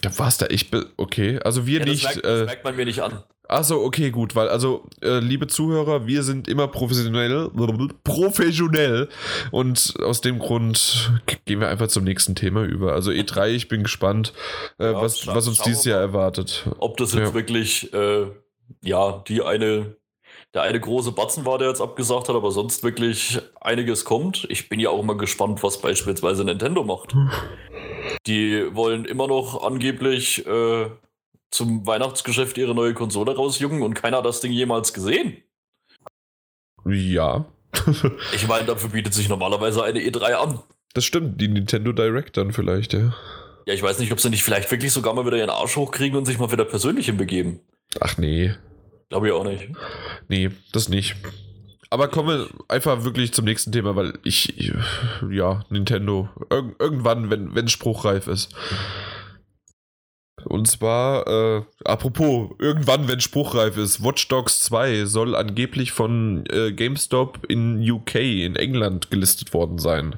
[0.00, 0.74] da warst da echt.
[0.96, 2.04] Okay, also wir ja, nicht.
[2.04, 3.22] Das merkt, das äh, merkt man mir nicht an.
[3.52, 7.50] Achso, okay, gut, weil also, äh, liebe Zuhörer, wir sind immer professionell,
[8.02, 9.08] professionell
[9.50, 11.12] und aus dem Grund
[11.44, 12.94] gehen wir einfach zum nächsten Thema über.
[12.94, 14.32] Also E3, ich bin gespannt,
[14.78, 16.66] äh, ja, was, was uns dieses Jahr erwartet.
[16.78, 17.34] Ob das jetzt ja.
[17.34, 18.26] wirklich, äh,
[18.82, 19.96] ja, die eine,
[20.54, 24.46] der eine große Batzen war, der jetzt abgesagt hat, aber sonst wirklich einiges kommt.
[24.48, 27.14] Ich bin ja auch mal gespannt, was beispielsweise Nintendo macht.
[28.26, 30.86] Die wollen immer noch angeblich äh,
[31.52, 35.36] zum Weihnachtsgeschäft ihre neue Konsole rausjucken und keiner hat das Ding jemals gesehen.
[36.84, 37.44] Ja.
[38.34, 40.58] ich meine, dafür bietet sich normalerweise eine E3 an.
[40.94, 43.14] Das stimmt, die Nintendo Direct dann vielleicht, ja.
[43.66, 46.18] Ja, ich weiß nicht, ob sie nicht vielleicht wirklich sogar mal wieder ihren Arsch hochkriegen
[46.18, 47.60] und sich mal wieder persönlich hinbegeben.
[48.00, 48.54] Ach nee.
[49.08, 49.68] Glaube ich auch nicht.
[50.28, 51.14] Nee, das nicht.
[51.90, 54.54] Aber kommen wir einfach wirklich zum nächsten Thema, weil ich,
[55.30, 58.54] ja, Nintendo, irg irgendwann, wenn es spruchreif ist.
[60.44, 66.72] Und zwar, äh, apropos, irgendwann, wenn spruchreif ist, Watch Dogs 2 soll angeblich von äh,
[66.72, 70.16] GameStop in UK, in England, gelistet worden sein.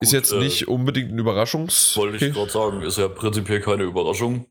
[0.00, 1.96] ist jetzt äh, nicht unbedingt ein Überraschungs.
[1.96, 4.46] Wollte ich gerade sagen, ist ja prinzipiell keine Überraschung.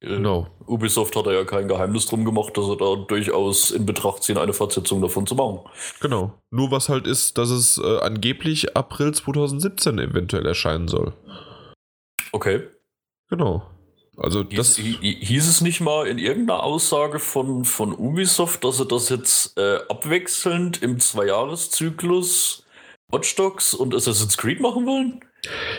[0.00, 0.48] Genau.
[0.66, 4.52] Ubisoft hat ja kein Geheimnis drum gemacht, dass er da durchaus in Betracht ziehen, eine
[4.52, 5.60] Fortsetzung davon zu machen.
[6.00, 6.32] Genau.
[6.50, 11.12] Nur was halt ist, dass es äh, angeblich April 2017 eventuell erscheinen soll.
[12.32, 12.62] Okay.
[13.28, 13.62] Genau.
[14.16, 18.86] Also das hieß, hieß es nicht mal in irgendeiner Aussage von, von Ubisoft, dass sie
[18.86, 22.64] das jetzt äh, abwechselnd im Zweijahreszyklus
[23.10, 25.20] Watch Dogs und Assassin's Creed machen wollen?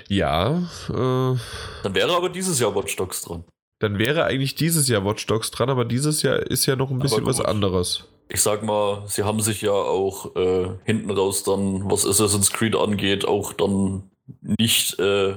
[0.08, 0.70] Ja.
[0.90, 1.38] Äh,
[1.84, 3.44] Dann wäre aber dieses Jahr Watch Dogs dran.
[3.80, 7.00] Dann wäre eigentlich dieses Jahr Watch Dogs dran, aber dieses Jahr ist ja noch ein
[7.00, 8.06] bisschen was anderes.
[8.30, 12.76] Ich sag mal, sie haben sich ja auch äh, hinten raus dann, was Assassin's Creed
[12.76, 14.10] angeht, auch dann
[14.42, 15.36] nicht äh,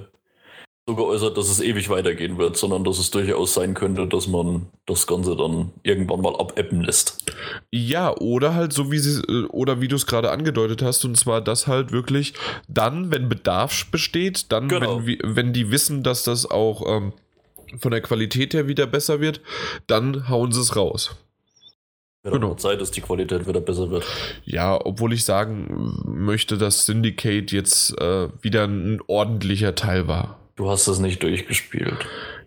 [0.89, 4.67] so geäußert, dass es ewig weitergehen wird, sondern dass es durchaus sein könnte, dass man
[4.87, 7.23] das Ganze dann irgendwann mal abappen lässt.
[7.71, 11.43] Ja, oder halt so wie sie oder wie du es gerade angedeutet hast, und zwar
[11.43, 12.33] das halt wirklich
[12.69, 15.05] dann, wenn Bedarf besteht, dann, genau.
[15.05, 17.13] wenn, wenn die wissen, dass das auch ähm,
[17.79, 19.43] von der Qualität her wieder besser wird,
[19.89, 21.15] dann hauen sie es raus.
[22.23, 22.55] Wird genau.
[22.55, 24.07] Zeit, dass die Qualität wieder besser wird.
[24.47, 30.39] Ja, obwohl ich sagen möchte, dass Syndicate jetzt äh, wieder ein ordentlicher Teil war.
[30.59, 32.05] Du hast es nicht durchgespielt.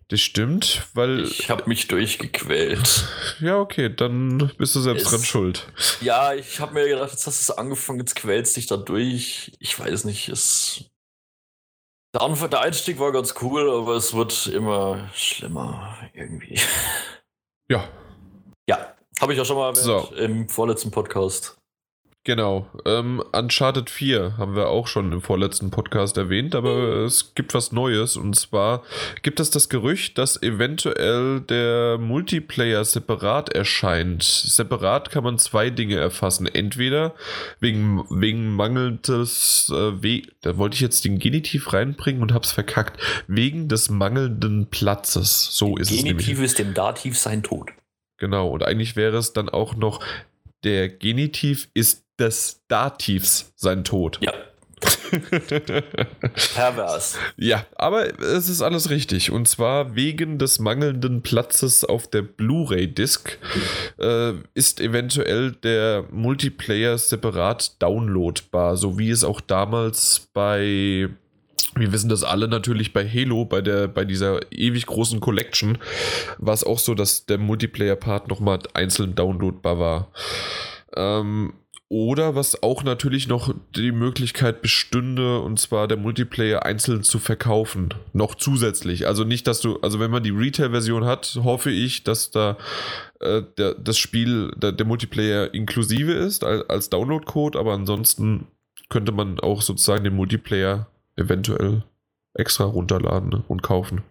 [0.09, 1.23] Das stimmt, weil.
[1.23, 3.07] Ich habe mich durchgequält.
[3.39, 5.71] Ja, okay, dann bist du selbst es, dran schuld.
[6.01, 9.53] Ja, ich habe mir gedacht, jetzt hast du es angefangen, jetzt quälst dich da durch.
[9.59, 10.83] Ich weiß nicht, es.
[12.13, 16.59] Der, Anfang, der Einstieg war ganz cool, aber es wird immer schlimmer irgendwie.
[17.69, 17.88] Ja.
[18.67, 20.13] Ja, habe ich ja schon mal erwähnt so.
[20.17, 21.60] im vorletzten Podcast.
[22.23, 22.68] Genau.
[22.85, 27.72] Ähm, Uncharted 4 haben wir auch schon im vorletzten Podcast erwähnt, aber es gibt was
[27.72, 28.84] Neues und zwar
[29.23, 34.22] gibt es das Gerücht, dass eventuell der Multiplayer separat erscheint.
[34.22, 36.45] Separat kann man zwei Dinge erfassen.
[36.45, 37.15] Entweder
[37.60, 43.02] wegen, wegen mangelndes, äh, We da wollte ich jetzt den Genitiv reinbringen und hab's verkackt,
[43.27, 45.49] wegen des mangelnden Platzes.
[45.52, 46.26] So ist Genitiv es.
[46.26, 47.72] Genitiv ist dem Dativ sein Tod.
[48.18, 49.99] Genau, und eigentlich wäre es dann auch noch
[50.64, 54.19] der Genitiv ist des Dativs sein Tod.
[54.22, 54.31] Ja.
[56.56, 57.18] Pervers.
[57.38, 59.31] Ja, aber es ist alles richtig.
[59.31, 63.38] Und zwar wegen des mangelnden Platzes auf der Blu-ray-Disc
[63.99, 71.10] äh, ist eventuell der Multiplayer separat downloadbar, so wie es auch damals bei
[71.76, 75.77] wir wissen das alle natürlich bei Halo, bei, der, bei dieser ewig großen Collection,
[76.38, 80.11] war es auch so, dass der Multiplayer-Part nochmal einzeln downloadbar war.
[80.98, 81.53] Ähm,
[81.91, 87.93] oder was auch natürlich noch die Möglichkeit bestünde, und zwar der Multiplayer einzeln zu verkaufen.
[88.13, 89.07] Noch zusätzlich.
[89.07, 92.57] Also nicht, dass du, also wenn man die Retail-Version hat, hoffe ich, dass da
[93.19, 98.47] äh, der, das Spiel, der, der Multiplayer inklusive ist als, als Download-Code, aber ansonsten
[98.88, 100.88] könnte man auch sozusagen den Multiplayer
[101.18, 101.84] eventuell
[102.34, 104.01] extra runterladen und kaufen.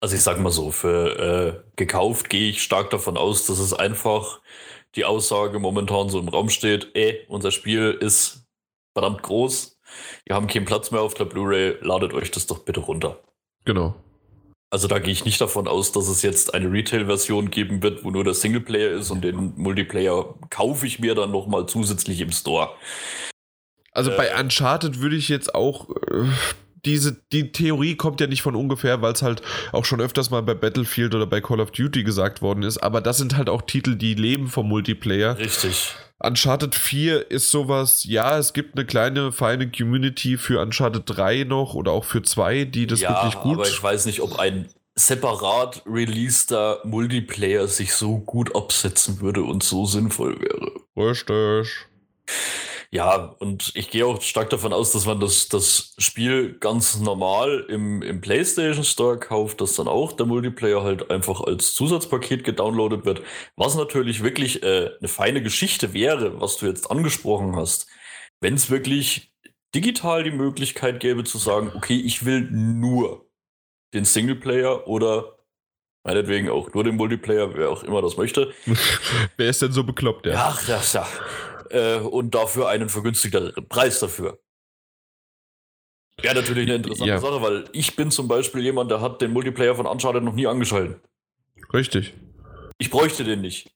[0.00, 3.74] Also ich sag mal so, für äh, gekauft gehe ich stark davon aus, dass es
[3.74, 4.40] einfach
[4.94, 8.44] die Aussage momentan so im Raum steht, ey, unser Spiel ist
[8.94, 9.78] verdammt groß,
[10.26, 13.18] wir haben keinen Platz mehr auf der Blu-ray, ladet euch das doch bitte runter.
[13.64, 13.94] Genau.
[14.70, 18.10] Also da gehe ich nicht davon aus, dass es jetzt eine Retail-Version geben wird, wo
[18.10, 22.70] nur der Singleplayer ist und den Multiplayer kaufe ich mir dann nochmal zusätzlich im Store.
[23.92, 26.24] Also äh, bei Uncharted würde ich jetzt auch äh,
[26.84, 29.42] diese, die Theorie kommt ja nicht von ungefähr, weil es halt
[29.72, 32.78] auch schon öfters mal bei Battlefield oder bei Call of Duty gesagt worden ist.
[32.78, 35.38] Aber das sind halt auch Titel, die leben vom Multiplayer.
[35.38, 35.94] Richtig.
[36.18, 41.74] Uncharted 4 ist sowas, ja, es gibt eine kleine, feine Community für Uncharted 3 noch
[41.74, 43.54] oder auch für 2, die das ja, wirklich gut.
[43.54, 49.62] Aber ich weiß nicht, ob ein separat releaster Multiplayer sich so gut absetzen würde und
[49.62, 50.70] so sinnvoll wäre.
[50.96, 51.86] Richtig.
[52.94, 57.64] Ja, und ich gehe auch stark davon aus, dass man das, das Spiel ganz normal
[57.70, 63.06] im, im PlayStation Store kauft, dass dann auch der Multiplayer halt einfach als Zusatzpaket gedownloadet
[63.06, 63.22] wird.
[63.56, 67.86] Was natürlich wirklich äh, eine feine Geschichte wäre, was du jetzt angesprochen hast.
[68.42, 69.32] Wenn es wirklich
[69.74, 73.26] digital die Möglichkeit gäbe zu sagen, okay, ich will nur
[73.94, 75.38] den Singleplayer oder
[76.04, 78.52] Meinetwegen auch nur den Multiplayer, wer auch immer das möchte.
[79.36, 80.34] wer ist denn so bekloppt, ja?
[80.36, 81.06] Ach, das ja.
[81.72, 84.38] Äh, und dafür einen vergünstigteren Preis dafür.
[86.22, 87.18] Ja, natürlich eine interessante ja.
[87.18, 90.46] Sache, weil ich bin zum Beispiel jemand, der hat den Multiplayer von Uncharted noch nie
[90.46, 91.00] angeschaltet.
[91.72, 92.12] Richtig.
[92.76, 93.70] Ich bräuchte den nicht.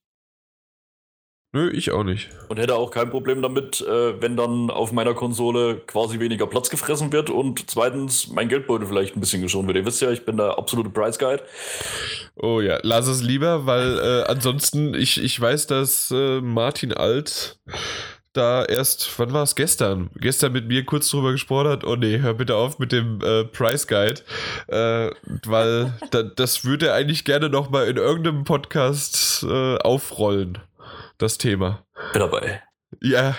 [1.53, 2.29] Nö, ich auch nicht.
[2.49, 6.69] Und hätte auch kein Problem damit, äh, wenn dann auf meiner Konsole quasi weniger Platz
[6.69, 9.79] gefressen wird und zweitens mein Geldbeutel vielleicht ein bisschen geschont wird.
[9.79, 11.43] Ihr wisst ja, ich bin der absolute Price Guide.
[12.37, 17.59] Oh ja, lass es lieber, weil äh, ansonsten, ich, ich weiß, dass äh, Martin Alt
[18.37, 20.11] da erst, wann war es gestern?
[20.17, 23.45] Gestern mit mir kurz drüber gesprochen hat, oh nee, hör bitte auf mit dem äh,
[23.45, 24.21] Price Guide,
[24.67, 25.11] äh,
[25.47, 30.59] weil da, das würde er eigentlich gerne nochmal in irgendeinem Podcast äh, aufrollen
[31.19, 31.87] das Thema.
[32.13, 32.63] Bin dabei.
[33.03, 33.37] Ja,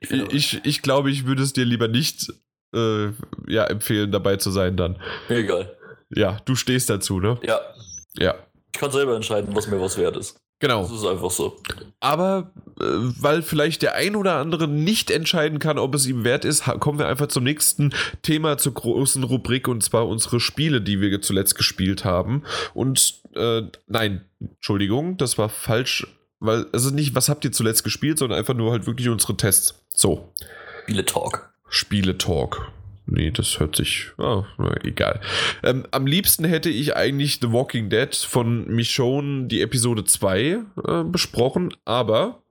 [0.00, 2.32] ich, ich, ich glaube, ich würde es dir lieber nicht
[2.74, 3.06] äh,
[3.46, 5.00] ja, empfehlen, dabei zu sein dann.
[5.28, 5.76] Mir egal.
[6.14, 7.38] Ja, du stehst dazu, ne?
[7.42, 7.60] Ja.
[8.18, 8.34] Ja.
[8.72, 10.36] Ich kann selber entscheiden, was mir was wert ist.
[10.62, 10.82] Genau.
[10.82, 11.60] Das ist einfach so.
[11.98, 16.44] Aber äh, weil vielleicht der ein oder andere nicht entscheiden kann, ob es ihm wert
[16.44, 17.92] ist, kommen wir einfach zum nächsten
[18.22, 22.44] Thema zur großen Rubrik und zwar unsere Spiele, die wir zuletzt gespielt haben.
[22.74, 26.06] Und äh, nein, Entschuldigung, das war falsch
[26.42, 29.36] weil es ist nicht, was habt ihr zuletzt gespielt, sondern einfach nur halt wirklich unsere
[29.36, 29.80] Tests.
[29.94, 30.32] So.
[30.82, 31.52] Spiele-Talk.
[31.68, 32.72] Spiele-Talk.
[33.06, 34.10] Nee, das hört sich.
[34.18, 34.44] Oh,
[34.82, 35.20] egal.
[35.62, 41.04] Ähm, am liebsten hätte ich eigentlich The Walking Dead von Michonne, die Episode 2, äh,
[41.04, 42.42] besprochen, aber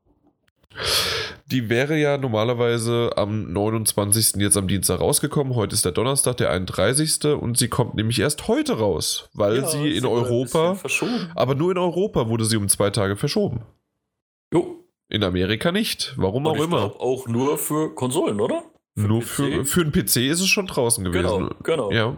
[1.48, 4.36] die wäre ja normalerweise am 29.
[4.38, 5.56] jetzt am Dienstag rausgekommen.
[5.56, 7.26] Heute ist der Donnerstag, der 31.
[7.26, 10.78] Und sie kommt nämlich erst heute raus, weil ja, sie in Europa.
[11.36, 13.62] Aber nur in Europa wurde sie um zwei Tage verschoben.
[14.54, 14.86] Jo.
[15.10, 16.14] In Amerika nicht.
[16.18, 16.84] Warum Und auch immer.
[17.00, 18.64] Auch nur für Konsolen, oder?
[18.96, 21.50] Für nur für, für einen PC ist es schon draußen gewesen.
[21.64, 21.92] Genau, genau.
[21.92, 22.16] Ja.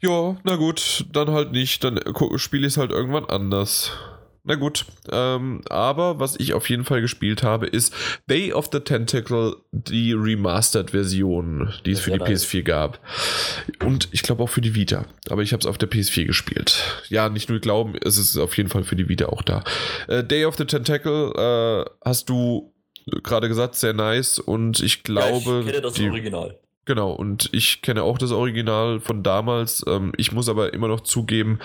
[0.00, 1.84] Ja, na gut, dann halt nicht.
[1.84, 2.00] Dann
[2.36, 3.92] spiele ich es halt irgendwann anders.
[4.48, 7.92] Na gut, ähm, aber was ich auf jeden Fall gespielt habe, ist
[8.30, 12.46] Day of the Tentacle, die Remastered-Version, die es für die nice.
[12.46, 13.00] PS4 gab.
[13.84, 15.04] Und ich glaube auch für die Vita.
[15.30, 17.02] Aber ich habe es auf der PS4 gespielt.
[17.08, 19.64] Ja, nicht nur glauben, es ist auf jeden Fall für die Vita auch da.
[20.06, 22.72] Äh, Day of the Tentacle äh, hast du
[23.24, 24.38] gerade gesagt, sehr nice.
[24.38, 25.50] Und ich glaube.
[25.50, 26.58] Ja, ich kenne das die, Original.
[26.86, 29.84] Genau, und ich kenne auch das Original von damals.
[29.88, 31.58] Ähm, ich muss aber immer noch zugeben,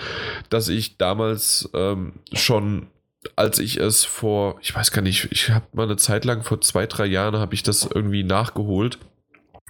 [0.50, 2.88] dass ich damals ähm, schon,
[3.36, 6.60] als ich es vor, ich weiß gar nicht, ich habe mal eine Zeit lang, vor
[6.60, 8.98] zwei, drei Jahren, habe ich das irgendwie nachgeholt.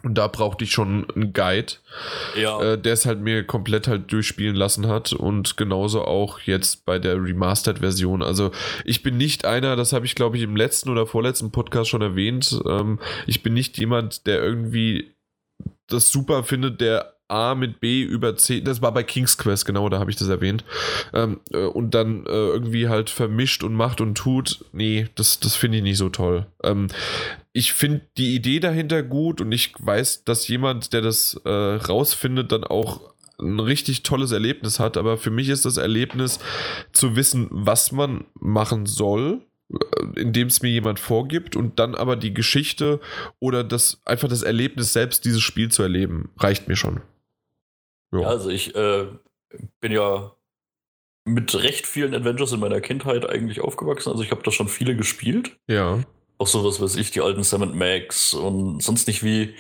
[0.03, 1.75] Und da brauchte ich schon einen Guide,
[2.35, 2.61] ja.
[2.61, 5.13] äh, der es halt mir komplett halt durchspielen lassen hat.
[5.13, 8.23] Und genauso auch jetzt bei der Remastered-Version.
[8.23, 8.51] Also
[8.85, 12.03] ich bin nicht einer, das habe ich glaube ich im letzten oder vorletzten Podcast schon
[12.03, 12.61] erwähnt.
[12.67, 15.13] Ähm, ich bin nicht jemand, der irgendwie
[15.93, 19.89] das super findet, der A mit B über C, das war bei King's Quest, genau,
[19.89, 20.65] da habe ich das erwähnt,
[21.15, 25.57] ähm, äh, und dann äh, irgendwie halt vermischt und macht und tut, nee, das, das
[25.57, 26.47] finde ich nicht so toll.
[26.63, 26.89] Ähm,
[27.55, 32.53] ich finde die Idee dahinter gut und ich weiß, dass jemand, der das äh, rausfindet,
[32.53, 33.01] dann auch
[33.41, 36.39] ein richtig tolles Erlebnis hat, aber für mich ist das Erlebnis
[36.93, 39.41] zu wissen, was man machen soll
[40.17, 43.01] indem es mir jemand vorgibt und dann aber die Geschichte
[43.39, 47.01] oder das einfach das Erlebnis selbst, dieses Spiel zu erleben, reicht mir schon.
[48.13, 49.07] Ja, also ich äh,
[49.81, 50.33] bin ja
[51.25, 54.11] mit recht vielen Adventures in meiner Kindheit eigentlich aufgewachsen.
[54.11, 55.57] Also ich habe da schon viele gespielt.
[55.69, 56.03] Ja.
[56.39, 59.55] Auch sowas, weiß ich, die alten Sam Max und sonst nicht wie.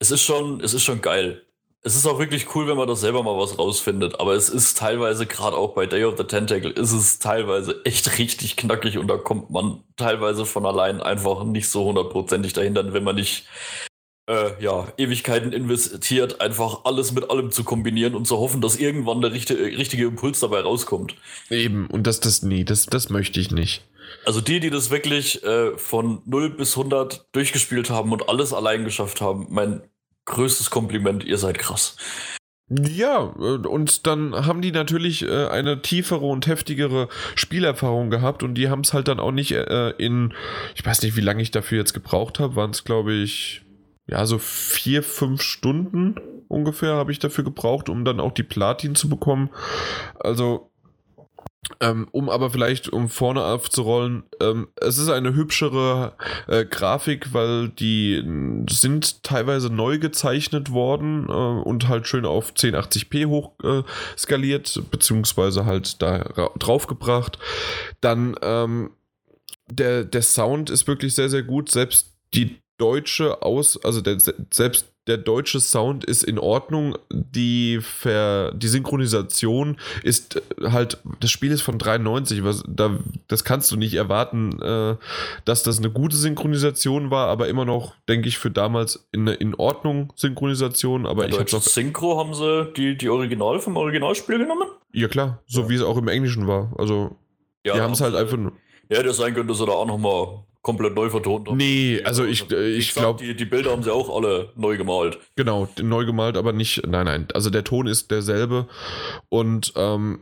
[0.00, 1.44] Es ist schon, es ist schon geil
[1.82, 4.78] es ist auch wirklich cool, wenn man das selber mal was rausfindet, aber es ist
[4.78, 9.08] teilweise, gerade auch bei Day of the Tentacle, ist es teilweise echt richtig knackig und
[9.08, 13.46] da kommt man teilweise von allein einfach nicht so hundertprozentig dahinter, wenn man nicht
[14.28, 19.20] äh, ja, Ewigkeiten investiert, einfach alles mit allem zu kombinieren und zu hoffen, dass irgendwann
[19.20, 21.14] der richtige, richtige Impuls dabei rauskommt.
[21.48, 23.82] Eben, und das, das, nee, das, das möchte ich nicht.
[24.24, 28.84] Also die, die das wirklich äh, von 0 bis 100 durchgespielt haben und alles allein
[28.84, 29.82] geschafft haben, mein
[30.28, 31.96] größtes Kompliment, ihr seid krass.
[32.70, 38.54] Ja, äh, und dann haben die natürlich äh, eine tiefere und heftigere Spielerfahrung gehabt und
[38.54, 40.34] die haben es halt dann auch nicht äh, in,
[40.74, 43.62] ich weiß nicht, wie lange ich dafür jetzt gebraucht habe, waren es glaube ich,
[44.06, 46.16] ja, so vier, fünf Stunden
[46.48, 49.50] ungefähr habe ich dafür gebraucht, um dann auch die Platin zu bekommen.
[50.18, 50.67] Also
[51.80, 56.14] ähm, um aber vielleicht um vorne aufzurollen, ähm, es ist eine hübschere
[56.46, 58.22] äh, Grafik, weil die
[58.70, 63.82] sind teilweise neu gezeichnet worden äh, und halt schön auf 1080p hoch äh,
[64.16, 67.38] skaliert, beziehungsweise halt da draufgebracht.
[68.00, 68.90] Dann ähm,
[69.70, 71.70] der, der Sound ist wirklich sehr, sehr gut.
[71.70, 74.18] Selbst die deutsche Aus, also der,
[74.52, 76.96] selbst der deutsche Sound ist in Ordnung.
[77.10, 83.72] Die, Ver, die Synchronisation ist halt, das Spiel ist von 93, was, da, das kannst
[83.72, 84.96] du nicht erwarten, äh,
[85.44, 89.54] dass das eine gute Synchronisation war, aber immer noch, denke ich, für damals in, in
[89.54, 91.06] Ordnung Synchronisation.
[91.06, 94.68] Aber Der ich habe Synchro haben sie die, die Original vom Originalspiel genommen?
[94.92, 95.68] Ja, klar, so Ja.
[95.70, 96.72] wie es auch im Englischen war.
[96.78, 97.16] Also,
[97.64, 98.36] Ja, die haben es halt einfach.
[98.36, 98.52] nur-
[98.90, 101.56] Ja, das sein könnte, dass sie da auch nochmal komplett neu vertont haben.
[101.56, 105.18] Nee, also ich, äh, ich glaube, Die, die Bilder haben sie auch alle neu gemalt.
[105.34, 106.86] genau, neu gemalt, aber nicht.
[106.86, 107.26] Nein, nein.
[107.32, 108.68] Also der Ton ist derselbe.
[109.30, 110.20] Und ähm,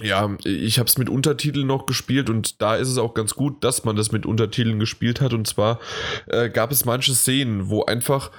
[0.00, 3.64] ja, ich habe es mit Untertiteln noch gespielt und da ist es auch ganz gut,
[3.64, 5.32] dass man das mit Untertiteln gespielt hat.
[5.32, 5.80] Und zwar
[6.28, 8.30] äh, gab es manche Szenen, wo einfach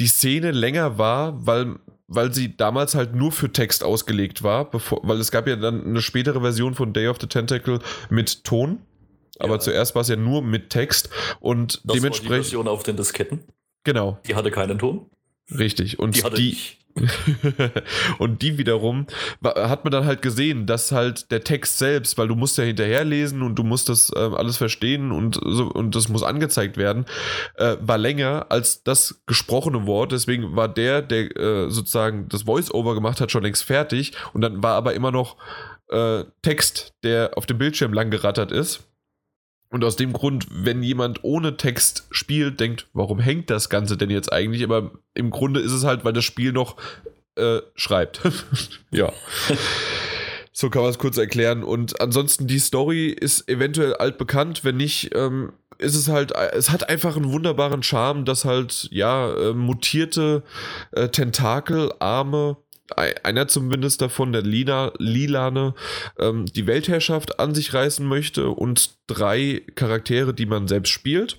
[0.00, 1.76] die Szene länger war, weil
[2.10, 5.84] weil sie damals halt nur für Text ausgelegt war, bevor, weil es gab ja dann
[5.84, 8.78] eine spätere Version von Day of the Tentacle mit Ton,
[9.38, 9.60] aber Ja.
[9.60, 11.10] zuerst war es ja nur mit Text
[11.40, 13.40] und Das war die dementsprechend Version auf den Disketten.
[13.84, 15.06] genau, Die hatte keinen Ton.
[15.58, 16.74] richtig und Die hatte die ich.
[18.18, 19.06] und die wiederum
[19.44, 23.42] hat man dann halt gesehen, dass halt der Text selbst, weil du musst ja hinterherlesen
[23.42, 27.06] und du musst das ähm, alles verstehen und so und das muss angezeigt werden,
[27.54, 30.10] äh, war länger als das gesprochene Wort.
[30.12, 34.62] Deswegen war der, der äh, sozusagen das Voice-Over gemacht hat, schon längst fertig und dann
[34.62, 35.36] war aber immer noch
[35.90, 38.80] äh, Text, der auf dem Bildschirm lang gerattert ist.
[39.70, 44.10] Und aus dem Grund, wenn jemand ohne Text spielt, denkt, warum hängt das Ganze denn
[44.10, 44.64] jetzt eigentlich?
[44.64, 46.76] Aber im Grunde ist es halt, weil das Spiel noch
[47.36, 48.20] äh, schreibt.
[48.90, 49.12] ja.
[50.52, 51.62] So kann man es kurz erklären.
[51.62, 54.64] Und ansonsten, die Story ist eventuell altbekannt.
[54.64, 59.32] Wenn nicht, ähm, ist es halt, es hat einfach einen wunderbaren Charme, dass halt, ja,
[59.34, 60.42] äh, mutierte
[60.92, 65.74] äh, Tentakel, Arme, ei- einer zumindest davon, der Lila, Lilane,
[66.18, 71.38] ähm, die Weltherrschaft an sich reißen möchte und drei Charaktere, die man selbst spielt,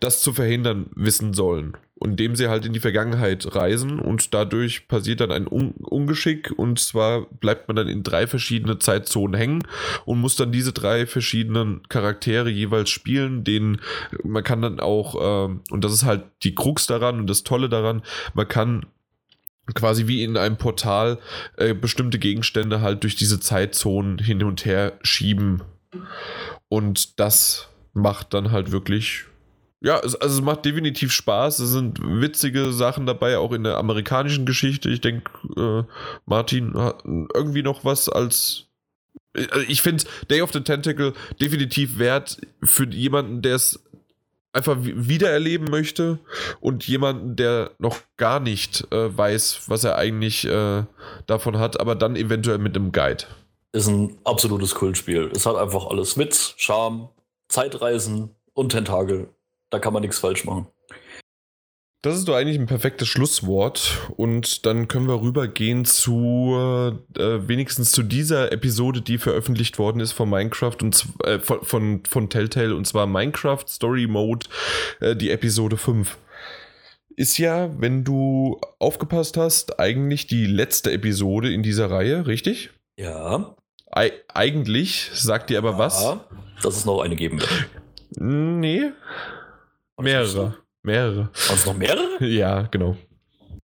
[0.00, 1.76] das zu verhindern wissen sollen.
[1.94, 6.52] Und indem sie halt in die Vergangenheit reisen und dadurch passiert dann ein Un Ungeschick
[6.56, 9.62] und zwar bleibt man dann in drei verschiedene Zeitzonen hängen
[10.04, 13.80] und muss dann diese drei verschiedenen Charaktere jeweils spielen, den
[14.24, 17.68] man kann dann auch, ähm, und das ist halt die Krux daran und das Tolle
[17.68, 18.02] daran,
[18.34, 18.86] man kann
[19.74, 21.18] quasi wie in einem Portal
[21.56, 25.62] äh, bestimmte Gegenstände halt durch diese Zeitzonen hin und her schieben.
[26.68, 29.24] Und das macht dann halt wirklich.
[29.80, 31.58] Ja, es, also es macht definitiv Spaß.
[31.58, 34.88] Es sind witzige Sachen dabei, auch in der amerikanischen Geschichte.
[34.88, 35.82] Ich denke, äh,
[36.24, 38.68] Martin hat irgendwie noch was als.
[39.34, 43.82] Also Ich finde Day of the Tentacle definitiv wert für jemanden, der es
[44.52, 46.18] einfach wi- wiedererleben möchte
[46.60, 50.84] und jemanden, der noch gar nicht äh, weiß, was er eigentlich äh,
[51.26, 53.24] davon hat, aber dann eventuell mit einem Guide.
[53.72, 55.30] Ist ein absolutes Kultspiel.
[55.34, 57.08] Es hat einfach alles Witz, Charme,
[57.48, 59.28] Zeitreisen und Tentakel.
[59.70, 60.66] Da kann man nichts falsch machen.
[62.02, 67.92] Das ist doch eigentlich ein perfektes Schlusswort und dann können wir rübergehen zu äh, wenigstens
[67.92, 72.74] zu dieser Episode, die veröffentlicht worden ist von Minecraft und äh, von, von, von Telltale
[72.74, 74.48] und zwar Minecraft Story Mode,
[74.98, 76.18] äh, die Episode 5.
[77.14, 82.70] Ist ja, wenn du aufgepasst hast, eigentlich die letzte Episode in dieser Reihe, richtig?
[82.96, 83.54] Ja.
[83.92, 86.02] Ei eigentlich, sagt dir aber was?
[86.02, 86.24] Ja,
[86.64, 87.68] dass es noch eine geben wird.
[88.16, 88.90] Nee,
[90.00, 90.61] mehrere.
[90.82, 91.30] Mehrere.
[91.46, 92.08] Waren es noch mehrere?
[92.24, 92.96] Ja, genau.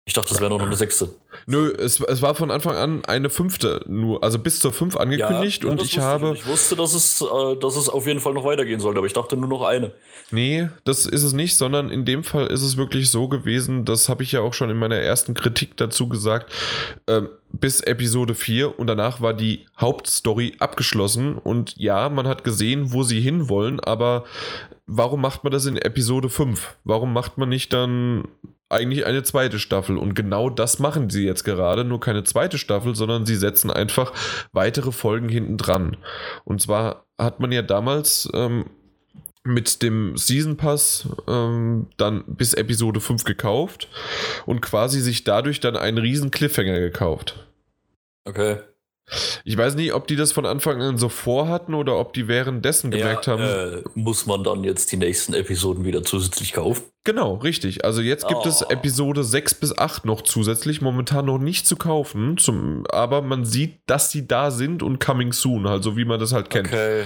[0.07, 1.09] Ich dachte, das wäre noch eine sechste.
[1.47, 5.65] Nö, es, es war von Anfang an eine fünfte nur, also bis zur fünf angekündigt
[5.65, 6.31] ja, und ich habe.
[6.33, 9.11] Ich wusste, dass es, äh, dass es auf jeden Fall noch weitergehen sollte, aber ich
[9.11, 9.91] dachte nur noch eine.
[10.31, 14.07] Nee, das ist es nicht, sondern in dem Fall ist es wirklich so gewesen, das
[14.07, 16.53] habe ich ja auch schon in meiner ersten Kritik dazu gesagt,
[17.07, 22.93] ähm, bis Episode 4 und danach war die Hauptstory abgeschlossen und ja, man hat gesehen,
[22.93, 24.23] wo sie hinwollen, aber
[24.85, 26.77] warum macht man das in Episode 5?
[26.85, 28.29] Warum macht man nicht dann
[28.69, 29.97] eigentlich eine zweite Staffel?
[29.97, 34.13] Und genau das machen sie jetzt gerade, nur keine zweite Staffel, sondern sie setzen einfach
[34.51, 35.97] weitere Folgen hinten dran.
[36.43, 38.65] Und zwar hat man ja damals ähm,
[39.43, 43.87] mit dem Season Pass ähm, dann bis Episode 5 gekauft
[44.45, 47.47] und quasi sich dadurch dann einen riesen Cliffhanger gekauft.
[48.25, 48.57] Okay.
[49.45, 52.91] Ich weiß nicht, ob die das von Anfang an so vorhatten oder ob die währenddessen
[52.91, 53.43] gemerkt ja, haben.
[53.43, 56.83] Äh, muss man dann jetzt die nächsten Episoden wieder zusätzlich kaufen?
[57.05, 57.85] Genau, richtig.
[57.85, 58.69] Also jetzt gibt es Oh.
[58.69, 63.79] Episode 6 bis 8 noch zusätzlich, momentan noch nicht zu kaufen, zum, aber man sieht,
[63.85, 66.67] dass sie da sind und coming soon, also wie man das halt kennt.
[66.67, 67.03] Okay.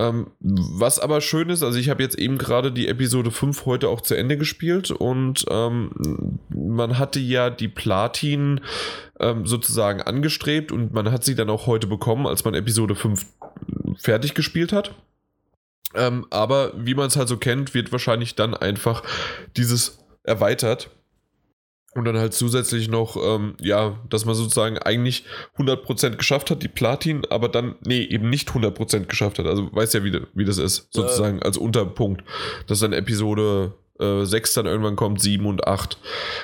[0.00, 3.90] Ähm, was aber schön ist, also ich habe jetzt eben gerade die Episode 5 heute
[3.90, 8.62] auch zu Ende gespielt und ähm, man hatte ja die Platin
[9.18, 13.26] ähm, sozusagen angestrebt und man hat sie dann auch heute bekommen, als man Episode 5
[13.98, 14.94] fertig gespielt hat.
[15.94, 19.02] Ähm, aber wie man es halt so kennt, wird wahrscheinlich dann einfach
[19.58, 20.88] dieses erweitert.
[21.94, 25.24] Und dann halt zusätzlich noch, ähm, ja, dass man sozusagen eigentlich
[25.58, 29.46] 100% geschafft hat, die Platin, aber dann, nee, eben nicht 100% geschafft hat.
[29.46, 31.42] Also weiß ja, wie, wie das ist, sozusagen ja.
[31.42, 32.22] als Unterpunkt.
[32.68, 35.98] Dass dann Episode äh, 6 dann irgendwann kommt, 7 und 8.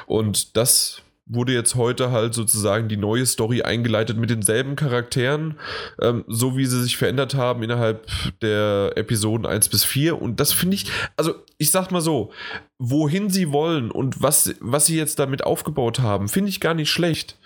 [0.07, 5.59] Und das wurde jetzt heute halt sozusagen die neue Story eingeleitet mit denselben Charakteren,
[6.01, 8.07] ähm, so wie sie sich verändert haben innerhalb
[8.43, 10.21] der Episoden 1 bis 4.
[10.21, 10.87] Und das finde ich,
[11.17, 12.33] also ich sag mal so,
[12.79, 16.91] wohin sie wollen und was, was sie jetzt damit aufgebaut haben, finde ich gar nicht
[16.91, 17.39] schlecht.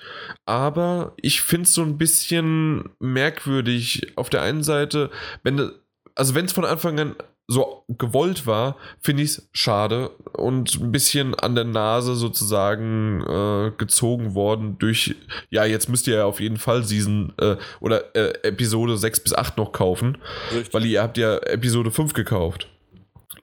[0.44, 5.11] Aber ich finde es so ein bisschen merkwürdig auf der einen Seite,
[5.43, 5.70] wenn
[6.15, 7.16] also wenn es von Anfang an
[7.51, 13.72] so gewollt war, finde ich es schade und ein bisschen an der Nase sozusagen äh,
[13.77, 15.16] gezogen worden durch,
[15.51, 19.35] ja, jetzt müsst ihr ja auf jeden Fall Season äh, oder äh, Episode 6 bis
[19.35, 20.18] 8 noch kaufen,
[20.52, 20.72] Richtig.
[20.72, 22.68] weil ihr habt ja Episode 5 gekauft.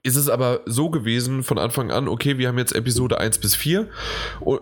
[0.04, 3.56] Ist es aber so gewesen von Anfang an, okay, wir haben jetzt Episode 1 bis
[3.56, 3.90] 4,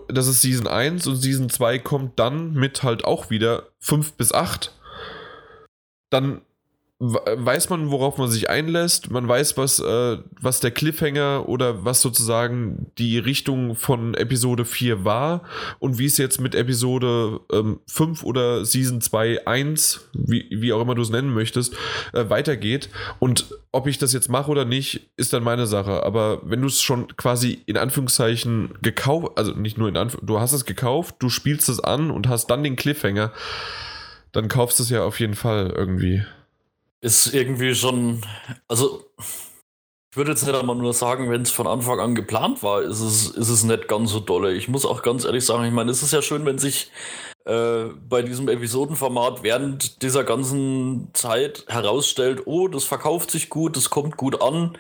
[0.07, 4.34] das ist Season 1 und Season 2 kommt dann mit halt auch wieder 5 bis
[4.34, 4.73] 8.
[6.09, 6.41] Dann
[7.14, 9.11] weiß man, worauf man sich einlässt.
[9.11, 15.03] Man weiß, was, äh, was der Cliffhanger oder was sozusagen die Richtung von Episode 4
[15.06, 15.44] war
[15.80, 20.82] und wie es jetzt mit Episode ähm, 5 oder Season 2, 1, wie, wie auch
[20.82, 21.76] immer du es nennen möchtest,
[22.14, 22.90] äh, weitergeht.
[23.19, 26.03] Und ob ich das jetzt mache oder nicht, ist dann meine Sache.
[26.03, 30.40] Aber wenn du es schon quasi in Anführungszeichen gekauft, also nicht nur in Anführungszeichen, du
[30.40, 33.34] hast es gekauft, du spielst es an und hast dann den Cliffhanger,
[34.32, 36.23] dann kaufst du es ja auf jeden Fall irgendwie
[37.06, 38.22] ist irgendwie schon,
[38.68, 39.06] also
[40.11, 42.99] ich würde jetzt nicht einmal nur sagen, wenn es von Anfang an geplant war, ist
[42.99, 44.53] es, ist es nicht ganz so dolle.
[44.53, 46.91] Ich muss auch ganz ehrlich sagen, ich meine, es ist ja schön, wenn sich
[47.45, 53.91] äh, bei diesem Episodenformat während dieser ganzen Zeit herausstellt, oh, das verkauft sich gut, das
[53.91, 54.76] kommt gut an.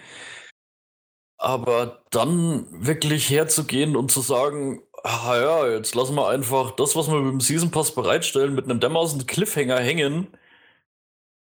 [1.37, 7.07] Aber dann wirklich herzugehen und zu sagen, ah ja, jetzt lassen wir einfach das, was
[7.07, 10.27] wir mit dem Season Pass bereitstellen, mit einem dermaßen Cliffhanger hängen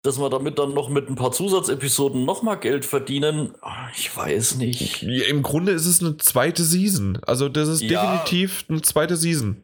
[0.03, 3.53] dass wir damit dann noch mit ein paar Zusatzepisoden nochmal Geld verdienen,
[3.95, 5.03] ich weiß nicht.
[5.03, 7.19] Ja, Im Grunde ist es eine zweite Season.
[7.25, 8.01] Also das ist ja.
[8.01, 9.61] definitiv eine zweite Season.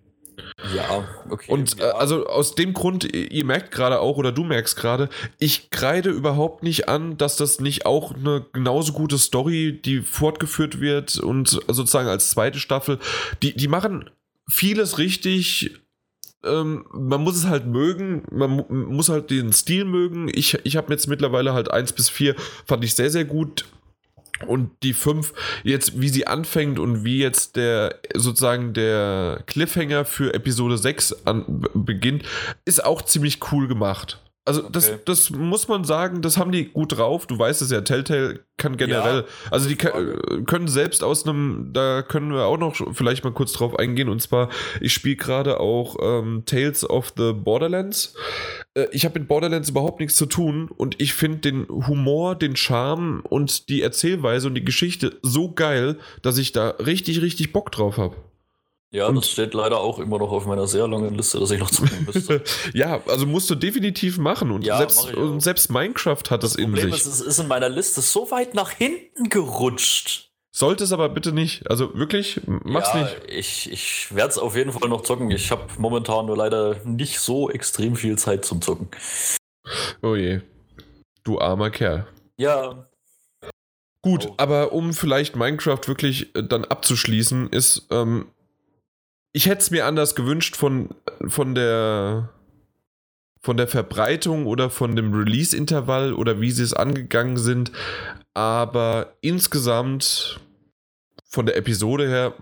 [0.76, 1.52] Ja, okay.
[1.52, 1.90] Und ja.
[1.90, 5.10] Äh, also aus dem Grund, ihr merkt gerade auch oder du merkst gerade,
[5.40, 10.80] ich kreide überhaupt nicht an, dass das nicht auch eine genauso gute Story, die fortgeführt
[10.80, 13.00] wird und sozusagen als zweite Staffel,
[13.42, 14.10] die, die machen
[14.50, 15.72] vieles richtig,
[16.44, 20.30] ähm, man muss es halt mögen, man muss halt den Stil mögen.
[20.34, 22.36] Ich, ich habe jetzt mittlerweile halt 1 bis 4,
[22.66, 23.66] fand ich sehr, sehr gut.
[24.46, 25.34] Und die 5,
[25.64, 31.66] jetzt wie sie anfängt und wie jetzt der sozusagen der Cliffhanger für Episode 6 an,
[31.74, 32.24] beginnt,
[32.64, 34.22] ist auch ziemlich cool gemacht.
[34.48, 34.70] Also okay.
[34.72, 37.28] das, das muss man sagen, das haben die gut drauf.
[37.28, 41.72] Du weißt es ja, Telltale kann generell, ja, also die kann, können selbst aus einem,
[41.74, 44.08] da können wir auch noch vielleicht mal kurz drauf eingehen.
[44.08, 44.50] Und zwar,
[44.80, 48.16] ich spiele gerade auch ähm, Tales of the Borderlands.
[48.74, 52.56] Äh, ich habe mit Borderlands überhaupt nichts zu tun und ich finde den Humor, den
[52.56, 57.72] Charme und die Erzählweise und die Geschichte so geil, dass ich da richtig, richtig Bock
[57.72, 58.16] drauf habe.
[58.90, 61.60] Ja, und das steht leider auch immer noch auf meiner sehr langen Liste, dass ich
[61.60, 62.42] noch zocken müsste.
[62.74, 64.50] ja, also musst du definitiv machen.
[64.50, 67.02] Und, ja, selbst, und selbst Minecraft hat das, das in Problem sich.
[67.02, 70.32] Ist, es ist in meiner Liste so weit nach hinten gerutscht.
[70.58, 71.70] Sollte es aber bitte nicht.
[71.70, 73.16] Also wirklich, mach's ja, nicht.
[73.28, 75.30] Ich, ich werde es auf jeden Fall noch zocken.
[75.32, 78.88] Ich habe momentan nur leider nicht so extrem viel Zeit zum Zocken.
[80.02, 80.42] Oh je.
[81.24, 82.08] Du armer Kerl.
[82.38, 82.88] Ja.
[84.02, 88.28] Gut, aber um vielleicht Minecraft wirklich äh, dann abzuschließen, ist ähm,
[89.38, 90.90] ich hätte es mir anders gewünscht von,
[91.28, 92.30] von der
[93.40, 97.72] von der Verbreitung oder von dem Release-Intervall oder wie sie es angegangen sind.
[98.34, 100.40] Aber insgesamt
[101.30, 102.34] von der Episode her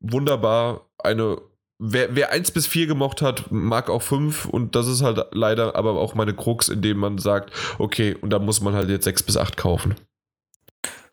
[0.00, 0.88] wunderbar.
[0.96, 1.42] Eine,
[1.78, 5.76] wer, wer 1 bis 4 gemocht hat, mag auch 5 und das ist halt leider
[5.76, 9.24] aber auch meine Krux, indem man sagt, okay, und da muss man halt jetzt 6
[9.24, 9.94] bis 8 kaufen.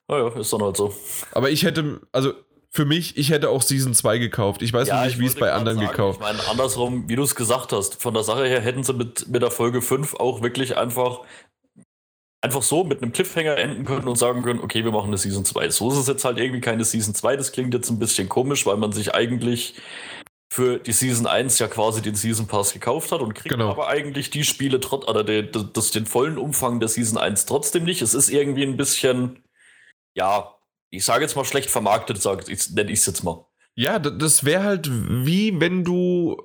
[0.07, 0.95] Naja, ist dann halt so.
[1.33, 2.33] Aber ich hätte, also
[2.73, 4.61] für mich, ich hätte auch Season 2 gekauft.
[4.61, 6.19] Ich weiß ja, nicht, wie es bei anderen sagen, gekauft.
[6.21, 9.27] Ich meine, andersrum, wie du es gesagt hast, von der Sache her hätten sie mit,
[9.27, 11.19] mit der Folge 5 auch wirklich einfach
[12.43, 15.45] einfach so mit einem Cliffhanger enden können und sagen können, okay, wir machen eine Season
[15.45, 15.69] 2.
[15.69, 17.35] So ist es jetzt halt irgendwie keine Season 2.
[17.35, 19.75] Das klingt jetzt ein bisschen komisch, weil man sich eigentlich
[20.51, 23.69] für die Season 1 ja quasi den Season Pass gekauft hat und kriegt genau.
[23.69, 27.83] aber eigentlich die Spiele trotz oder den, das, den vollen Umfang der Season 1 trotzdem
[27.83, 28.01] nicht.
[28.01, 29.43] Es ist irgendwie ein bisschen,
[30.15, 30.55] ja,
[30.91, 33.45] ich sage jetzt mal schlecht vermarktet, sage ich, nenne ich es jetzt mal.
[33.73, 36.37] Ja, das wäre halt wie wenn du,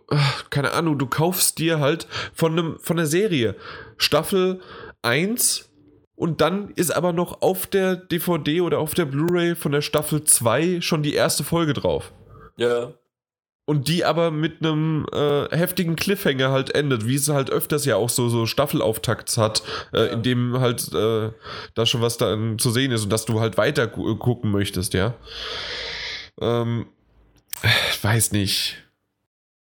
[0.50, 3.56] keine Ahnung, du kaufst dir halt von einem, von der Serie
[3.98, 4.60] Staffel
[5.02, 5.68] 1
[6.14, 10.24] Und dann ist aber noch auf der DVD oder auf der Blu-ray von der Staffel
[10.24, 12.12] 2 schon die erste Folge drauf.
[12.56, 12.94] Ja.
[13.68, 17.96] Und die aber mit einem äh, heftigen Cliffhanger halt endet, wie es halt öfters ja
[17.96, 19.62] auch so, so Staffelauftakts hat,
[19.92, 20.12] äh, Ja.
[20.12, 21.30] in dem halt äh,
[21.74, 24.94] da schon was dann zu sehen ist und dass du halt weiter gu gucken möchtest,
[24.94, 25.14] ja.
[26.40, 26.86] Ähm,
[28.02, 28.76] weiß nicht.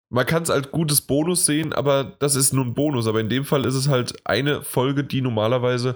[0.10, 3.08] Man kann es als gutes Bonus sehen, aber das ist nur ein Bonus.
[3.08, 5.96] Aber in dem Fall ist es halt eine Folge, die normalerweise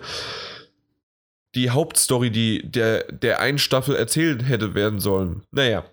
[1.53, 5.44] die Hauptstory, die der, der einen Staffel erzählt hätte werden sollen.
[5.52, 5.86] Naja,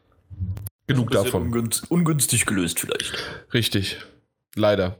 [0.89, 1.52] genug davon.
[1.52, 3.12] ungünst- ungünstig gelöst vielleicht.
[3.55, 3.98] Richtig.
[4.56, 4.98] Leider.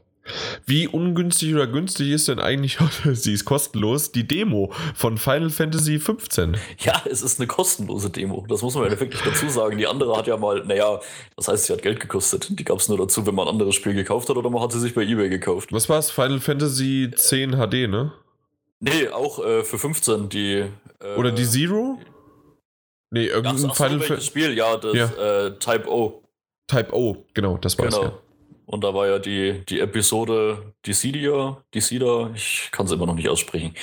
[0.67, 2.77] Wie ungünstig oder günstig ist denn eigentlich,
[3.13, 6.55] sie ist kostenlos, die Demo von Final Fantasy 15?
[6.81, 8.45] Ja, es ist eine kostenlose Demo.
[8.47, 9.79] Das muss man ja wirklich dazu sagen.
[9.79, 10.99] Die andere hat ja mal, naja,
[11.35, 12.47] das heißt, sie hat Geld gekostet.
[12.59, 14.71] Die gab es nur dazu, wenn man ein anderes Spiel gekauft hat oder man hat
[14.71, 15.73] sie sich bei eBay gekauft.
[15.73, 16.11] Was war's?
[16.11, 18.11] Final Fantasy 10 HD, ne?
[18.81, 20.63] Nee, auch äh, für 15 die.
[21.01, 21.97] Äh, Oder die Zero?
[23.11, 24.57] Nee, irgendein ach Final Fantasy Spiel?
[24.57, 25.45] Ja, das Ja.
[25.45, 26.23] Äh, Type O.
[26.67, 27.95] Type O, genau, das war's.
[27.95, 28.07] Genau.
[28.07, 28.19] Ja.
[28.65, 33.27] Und da war ja die, die Episode Dissidia, Dissidia, ich kann es immer noch nicht
[33.27, 33.73] aussprechen.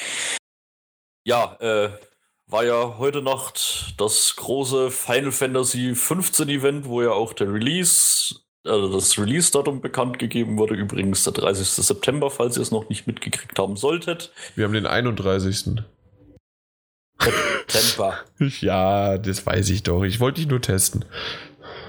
[1.25, 1.91] Ja, äh,
[2.47, 8.37] war ja heute Nacht das große Final Fantasy 15 Event, wo ja auch der Release,
[8.65, 10.75] also das Release-Datum bekannt gegeben wurde.
[10.75, 11.67] Übrigens der 30.
[11.67, 14.31] September, falls ihr es noch nicht mitgekriegt haben solltet.
[14.55, 15.83] Wir haben den 31.
[17.67, 18.19] Temper.
[18.61, 20.05] Ja, das weiß ich doch.
[20.05, 21.05] Ich wollte dich nur testen.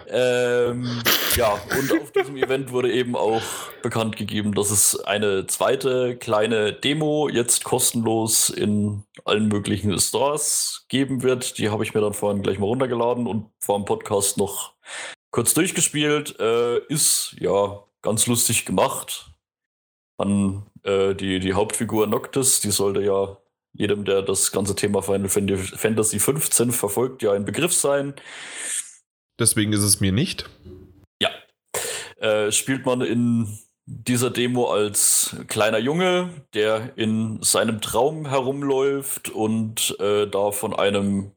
[0.10, 1.04] Ähm,
[1.36, 3.42] ja, und auf diesem Event wurde eben auch
[3.82, 11.24] bekannt gegeben, dass es eine zweite kleine Demo jetzt kostenlos in allen möglichen Stores geben
[11.24, 11.58] wird.
[11.58, 14.76] Die habe ich mir dann vorhin gleich mal runtergeladen und vor dem Podcast noch
[15.32, 16.40] kurz durchgespielt.
[16.40, 19.32] Äh, ist ja ganz lustig gemacht.
[20.18, 23.38] Man, äh, die, die Hauptfigur Noctis, die sollte ja
[23.78, 28.14] jedem, der das ganze Thema Final Fantasy 15 verfolgt, ja ein Begriff sein.
[29.40, 30.50] Deswegen ist es mir nicht.
[32.20, 39.98] äh, spielt man in dieser Demo als kleiner Junge, der in seinem Traum herumläuft und
[40.00, 41.32] äh, da von einem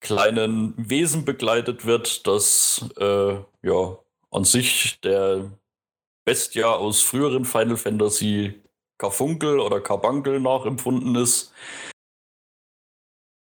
[0.00, 3.98] kleinen Wesen begleitet wird, das äh, ja
[4.30, 5.50] an sich der
[6.24, 8.63] Bestia aus früheren Final Fantasy
[8.98, 11.52] Karfunkel oder Karbunkel nachempfunden ist.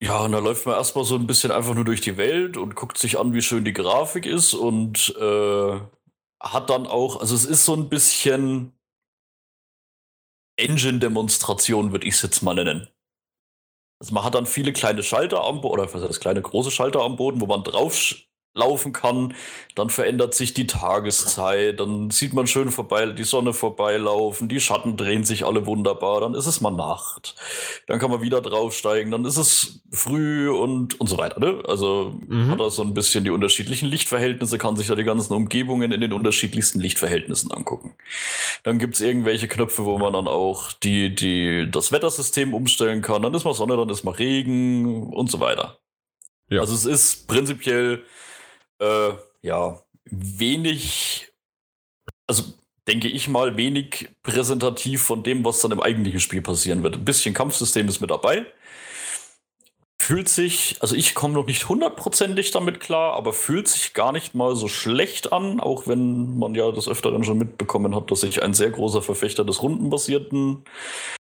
[0.02, 2.74] Ja, und da läuft man erstmal so ein bisschen einfach nur durch die Welt und
[2.74, 5.80] guckt sich an, wie schön die Grafik ist und äh,
[6.42, 8.72] hat dann auch, also es ist so ein bisschen
[10.58, 12.88] Engine-Demonstration, würde ich es jetzt mal nennen.
[14.00, 17.02] Also man hat dann viele kleine Schalter am Boden, oder was heißt kleine große Schalter
[17.02, 17.94] am Boden, wo man drauf
[18.54, 19.34] laufen kann.
[19.74, 24.96] Dann verändert sich die Tageszeit, dann sieht man schön vorbei, die Sonne vorbeilaufen, die Schatten
[24.96, 27.34] drehen sich alle wunderbar, dann ist es mal Nacht.
[27.86, 31.38] Dann kann man wieder draufsteigen, dann ist es früh und, und so weiter.
[31.40, 31.62] Ne?
[31.66, 32.50] Also Mhm.
[32.50, 36.00] hat er so ein bisschen die unterschiedlichen Lichtverhältnisse, kann sich da die ganzen Umgebungen in
[36.00, 37.94] den unterschiedlichsten Lichtverhältnissen angucken.
[38.62, 43.22] Dann gibt es irgendwelche Knöpfe, wo man dann auch die, die, das Wettersystem umstellen kann.
[43.22, 45.78] Dann ist mal Sonne, dann ist mal Regen und so weiter.
[46.48, 46.60] Ja.
[46.60, 48.02] Also es ist prinzipiell
[48.80, 49.12] äh,
[49.42, 49.80] ja
[50.10, 51.28] wenig,
[52.26, 52.44] also
[52.88, 56.96] denke ich mal, wenig präsentativ von dem, was dann im eigentlichen Spiel passieren wird.
[56.96, 58.46] Ein bisschen Kampfsystem ist mit dabei.
[60.02, 64.34] Fühlt sich, also ich komme noch nicht hundertprozentig damit klar, aber fühlt sich gar nicht
[64.34, 68.42] mal so schlecht an, auch wenn man ja des Öfteren schon mitbekommen hat, dass ich
[68.42, 70.64] ein sehr großer Verfechter des rundenbasierten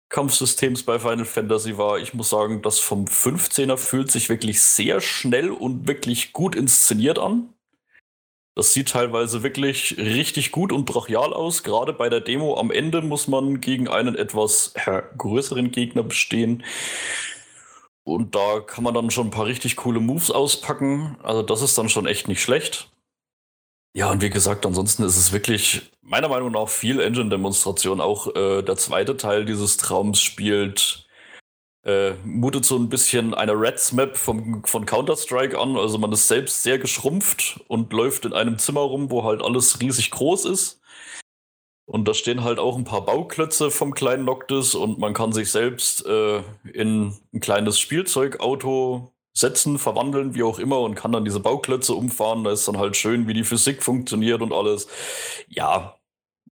[0.08, 1.98] Kampfsystems bei Final Fantasy war.
[1.98, 7.18] Ich muss sagen, das vom 15er fühlt sich wirklich sehr schnell und wirklich gut inszeniert
[7.18, 7.52] an.
[8.54, 11.62] Das sieht teilweise wirklich richtig gut und brachial aus.
[11.62, 14.74] Gerade bei der Demo am Ende muss man gegen einen etwas
[15.16, 16.64] größeren Gegner bestehen.
[18.02, 21.18] Und da kann man dann schon ein paar richtig coole Moves auspacken.
[21.22, 22.90] Also das ist dann schon echt nicht schlecht.
[23.98, 28.00] Ja, und wie gesagt, ansonsten ist es wirklich meiner Meinung nach viel Engine-Demonstration.
[28.00, 31.08] Auch äh, der zweite Teil dieses Traums spielt,
[31.84, 35.76] äh, mutet so ein bisschen eine Reds-Map von Counter-Strike an.
[35.76, 39.80] Also man ist selbst sehr geschrumpft und läuft in einem Zimmer rum, wo halt alles
[39.80, 40.80] riesig groß ist.
[41.84, 45.50] Und da stehen halt auch ein paar Bauklötze vom kleinen Noctis und man kann sich
[45.50, 51.40] selbst äh, in ein kleines Spielzeugauto setzen, verwandeln, wie auch immer, und kann dann diese
[51.40, 52.44] Bauklötze umfahren.
[52.44, 54.88] Da ist dann halt schön, wie die Physik funktioniert und alles.
[55.48, 55.96] Ja,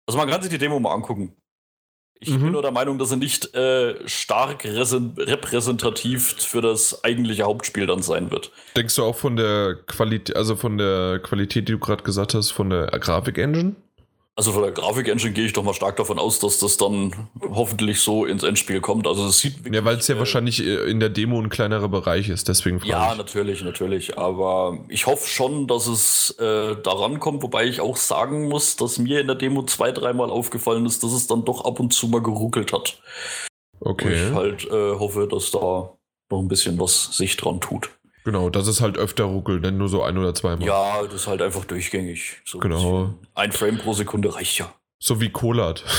[0.07, 1.35] also man kann sich die Demo mal angucken.
[2.19, 2.41] Ich Mhm.
[2.45, 8.03] bin nur der Meinung, dass sie nicht äh, stark repräsentativ für das eigentliche Hauptspiel dann
[8.03, 8.53] sein wird.
[8.75, 12.53] Denkst du auch von der Qualität, also von der Qualität, die du gerade gesagt hast,
[12.53, 13.75] von der Grafik-Engine?
[14.39, 18.01] Also von der Grafik-Engine gehe ich doch mal stark davon aus, dass das dann hoffentlich
[18.01, 19.07] so ins Endspiel kommt.
[19.07, 21.89] Also es sieht Ja, weil es ja äh, wahrscheinlich äh, in der Demo ein kleinerer
[21.89, 23.19] Bereich ist, deswegen Ja, ich.
[23.19, 24.19] natürlich, natürlich.
[24.19, 28.99] Aber ich hoffe schon, dass es äh, daran kommt, wobei ich auch sagen muss, dass
[28.99, 32.07] mir in der Demo zwei, dreimal aufgefallen ist, dass es dann doch ab und zu
[32.09, 33.01] mal geruckelt hat.
[33.81, 34.29] Okay.
[34.29, 35.59] ich halt äh, hoffe, dass da
[36.31, 37.89] noch ein bisschen was sich dran tut.
[38.27, 40.67] Genau, das ist halt öfter ruckelt, denn nur so ein oder zweimal.
[40.67, 42.43] Ja, das ist halt einfach durchgängig.
[42.45, 43.15] So Genau.
[43.37, 44.75] Ein Frame pro Sekunde reicht ja.
[44.99, 45.85] So wie Kolat.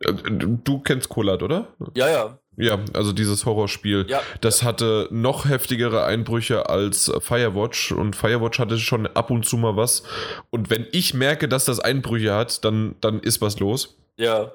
[0.00, 1.68] Äh, du kennst Kolat, oder?
[1.94, 2.38] Ja, ja.
[2.56, 4.06] Ja, also dieses Horrorspiel.
[4.08, 9.56] Ja, Das hatte noch heftigere Einbrüche als Firewatch und Firewatch hatte schon ab und zu
[9.56, 10.02] mal was.
[10.50, 13.96] Und wenn ich merke, dass das Einbrüche hat, dann, dann ist was los.
[14.16, 14.52] ja.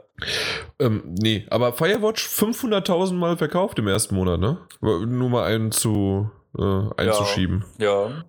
[0.80, 4.58] Ähm, nee, aber Firewatch 500.000 Mal verkauft im ersten Monat, ne?
[4.82, 7.64] Nur mal einen zu, äh, einzuschieben.
[7.78, 8.26] Ja,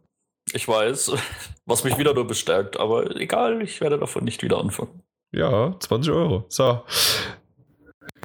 [0.52, 1.10] ich weiß,
[1.66, 5.02] was mich wieder nur bestärkt, aber egal, ich werde davon nicht wieder anfangen.
[5.32, 6.44] Ja, 20 Euro.
[6.48, 6.82] So.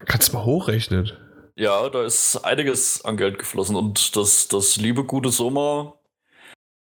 [0.06, 1.12] Kannst du mal hochrechnen.
[1.57, 5.94] Ja, da ist einiges an Geld geflossen und das, das liebe gute Soma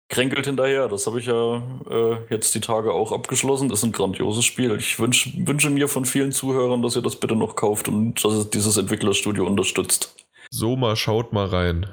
[0.09, 0.89] kränkelt hinterher.
[0.89, 3.69] Das habe ich ja äh, jetzt die Tage auch abgeschlossen.
[3.69, 4.75] Das ist ein grandioses Spiel.
[4.77, 8.33] Ich wünsch, wünsche mir von vielen Zuhörern, dass ihr das bitte noch kauft und dass
[8.33, 10.15] es dieses Entwicklerstudio unterstützt.
[10.51, 11.87] So, mal schaut mal rein.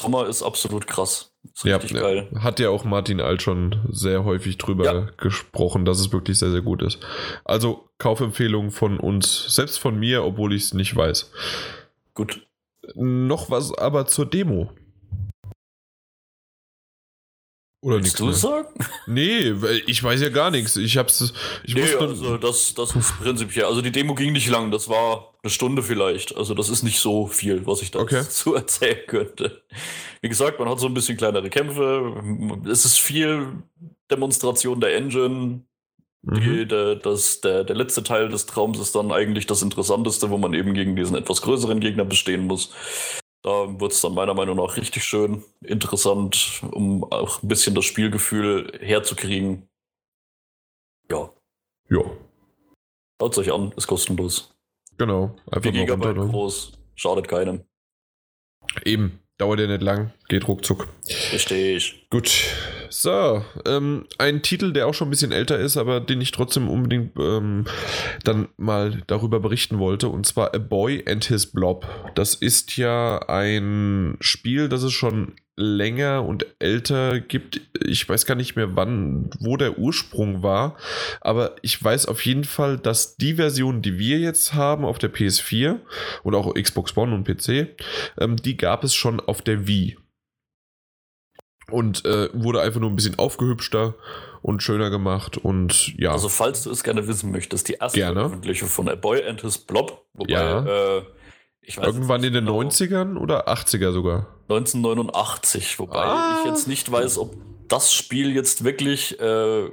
[0.00, 1.32] Soma ist absolut krass.
[1.54, 1.78] Ist ja.
[1.78, 2.28] geil.
[2.40, 5.08] hat ja auch Martin Alt schon sehr häufig drüber Ja.
[5.16, 6.98] gesprochen, dass es wirklich sehr, sehr gut ist.
[7.44, 11.30] Also Kaufempfehlung von uns, selbst von mir, obwohl ich es nicht weiß.
[12.16, 12.46] Gut.
[12.94, 14.70] Noch was aber zur Demo.
[17.82, 18.68] Oder nichts du sagen?
[19.06, 19.52] Nee,
[19.86, 20.76] ich weiß ja gar nichts.
[20.76, 21.32] Ich hab's.
[21.62, 23.66] Ich Nee, wusste, also das, das ist prinzipiell.
[23.66, 26.36] Also die Demo ging nicht lang, das war eine Stunde vielleicht.
[26.36, 28.16] Also das ist nicht so viel, was ich Okay.
[28.24, 29.62] dazu erzählen könnte.
[30.20, 32.60] Wie gesagt, man hat so ein bisschen kleinere Kämpfe.
[32.68, 33.62] Es ist viel
[34.10, 35.62] Demonstration der Engine.
[36.26, 36.40] Mhm.
[36.40, 40.38] Die, der, das, der, der letzte Teil des Traums ist dann eigentlich das Interessanteste, wo
[40.38, 42.72] man eben gegen diesen etwas größeren Gegner bestehen muss.
[43.42, 47.84] Da wird es dann meiner Meinung nach richtig schön interessant, um auch ein bisschen das
[47.84, 49.68] Spielgefühl herzukriegen.
[51.08, 51.30] Ja,
[51.88, 52.00] Ja,
[53.20, 54.52] schaut euch an, ist kostenlos.
[54.98, 55.36] genau.
[55.46, 56.32] Einfach 4 mal Gigabyte runter.
[56.32, 57.64] groß, schadet keinem.
[58.84, 60.88] Eben, dauert ja nicht lang, geht ruckzuck.
[61.32, 62.08] Richtig.
[62.10, 62.32] Gut.
[62.90, 66.68] So, ähm, ein Titel, der auch schon ein bisschen älter ist, aber den ich trotzdem
[66.68, 67.64] unbedingt ähm,
[68.24, 71.86] dann mal darüber berichten wollte, und zwar A Boy and His Blob.
[72.14, 77.62] Das ist ja ein Spiel, das es schon länger und älter gibt.
[77.82, 80.76] Ich weiß gar nicht mehr, wann, wo der Ursprung war,
[81.22, 85.12] aber ich weiß auf jeden Fall, dass die Version, die wir jetzt haben auf der
[85.12, 85.80] PS4
[86.22, 87.68] und auch Xbox One und PC,
[88.20, 89.96] ähm, die gab es schon auf der Wii
[91.70, 93.94] und äh, wurde einfach nur ein bisschen aufgehübschter
[94.42, 96.12] und schöner gemacht und ja.
[96.12, 98.20] Also, falls du es gerne wissen möchtest, die erste Gerne.
[98.20, 100.64] Veröffentlichung von A Boy and His Blob, wobei, Ja.
[100.98, 101.02] äh,
[101.62, 104.28] ich weiß Irgendwann in den genau, 90ern oder 80er sogar.
[104.48, 106.38] 1989, wobei Ah.
[106.40, 107.34] ich jetzt nicht weiß, ob
[107.68, 109.68] das Spiel jetzt wirklich äh,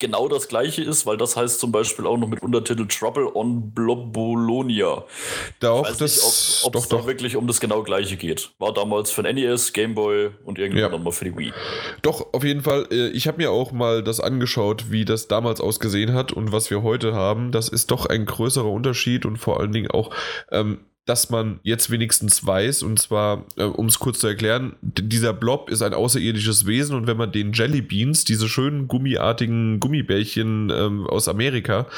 [0.00, 3.70] genau das gleiche ist, weil das heißt zum Beispiel auch noch mit Untertitel Trouble on
[3.72, 5.04] Blobolonia.
[5.60, 8.50] Doch, weiß das, nicht, ob doch, es da doch, wirklich um das genau gleiche geht.
[8.58, 10.88] War damals für den NES, Game Boy und irgendwann Ja.
[10.88, 11.52] dann mal für die Wii.
[12.02, 12.88] doch, auf jeden Fall.
[12.90, 16.70] Äh, ich habe mir auch mal das angeschaut, wie das damals ausgesehen hat und was
[16.70, 17.52] wir heute haben.
[17.52, 20.10] Das ist doch ein größerer Unterschied und vor allen Dingen auch,
[20.50, 20.80] ähm,
[21.10, 25.68] dass man jetzt wenigstens weiß, und zwar, äh, um es kurz zu erklären, dieser Blob
[25.68, 31.08] ist ein außerirdisches Wesen und wenn man den Jelly Beans, diese schönen gummiartigen Gummibärchen ähm,
[31.08, 31.88] aus Amerika,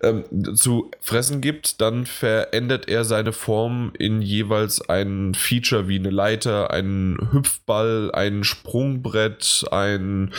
[0.00, 6.10] ähm, zu fressen gibt, dann verändert er seine Form in jeweils ein Feature wie eine
[6.10, 10.30] Leiter, einen Hüpfball, ein Sprungbrett, ein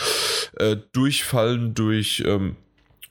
[0.56, 2.56] äh, Durchfallen durch, ähm,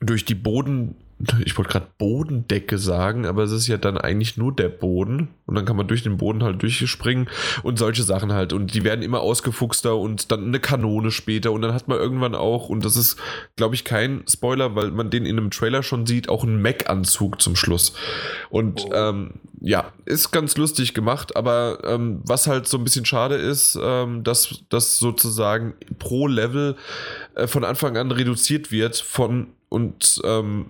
[0.00, 0.96] durch die Boden.
[1.44, 5.28] Ich wollte gerade Bodendecke sagen, aber es ist ja dann eigentlich nur der Boden.
[5.46, 7.28] Und dann kann man durch den Boden halt durchspringen
[7.62, 8.52] und solche Sachen halt.
[8.52, 11.52] Und die werden immer ausgefuchster und dann eine Kanone später.
[11.52, 13.16] Und dann hat man irgendwann auch, und das ist,
[13.56, 17.40] glaube ich, kein Spoiler, weil man den in einem Trailer schon sieht, auch einen Mac-Anzug
[17.40, 17.94] zum Schluss.
[18.50, 18.90] Und Oh.
[18.92, 23.78] ähm, ja, ist ganz lustig gemacht, aber ähm, was halt so ein bisschen schade ist,
[23.80, 26.76] ähm, dass das sozusagen pro Level
[27.34, 30.66] äh, von Anfang an reduziert wird von und ähm,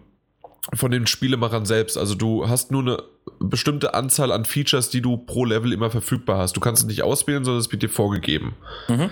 [0.73, 1.99] von den Spielemachern selbst.
[1.99, 3.03] Also du hast nur eine
[3.41, 6.57] bestimmte Anzahl an Features, die du pro Level immer verfügbar hast.
[6.57, 8.55] Du kannst es nicht auswählen, sondern es wird dir vorgegeben.
[8.89, 9.11] Mhm.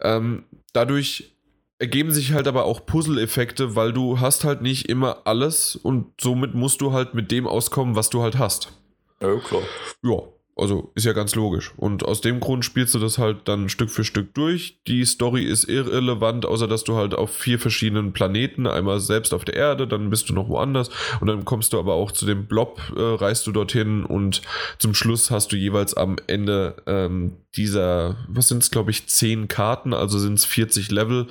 [0.00, 1.36] Ähm, dadurch
[1.78, 6.54] ergeben sich halt aber auch Puzzle-Effekte, weil du hast halt nicht immer alles und somit
[6.54, 8.72] musst du halt mit dem auskommen, was du halt hast.
[9.20, 9.62] Ja, klar.
[10.02, 10.22] Ja.
[10.58, 11.74] Also ist ja ganz logisch.
[11.76, 14.78] Und aus dem Grund spielst du das halt dann Stück für Stück durch.
[14.86, 19.44] Die Story ist irrelevant, außer dass du halt auf vier verschiedenen Planeten, einmal selbst auf
[19.44, 20.88] der Erde, dann bist du noch woanders
[21.20, 24.40] und dann kommst du aber auch zu dem Blob, äh, reist du dorthin und
[24.78, 29.48] zum Schluss hast du jeweils am Ende ähm, dieser, was sind es, glaube ich, zehn
[29.48, 31.26] Karten, also sind es 40 Level.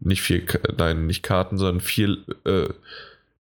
[0.00, 0.42] Nicht vier,
[0.76, 2.68] nein, nicht Karten, sondern vier, äh,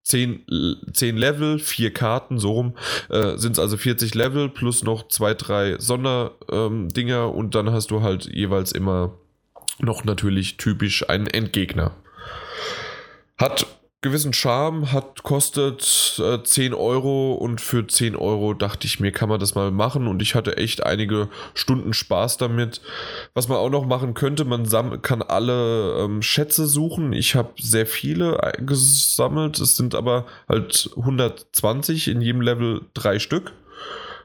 [0.04, 0.44] 10,
[0.92, 2.76] 10 Level, 4 Karten, so rum,
[3.08, 7.90] äh, sind es also 40 Level plus noch zwei, drei Sonderdinger ähm, und dann hast
[7.90, 9.14] du halt jeweils immer
[9.78, 11.92] noch natürlich typisch einen Endgegner.
[13.38, 13.66] Hat
[14.04, 19.30] gewissen Charme, hat kostet äh, 10 Euro und für 10 Euro dachte ich mir, kann
[19.30, 22.82] man das mal machen und ich hatte echt einige Stunden Spaß damit.
[23.32, 24.68] Was man auch noch machen könnte, man
[25.00, 27.12] kann alle ähm, Schätze suchen.
[27.14, 33.52] Ich habe sehr viele gesammelt, es sind aber halt 120 in jedem Level drei Stück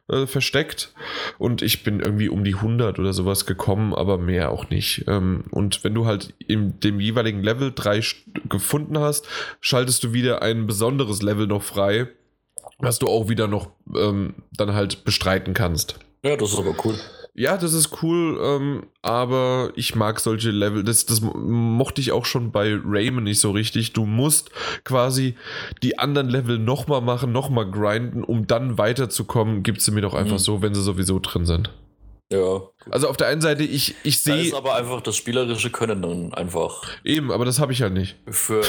[0.10, 0.94] äh, versteckt
[1.38, 5.06] und ich bin irgendwie um die 100 oder sowas gekommen, aber mehr auch nicht.
[5.08, 8.02] Ähm, und wenn du halt in dem jeweiligen Level drei
[8.48, 9.28] gefunden hast,
[9.62, 12.08] schaltest du wieder ein besonderes Level noch frei,
[12.78, 16.00] was du auch wieder noch ähm, dann halt bestreiten kannst.
[16.24, 16.96] Ja, das ist aber cool.
[17.40, 20.84] Ja, das ist cool, ähm, aber ich mag solche Level.
[20.84, 23.94] Das, das mochte ich auch schon bei Rayman nicht so richtig.
[23.94, 24.52] Du musst
[24.84, 25.36] quasi
[25.82, 29.64] die anderen Level nochmal machen, nochmal grinden, um dann weiterzukommen.
[29.64, 30.40] Gib sie mir doch einfach mhm.
[30.40, 31.72] so, wenn sie sowieso drin sind.
[32.32, 32.62] Ja.
[32.92, 34.38] Also auf der einen Seite, ich, ich sehe.
[34.38, 36.84] Das ist aber einfach das spielerische Können dann einfach.
[37.04, 38.18] Eben, aber das habe ich ja nicht.
[38.28, 38.62] Für.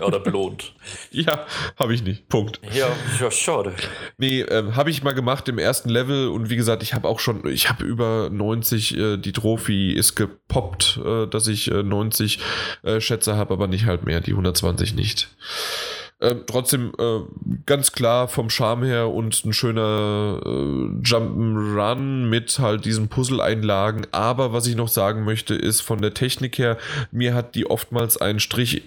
[0.00, 0.74] Ja, oder belohnt.
[1.12, 1.46] ja,
[1.78, 2.28] habe ich nicht.
[2.28, 2.60] Punkt.
[2.72, 2.88] Ja,
[3.20, 3.72] ja schade.
[4.18, 7.20] Nee, ähm, habe ich mal gemacht im ersten Level und wie gesagt, ich habe auch
[7.20, 12.40] schon, ich habe über 90, äh, die Trophy ist gepoppt, äh, dass ich äh, 90
[12.82, 15.28] äh, Schätze habe, aber nicht halt mehr, die 120 nicht.
[16.20, 17.20] Ähm, trotzdem äh,
[17.66, 20.48] ganz klar vom Charme her und ein schöner äh,
[21.02, 24.06] Jump'n'Run mit halt diesen Puzzle-Einlagen.
[24.12, 26.78] Aber was ich noch sagen möchte, ist von der Technik her,
[27.10, 28.82] mir hat die oftmals einen Strich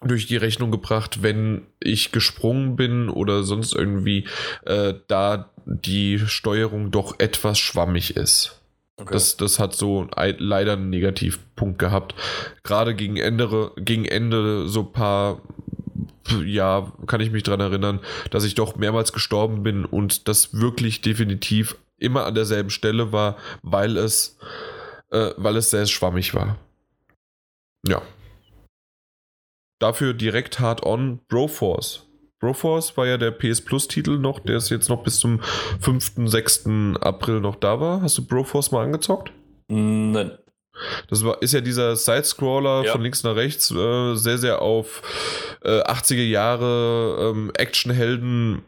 [0.00, 4.26] durch die Rechnung gebracht, wenn ich gesprungen bin oder sonst irgendwie,
[4.64, 8.60] äh, da die Steuerung doch etwas schwammig ist.
[8.96, 9.12] Okay.
[9.12, 12.14] Das, das hat so leider einen Negativpunkt gehabt.
[12.62, 15.40] Gerade gegen Ende, gegen Ende so ein paar
[16.44, 18.00] ja, kann ich mich daran erinnern,
[18.30, 23.36] dass ich doch mehrmals gestorben bin und das wirklich definitiv immer an derselben Stelle war,
[23.62, 24.38] weil es,
[25.10, 26.58] äh, weil es sehr schwammig war.
[27.86, 28.02] Ja.
[29.78, 32.06] Dafür direkt hard on Broforce.
[32.40, 35.40] Broforce war ja der PS Plus Titel noch, der ist jetzt noch bis zum
[35.80, 36.12] 5.
[36.26, 36.66] 6.
[37.00, 38.02] April noch da war.
[38.02, 39.32] Hast du Broforce mal angezockt?
[39.68, 40.32] Nein.
[41.08, 42.92] Das war, ist ja dieser Side-Scroller ja.
[42.92, 45.02] von links nach rechts, äh, sehr, sehr auf
[45.62, 48.62] äh, 80er Jahre ähm, Actionhelden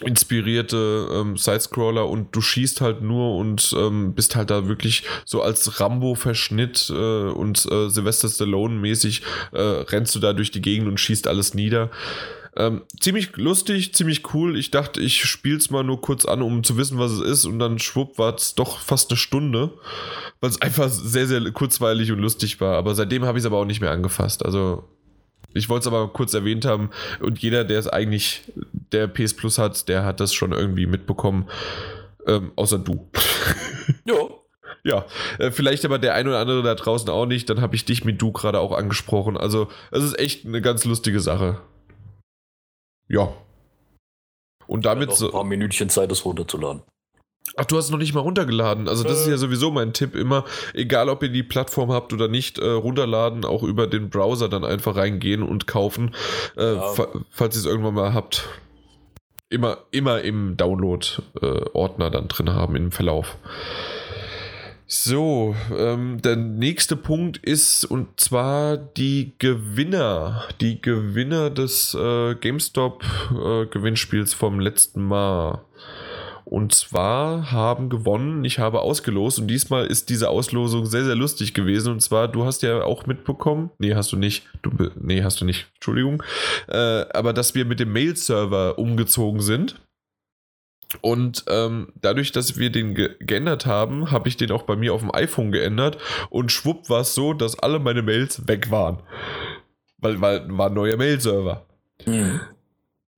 [0.00, 5.42] inspirierte ähm, Sidescroller und du schießt halt nur und ähm, bist halt da wirklich so
[5.42, 9.22] als Rambo-Verschnitt äh, und äh, Sylvester Stallone-mäßig
[9.52, 11.90] äh, rennst du da durch die Gegend und schießt alles nieder.
[12.58, 14.58] Ähm, ziemlich lustig, ziemlich cool.
[14.58, 17.44] Ich dachte, ich spiel's mal nur kurz an, um zu wissen, was es ist.
[17.44, 19.70] Und dann schwupp war es doch fast eine Stunde,
[20.40, 22.76] weil es einfach sehr, sehr kurzweilig und lustig war.
[22.76, 24.44] Aber seitdem habe ich es aber auch nicht mehr angefasst.
[24.44, 24.88] Also
[25.54, 26.90] ich wollte es aber kurz erwähnt haben.
[27.20, 28.42] Und jeder, der es eigentlich,
[28.92, 31.48] der PS Plus hat, der hat das schon irgendwie mitbekommen.
[32.26, 33.08] Ähm, außer du.
[34.04, 34.14] Ja.
[34.84, 35.06] Ja,
[35.38, 37.48] äh, vielleicht aber der ein oder andere da draußen auch nicht.
[37.48, 39.36] Dann habe ich dich mit du gerade auch angesprochen.
[39.36, 41.58] Also, es ist echt eine ganz lustige Sache.
[43.08, 43.32] Ja.
[44.66, 45.26] Und damit so.
[45.26, 46.82] Ein paar Minütchen Zeit, das runterzuladen.
[47.56, 48.88] Ach, du hast es noch nicht mal runtergeladen.
[48.88, 49.22] Also, das äh.
[49.22, 50.44] ist ja sowieso mein Tipp immer.
[50.74, 54.64] Egal, ob ihr die Plattform habt oder nicht, äh, runterladen, auch über den Browser dann
[54.64, 56.14] einfach reingehen und kaufen,
[56.56, 56.88] äh, ja.
[56.88, 58.48] fa falls ihr es irgendwann mal habt.
[59.50, 63.38] Immer, immer im Download-Ordner dann drin haben, im Verlauf.
[64.90, 70.48] So, ähm, der nächste Punkt ist und zwar die Gewinner.
[70.62, 75.60] Die Gewinner des äh, GameStop-Gewinnspiels äh, vom letzten Mal.
[76.46, 81.52] Und zwar haben gewonnen, ich habe ausgelost und diesmal ist diese Auslosung sehr, sehr lustig
[81.52, 81.92] gewesen.
[81.92, 85.44] Und zwar, du hast ja auch mitbekommen, nee, hast du nicht, du, nee, hast du
[85.44, 86.22] nicht, Entschuldigung,
[86.66, 89.78] äh, aber dass wir mit dem Mail-Server umgezogen sind.
[91.02, 94.94] Und ähm, dadurch, dass wir den ge geändert haben, habe ich den auch bei mir
[94.94, 95.98] auf dem iPhone geändert
[96.30, 99.02] und schwupp war es so, dass alle meine Mails weg waren.
[99.98, 101.66] Weil, weil war ein neuer Mail-Server.
[102.06, 102.40] Mhm.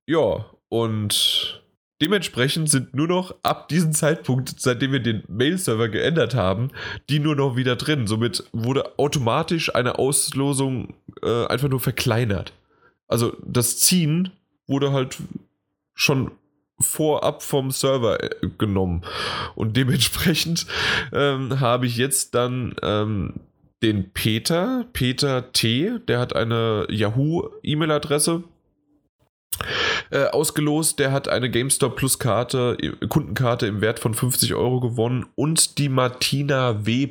[0.05, 1.63] Ja, und
[2.01, 6.71] dementsprechend sind nur noch ab diesem Zeitpunkt, seitdem wir den Mail-Server geändert haben,
[7.09, 8.07] die nur noch wieder drin.
[8.07, 12.51] Somit wurde automatisch eine Auslosung äh, einfach nur verkleinert.
[13.07, 14.31] Also das Ziehen
[14.67, 15.17] wurde halt
[15.93, 16.31] schon
[16.81, 19.03] vorab vom Server äh, genommen.
[19.55, 20.65] Und dementsprechend
[21.13, 23.33] ähm, habe ich jetzt dann ähm,
[23.81, 28.43] den Peter, Peter T., der hat eine Yahoo-E-Mail-Adresse
[30.11, 30.99] äh, ausgelost.
[30.99, 35.77] Der hat eine GameStop Plus Karte, äh, Kundenkarte im Wert von 50 Euro gewonnen und
[35.77, 37.09] die Martina W.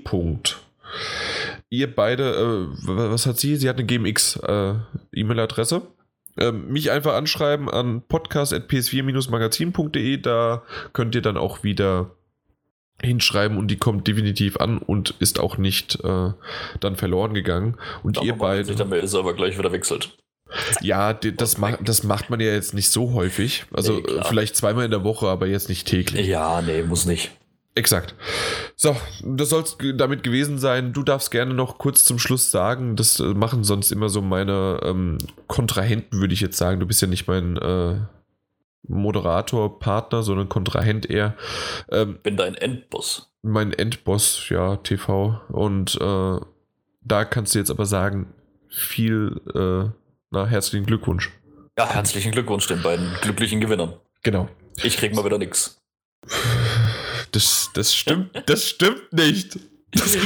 [1.70, 3.56] Ihr beide, äh, was hat sie?
[3.56, 4.74] Sie hat eine GMX äh,
[5.12, 5.82] E-Mail-Adresse.
[6.38, 10.16] Ähm, mich einfach anschreiben an podcast.ps4-magazin.de.
[10.18, 10.62] Da
[10.92, 12.10] könnt ihr dann auch wieder
[13.02, 16.32] hinschreiben und die kommt definitiv an und ist auch nicht äh,
[16.80, 17.76] dann verloren gegangen.
[18.02, 18.64] Und Doch, ihr beide.
[18.64, 20.16] Sich dann Mail aber gleich wieder wechselt.
[20.80, 23.66] Ja, das, macht, das macht man ja jetzt nicht so häufig.
[23.72, 26.26] Also nee, vielleicht zweimal in der Woche, aber jetzt nicht täglich.
[26.26, 27.30] Ja, nee, muss nicht.
[27.80, 28.14] Exakt.
[28.76, 28.94] So,
[29.24, 30.92] das soll es damit gewesen sein.
[30.92, 32.94] Du darfst gerne noch kurz zum Schluss sagen.
[32.94, 35.16] Das äh, machen sonst immer so meine ähm,
[35.46, 36.78] Kontrahenten, würde ich jetzt sagen.
[36.78, 37.96] Du bist ja nicht mein äh,
[38.86, 41.38] Moderator, Partner, sondern Kontrahent eher.
[41.90, 43.32] Ähm, Bin dein Endboss.
[43.40, 45.40] Mein Endboss, ja, TV.
[45.48, 46.44] Und äh,
[47.00, 48.34] da kannst du jetzt aber sagen,
[48.68, 49.90] viel, äh,
[50.30, 51.32] na, herzlichen Glückwunsch.
[51.78, 53.94] Ja, herzlichen Glückwunsch den beiden glücklichen Gewinnern.
[54.22, 54.50] Genau.
[54.82, 55.80] Ich krieg mal wieder nichts.
[57.32, 59.58] Das, das stimmt, das stimmt nicht.
[59.92, 60.16] Das,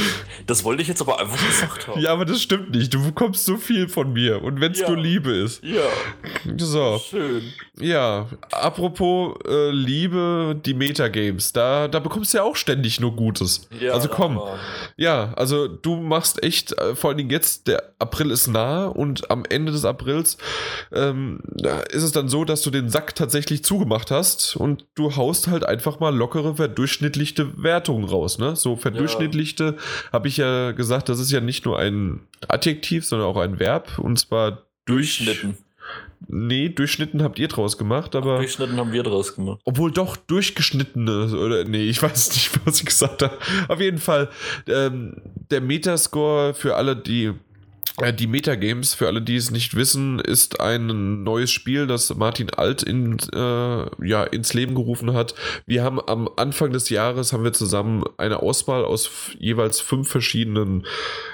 [0.45, 1.99] das, wollte ich jetzt aber einfach gesagt haben.
[1.99, 2.93] Ja, aber das stimmt nicht.
[2.93, 4.43] Du bekommst so viel von mir.
[4.43, 4.87] Und wenn es ja.
[4.87, 5.63] nur Liebe ist.
[5.63, 5.81] Ja.
[6.57, 7.01] So.
[7.09, 7.51] Schön.
[7.79, 8.27] Ja.
[8.51, 11.51] Apropos äh, Liebe, die Metagames.
[11.51, 13.67] Da, da bekommst du ja auch ständig nur Gutes.
[13.79, 14.37] Ja, also komm.
[14.37, 14.59] Aber.
[14.97, 19.31] Ja, also du machst echt, äh, vor allen Dingen jetzt, der April ist nah und
[19.31, 20.37] am Ende des Aprils
[20.91, 21.39] ähm,
[21.89, 25.65] ist es dann so, dass du den Sack tatsächlich zugemacht hast und du haust halt
[25.65, 28.37] einfach mal lockere, verdurchschnittliche Wertungen raus.
[28.37, 28.55] Ne?
[28.55, 29.51] So verdurchschnittlich.
[29.51, 29.77] Ja Geschichte
[30.11, 33.97] habe ich ja gesagt, das ist ja nicht nur ein Adjektiv, sondern auch ein Verb.
[33.99, 35.57] Und zwar durchschnitten.
[36.27, 38.35] Nee, durchschnitten habt ihr draus gemacht, aber.
[38.35, 39.61] Ach, durchschnitten haben wir draus gemacht.
[39.63, 43.37] Obwohl doch durchgeschnittene, oder nee, ich weiß nicht, was ich gesagt habe.
[43.67, 44.29] Auf jeden Fall,
[44.67, 45.21] ähm,
[45.51, 47.33] der Metascore für alle, die
[48.17, 52.83] die Metagames, für alle, die es nicht wissen, ist ein neues Spiel, das Martin Alt
[52.83, 55.33] in, äh, ja, ins Leben gerufen hat.
[55.65, 59.09] Wir haben am Anfang des Jahres haben wir zusammen eine Auswahl aus
[59.39, 60.85] jeweils fünf verschiedenen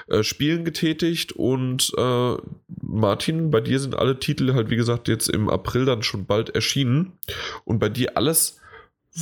[0.06, 2.36] äh, Spielen getätigt und äh,
[2.80, 6.54] Martin, bei dir sind alle Titel halt wie gesagt jetzt im April dann schon bald
[6.54, 7.12] erschienen
[7.64, 8.60] und bei dir alles,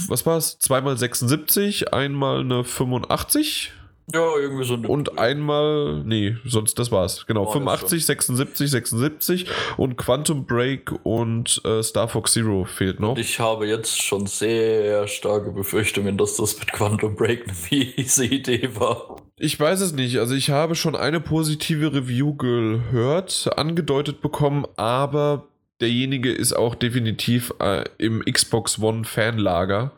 [0.09, 0.59] was war es?
[0.59, 3.73] Zweimal 76, einmal eine 85
[4.12, 4.74] ja, irgendwie so.
[4.74, 7.27] Und einmal, nee, sonst das war's.
[7.27, 9.47] Genau, oh, 85, 76, 76
[9.77, 13.11] und Quantum Break und äh, Star Fox Zero fehlt noch.
[13.11, 18.24] Und ich habe jetzt schon sehr starke Befürchtungen, dass das mit Quantum Break eine fiese
[18.24, 19.16] Idee war.
[19.37, 20.19] Ich weiß es nicht.
[20.19, 25.49] Also ich habe schon eine positive Review gehört, angedeutet bekommen, aber
[25.81, 29.93] derjenige ist auch definitiv äh, im Xbox One Fanlager.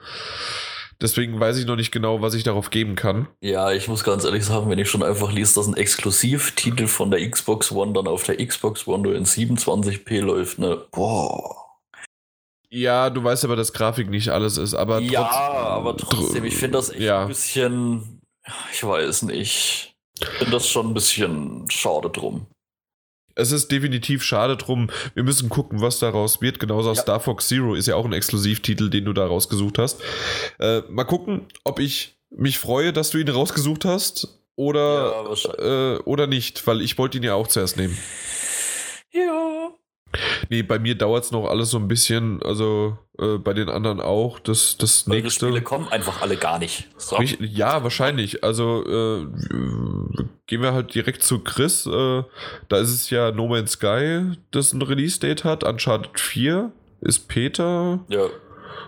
[1.02, 3.26] Deswegen weiß ich noch nicht genau, was ich darauf geben kann.
[3.42, 7.10] Ja, ich muss ganz ehrlich sagen, wenn ich schon einfach liest, dass ein Exklusivtitel von
[7.10, 10.86] der Xbox One dann auf der Xbox One nur in 27p läuft, ne?
[10.92, 11.56] Boah.
[12.70, 16.78] Ja, du weißt aber, dass Grafik nicht alles ist, aber Ja, aber trotzdem, ich finde
[16.78, 17.22] das echt ja.
[17.22, 18.20] ein bisschen,
[18.72, 19.94] ich weiß nicht.
[20.20, 22.46] Ich finde das schon ein bisschen schade drum
[23.34, 24.90] es ist definitiv schade drum.
[25.14, 26.60] Wir müssen gucken, was daraus wird.
[26.60, 26.94] Genauso ja.
[26.94, 30.00] Star Fox Zero ist ja auch ein Exklusivtitel, den du da rausgesucht hast.
[30.58, 35.98] Äh, mal gucken, ob ich mich freue, dass du ihn rausgesucht hast oder, ja, äh,
[36.00, 37.96] oder nicht, weil ich wollte ihn ja auch zuerst nehmen.
[39.12, 39.61] Ja.
[40.52, 44.02] Nee, bei mir dauert es noch alles so ein bisschen, also äh, bei den anderen
[44.02, 44.38] auch.
[44.38, 45.46] Das, das Weil nächste.
[45.46, 46.90] Die Spiele kommen einfach alle gar nicht.
[46.98, 47.18] So.
[47.40, 48.44] Ja, wahrscheinlich.
[48.44, 49.26] Also äh,
[50.46, 51.86] gehen wir halt direkt zu Chris.
[51.86, 52.24] Äh,
[52.68, 55.64] da ist es ja No Man's Sky, das ein Release-Date hat.
[55.64, 56.70] Uncharted 4
[57.00, 58.00] ist Peter.
[58.08, 58.26] Ja.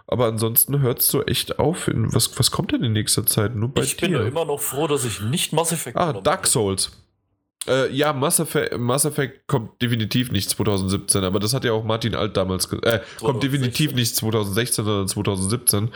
[0.06, 1.88] Aber ansonsten hört es so echt auf.
[1.90, 3.54] Was, was kommt denn in nächster Zeit?
[3.54, 4.08] Nur bei ich dir?
[4.08, 7.03] bin ja immer noch froh, dass ich nicht Mass Effect Ah, Dark Souls.
[7.66, 11.84] Äh, ja, Mass Effect, Mass Effect, kommt definitiv nicht 2017, aber das hat ja auch
[11.84, 12.86] Martin Alt damals gesagt.
[12.86, 15.90] Äh, kommt definitiv nicht 2016, sondern 2017.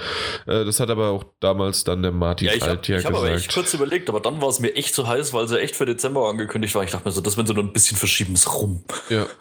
[0.46, 3.04] Äh, das hat aber auch damals dann der Martin ja, ich Alt hab, ja ich
[3.04, 3.14] gesagt.
[3.14, 5.48] Ich habe aber echt kurz überlegt, aber dann war es mir echt zu heiß, weil
[5.48, 6.84] sie echt für Dezember angekündigt war.
[6.84, 8.84] Ich dachte mir so, das wenn sie nur ein bisschen verschieben, ist rum.
[9.08, 9.26] Ja.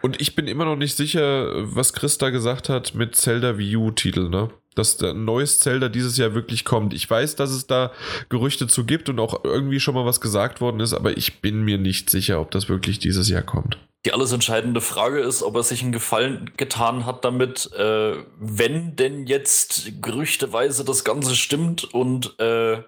[0.00, 3.76] Und ich bin immer noch nicht sicher, was Chris da gesagt hat mit Zelda Wii
[3.76, 4.48] U-Titel, ne?
[4.78, 6.94] Dass ein neues Zelda dieses Jahr wirklich kommt.
[6.94, 7.92] Ich weiß, dass es da
[8.28, 11.62] Gerüchte zu gibt und auch irgendwie schon mal was gesagt worden ist, aber ich bin
[11.62, 13.78] mir nicht sicher, ob das wirklich dieses Jahr kommt.
[14.06, 18.94] Die alles entscheidende Frage ist, ob er sich einen Gefallen getan hat damit, äh, wenn
[18.94, 22.82] denn jetzt gerüchteweise das Ganze stimmt und äh,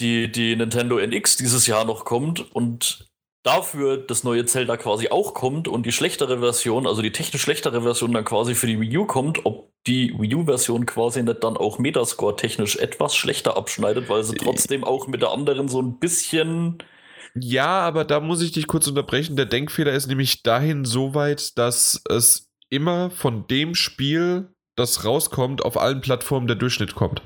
[0.00, 3.09] die, die Nintendo NX dieses Jahr noch kommt und
[3.42, 7.82] dafür das neue Zelda quasi auch kommt und die schlechtere Version, also die technisch schlechtere
[7.82, 11.56] Version dann quasi für die Wii U kommt, ob die Wii U-Version quasi nicht dann
[11.56, 15.98] auch Metascore technisch etwas schlechter abschneidet, weil sie trotzdem auch mit der anderen so ein
[15.98, 16.82] bisschen.
[17.34, 19.36] Ja, aber da muss ich dich kurz unterbrechen.
[19.36, 25.64] Der Denkfehler ist nämlich dahin so weit, dass es immer von dem Spiel, das rauskommt,
[25.64, 27.22] auf allen Plattformen der Durchschnitt kommt.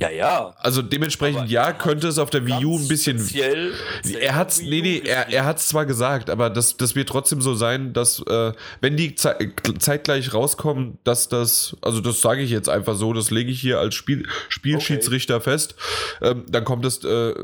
[0.00, 0.54] Ja, ja.
[0.58, 3.18] Also dementsprechend, Aber ja, könnte es auf der Wii U ein bisschen.
[3.18, 3.72] speziell
[4.20, 7.54] Er hat's, nee, nee, er, er hat's zwar gesagt, aber das, das wird trotzdem so
[7.54, 9.36] sein, dass, äh, wenn die ze
[9.80, 13.80] zeitgleich rauskommen, dass das, also das sage ich jetzt einfach so, das lege ich hier
[13.80, 15.74] als Spiel, Spielschiedsrichter fest,
[16.22, 17.34] ähm, dann kommt es äh,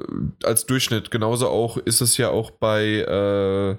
[0.45, 1.11] als Durchschnitt.
[1.11, 3.77] Genauso auch ist es ja auch bei, äh, Ja,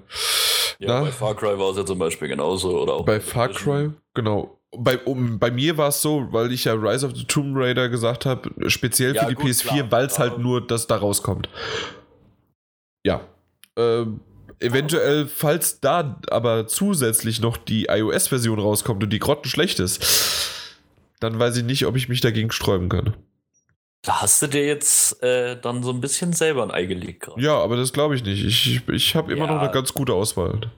[0.80, 1.00] na?
[1.00, 2.78] bei Far Cry war es ja zum Beispiel genauso.
[2.78, 4.55] Oder auch bei Far Cry, genau.
[4.76, 7.88] Bei, um, bei mir war es so, weil ich ja Rise of the Tomb Raider
[7.88, 10.96] gesagt habe, speziell Ja, für die gut, PS4, klar, weil es halt nur das da
[10.96, 11.48] rauskommt.
[13.06, 13.26] Ja.
[13.78, 14.20] Ähm,
[14.58, 20.52] eventuell, falls da aber zusätzlich noch die iOS-Version rauskommt und die grottenschlecht ist,
[21.20, 23.16] dann weiß ich nicht, ob ich mich dagegen sträuben kann.
[24.02, 27.40] Da hast du dir jetzt äh, dann so ein bisschen selber ein Ei gelegt gerade.
[27.40, 28.44] Ja, aber das glaube ich nicht.
[28.44, 29.54] Ich, ich, ich habe immer Ja.
[29.54, 30.70] noch eine ganz gute Auswahl.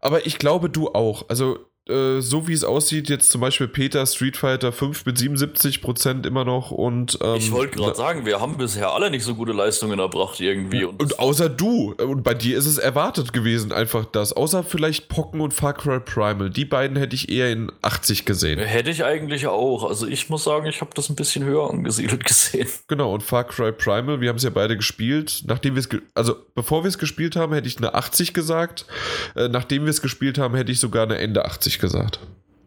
[0.00, 1.28] Aber ich glaube, du auch.
[1.28, 6.26] Also, äh, so wie es aussieht, jetzt zum Beispiel Peter Street Fighter 5 mit 77%
[6.26, 7.18] immer noch und.
[7.22, 10.84] Ähm, ich wollte gerade sagen, wir haben bisher alle nicht so gute Leistungen erbracht irgendwie.
[10.84, 11.94] Und, Und außer du.
[11.98, 14.32] Und bei dir ist es erwartet gewesen, einfach das.
[14.32, 16.50] Außer vielleicht Pocken und Far Cry Primal.
[16.50, 18.58] Die beiden hätte ich eher in 80 gesehen.
[18.58, 19.84] hätte ich eigentlich auch.
[19.84, 22.68] Also ich muss sagen, ich habe das ein bisschen höher angesiedelt gesehen.
[22.88, 25.44] Genau, und Far Cry Primal, wir haben es ja beide gespielt.
[25.46, 28.86] Nachdem wir es, also bevor wir es gespielt haben, hätte ich eine 80 gesagt.
[29.36, 32.20] Äh, nachdem wir es gespielt haben, hätte ich sogar eine Ende 80 gesagt.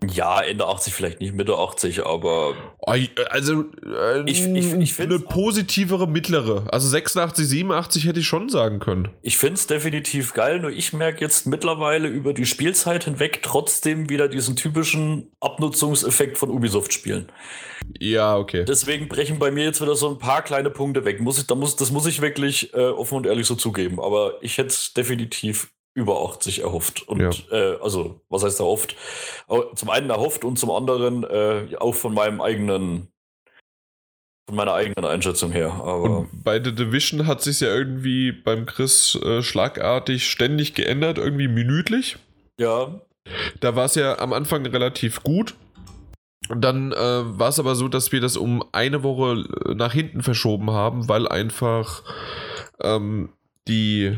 [0.09, 2.53] Ja, Ende 80 vielleicht nicht, Mitte 80, aber
[2.87, 6.63] Also, äh, Ich- ich- ich eine positivere mittlere.
[6.71, 9.09] Also 86, 87 hätte ich schon sagen können.
[9.21, 10.59] ich finde es definitiv geil.
[10.61, 16.49] Nur ich merke jetzt mittlerweile über die Spielzeit hinweg trotzdem wieder diesen typischen Abnutzungseffekt von
[16.49, 17.29] Ubisoft-Spielen.
[17.99, 18.63] Ja, okay.
[18.65, 21.19] Deswegen brechen bei mir jetzt wieder so ein paar kleine Punkte weg.
[21.19, 23.99] Muss ich, da muss, das muss ich wirklich äh, offen und ehrlich so zugeben.
[23.99, 27.07] Aber ich hätte es definitiv über 80 erhofft.
[27.07, 27.31] Und Ja.
[27.51, 28.95] äh, also, was heißt erhofft?
[29.75, 33.07] Zum einen erhofft und zum anderen äh, auch von meinem eigenen,
[34.47, 35.73] von meiner eigenen Einschätzung her.
[35.73, 41.17] Aber Und bei The Division hat sich ja irgendwie beim Chris äh, schlagartig ständig geändert,
[41.17, 42.17] irgendwie minütlich.
[42.59, 42.99] ja,
[43.59, 45.55] Da war es ja am Anfang relativ gut.
[46.47, 49.93] Und dann äh, war es aber so, dass wir das um eine Woche äh, nach
[49.93, 52.01] hinten verschoben haben, weil einfach
[52.81, 53.29] ähm,
[53.67, 54.17] die,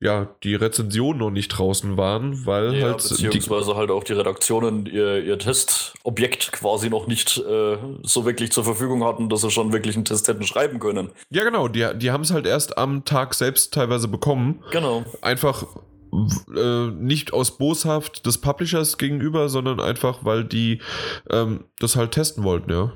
[0.00, 4.12] ja, die Rezensionen noch nicht draußen waren, weil ja halt die, beziehungsweise halt auch die
[4.12, 9.50] Redaktionen ihr, ihr Testobjekt quasi noch nicht äh, so wirklich zur Verfügung hatten, dass sie
[9.50, 11.10] schon wirklich einen Test hätten schreiben können.
[11.30, 14.62] ja genau, die, die haben es halt erst am Tag selbst teilweise bekommen.
[14.70, 15.04] Genau.
[15.20, 15.64] einfach
[16.56, 20.80] äh, nicht aus Boshaft des Publishers gegenüber, sondern einfach, weil die
[21.28, 22.92] ähm, das halt testen wollten, ja.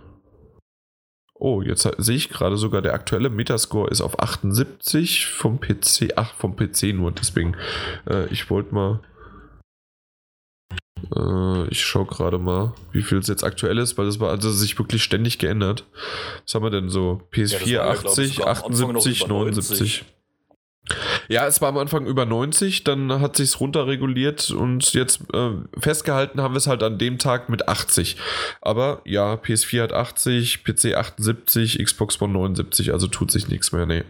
[1.45, 6.13] Oh, jetzt sehe ich gerade sogar, der aktuelle Metascore ist auf 78 vom PC.
[6.15, 7.57] Ach, vom PC nur, deswegen.
[8.09, 9.01] Äh, ich wollte mal.
[11.17, 14.53] Äh, ich schaue gerade mal, wie viel es jetzt aktuell ist, weil das war also
[14.53, 15.85] sich wirklich ständig geändert.
[16.45, 17.23] Was haben wir denn so?
[17.33, 20.05] PS4 war ja, glaub ich, 80, sogar am Anfang noch 78, über 79.
[21.29, 26.41] Ja, es war am Anfang über 90, dann hat sich's runterreguliert und jetzt äh, festgehalten
[26.41, 28.17] haben wir es halt an dem Tag mit 80.
[28.61, 33.87] Aber ja, PS4 hat 80, PC 78, Xbox One 79, also tut sich nichts mehr,
[33.87, 34.03] nee.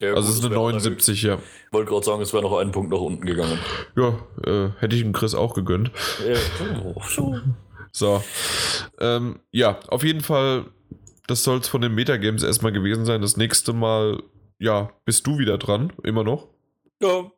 [0.00, 1.34] Ja, Also gut, es ist eine wär- 79, ja.
[1.66, 3.58] Ich wollte gerade sagen, es wäre noch einen Punkt nach unten gegangen.
[3.96, 5.90] Ja, äh, hätte ich dem Chris auch gegönnt.
[6.26, 6.36] Ja,
[6.84, 7.36] oh, so.
[7.90, 8.22] So.
[9.00, 10.66] Ähm, ja, auf jeden Fall,
[11.26, 13.22] das soll es von den Metagames erstmal gewesen sein.
[13.22, 14.22] Das nächste Mal,
[14.58, 16.48] ja, bist du wieder dran, immer noch.
[17.02, 17.30] ja,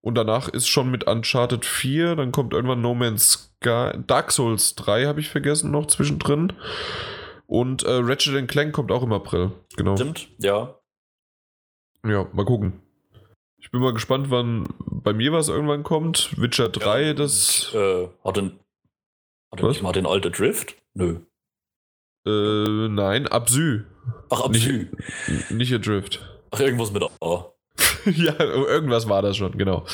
[0.00, 3.92] Und danach ist schon mit Uncharted 4, dann kommt irgendwann No Man's Sky.
[4.06, 6.52] Dark Souls 3 habe ich vergessen noch zwischendrin.
[7.46, 9.52] Und äh, Ratchet Clank kommt auch im April.
[9.76, 9.96] Genau.
[9.96, 10.78] stimmt, ja.
[12.06, 12.80] Ja, mal gucken.
[13.60, 16.38] Ich bin mal gespannt, wann bei mir was irgendwann kommt.
[16.40, 17.72] Witcher 3, ja, das.
[17.74, 18.58] Äh, hat denn,
[19.50, 19.74] hat denn Was?
[19.76, 20.76] nicht mal den alte Drift?
[20.94, 21.20] Nö.
[22.26, 23.84] Äh, nein, Absü.
[24.30, 24.86] Ach, Nicht- Absü.
[25.54, 26.20] Nicht Adrift.
[26.50, 27.44] Ach, irgendwas mit A.
[28.04, 29.84] ja, irgendwas war das schon, genau.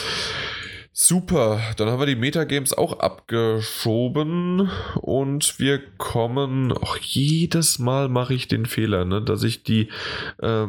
[0.97, 4.71] Super, dann haben wir die Metagames auch abgeschoben
[5.01, 6.71] und wir kommen.
[6.71, 9.89] Auch jedes Mal mache ich den Fehler, ne, dass ich die,
[10.39, 10.69] äh,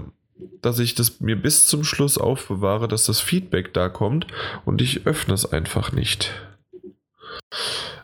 [0.64, 4.26] dass ich das mir bis zum Schluss aufbewahre, dass das Feedback da kommt
[4.66, 6.32] und ich öffne es einfach nicht.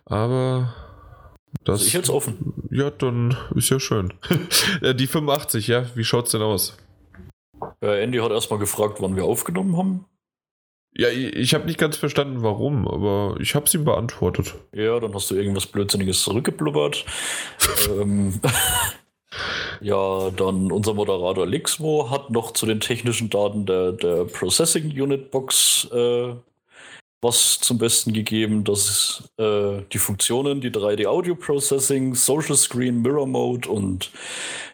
[0.05, 0.75] Aber
[1.63, 1.79] das.
[1.79, 2.53] Also ich jetzt offen.
[2.69, 4.13] Ja, dann ist ja schön.
[4.81, 6.77] Ja, die 85, ja, wie schaut's denn aus?
[7.81, 10.05] Äh, Andy hat erstmal gefragt, wann wir aufgenommen haben.
[10.93, 14.55] Ja, ich, ich habe nicht ganz verstanden, warum, aber ich habe es ihm beantwortet.
[14.73, 17.05] Ja, dann hast du irgendwas Blödsinniges zurückgeblubbert.
[17.89, 18.39] ähm,
[19.81, 25.31] ja, dann unser Moderator Lixmo hat noch zu den technischen Daten der, der Processing Unit
[25.31, 26.33] Box äh,
[27.21, 33.27] was zum Besten gegeben, dass äh, die Funktionen, die 3D Audio Processing, Social Screen, Mirror
[33.27, 34.11] Mode und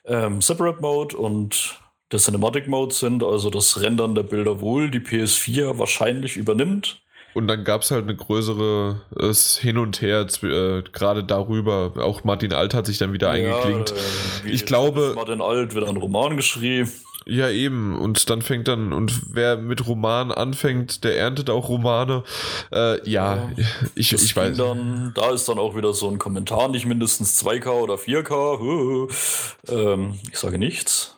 [0.05, 1.77] ähm, Separate Mode und
[2.11, 7.01] der Cinematic Mode sind, also das Rendern der Bilder wohl die PS4 wahrscheinlich übernimmt.
[7.33, 11.93] Und dann gab es halt eine größere es Hin und Her, äh, gerade darüber.
[11.97, 13.91] Auch Martin Alt hat sich dann wieder ja, eingeklinkt.
[13.91, 15.13] Äh, ich glaube.
[15.15, 16.91] Martin Alt wird einen Roman geschrieben.
[17.27, 17.99] Ja, eben.
[17.99, 22.23] Und dann fängt dann, und wer mit Roman anfängt, der erntet auch Romane.
[22.71, 23.51] Äh, ja, ja,
[23.95, 24.57] ich, ich weiß.
[24.57, 29.09] Dann, da ist dann auch wieder so ein Kommentar, nicht mindestens 2K oder 4K.
[29.67, 31.16] ähm, ich sage nichts.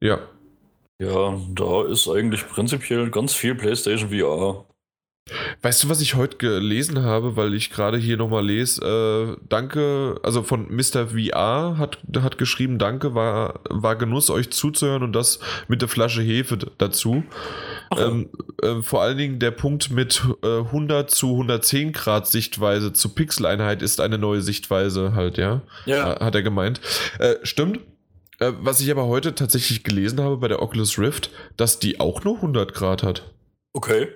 [0.00, 0.20] Ja.
[1.00, 4.64] Ja, da ist eigentlich prinzipiell ganz viel PlayStation VR.
[5.62, 9.36] Weißt du, was ich heute gelesen habe, weil ich gerade hier nochmal lese?
[9.36, 11.08] Äh, danke, also von Mr.
[11.08, 15.38] VR hat, hat geschrieben, danke, war, war Genuss, euch zuzuhören und das
[15.68, 17.24] mit der Flasche Hefe dazu.
[17.96, 18.30] Ähm,
[18.62, 23.82] äh, vor allen Dingen der Punkt mit äh, 100 zu 110 Grad Sichtweise zu Pixeleinheit
[23.82, 25.62] ist eine neue Sichtweise halt, ja?
[25.86, 26.18] Ja.
[26.20, 26.80] Hat er gemeint.
[27.18, 27.80] Äh, stimmt.
[28.38, 32.24] Äh, was ich aber heute tatsächlich gelesen habe bei der Oculus Rift, dass die auch
[32.24, 33.34] nur 100 Grad hat.
[33.72, 34.08] Okay.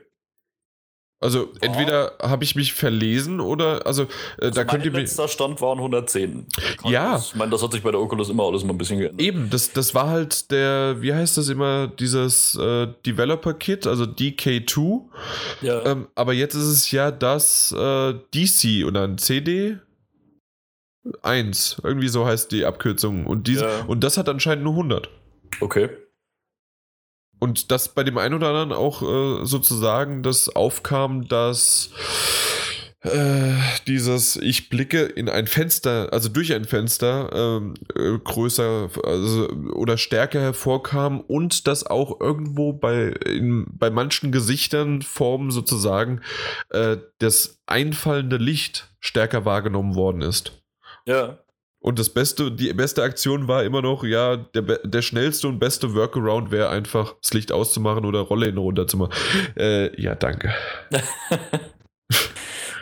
[1.23, 1.57] Also oh.
[1.61, 4.07] entweder habe ich mich verlesen oder also, äh,
[4.47, 4.99] also da könnt ihr mir.
[4.99, 6.47] letzter Stand waren 110.
[6.85, 7.13] Ja.
[7.13, 9.21] Das, ich meine, das hat sich bei der Oculus immer alles mal ein bisschen geändert.
[9.21, 14.03] Eben, das, das war halt der, wie heißt das immer, dieses äh, Developer Kit, also
[14.03, 15.03] DK2.
[15.61, 15.87] Ja.
[15.87, 19.79] Ähm, aber jetzt ist es ja das äh, DC oder ein CD.
[21.23, 23.27] 1, irgendwie so heißt die Abkürzung.
[23.27, 23.85] Und, diese, ja.
[23.87, 25.09] und das hat anscheinend nur 100.
[25.61, 25.91] Okay.
[27.39, 31.91] Und dass bei dem einen oder anderen auch äh, sozusagen das aufkam, dass
[33.01, 33.55] äh,
[33.89, 39.99] dieses ich blicke in ein Fenster, also durch ein Fenster ähm, äh, größer also, oder
[39.99, 46.21] stärker hervorkam und dass auch irgendwo bei, in, bei manchen Gesichtern, Formen sozusagen,
[46.71, 50.62] äh, das einfallende Licht stärker wahrgenommen worden ist.
[51.07, 51.39] Ja.
[51.81, 55.95] Und das beste, die beste Aktion war immer noch, ja, der, der schnellste und beste
[55.95, 59.13] Workaround wäre einfach, das Licht auszumachen oder Rolle runterzumachen.
[59.57, 60.55] Äh, ja, danke.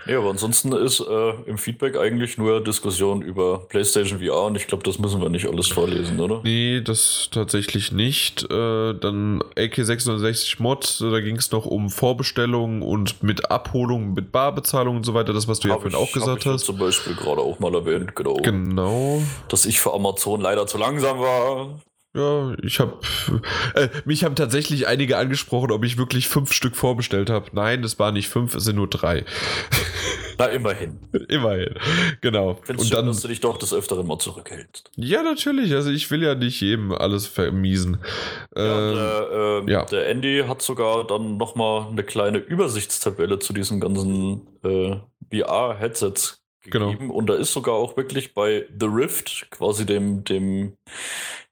[0.06, 4.66] Ja, aber ansonsten ist äh, im Feedback eigentlich nur Diskussion über PlayStation VR und ich
[4.66, 6.40] glaube, das müssen wir nicht alles vorlesen, oder?
[6.42, 8.44] Nee, das tatsächlich nicht.
[8.44, 14.96] Äh, dann AK660 Mod, da ging es noch um Vorbestellungen und mit Abholung, mit Barbezahlung
[14.96, 16.64] und so weiter, das, was du hab ja vorhin auch gesagt hast.
[16.64, 18.36] zum Beispiel gerade auch mal erwähnt, genau.
[18.36, 19.22] Genau.
[19.48, 21.80] Dass ich für Amazon leider zu langsam war.
[22.12, 22.98] Ja, ich habe
[23.74, 27.50] äh, mich haben tatsächlich einige angesprochen, ob ich wirklich fünf Stück vorbestellt habe.
[27.52, 29.24] Nein, es waren nicht fünf, es sind nur drei.
[30.38, 30.98] Na, immerhin.
[31.28, 31.74] immerhin,
[32.20, 32.54] genau.
[32.62, 34.90] Findest Und schön, dann, dass du dich doch des Öfteren mal zurückhältst.
[34.96, 35.72] Ja, natürlich.
[35.74, 37.98] Also ich will ja nicht jedem alles vermiesen.
[38.56, 39.84] Ja, der, äh, ja.
[39.84, 44.96] der, Andy hat sogar dann nochmal eine kleine Übersichtstabelle zu diesen ganzen äh,
[45.30, 46.86] VR-Headsets Genau.
[46.86, 47.08] gegeben.
[47.08, 47.18] Genau.
[47.18, 50.76] Und da ist sogar auch wirklich bei The Rift, quasi dem, dem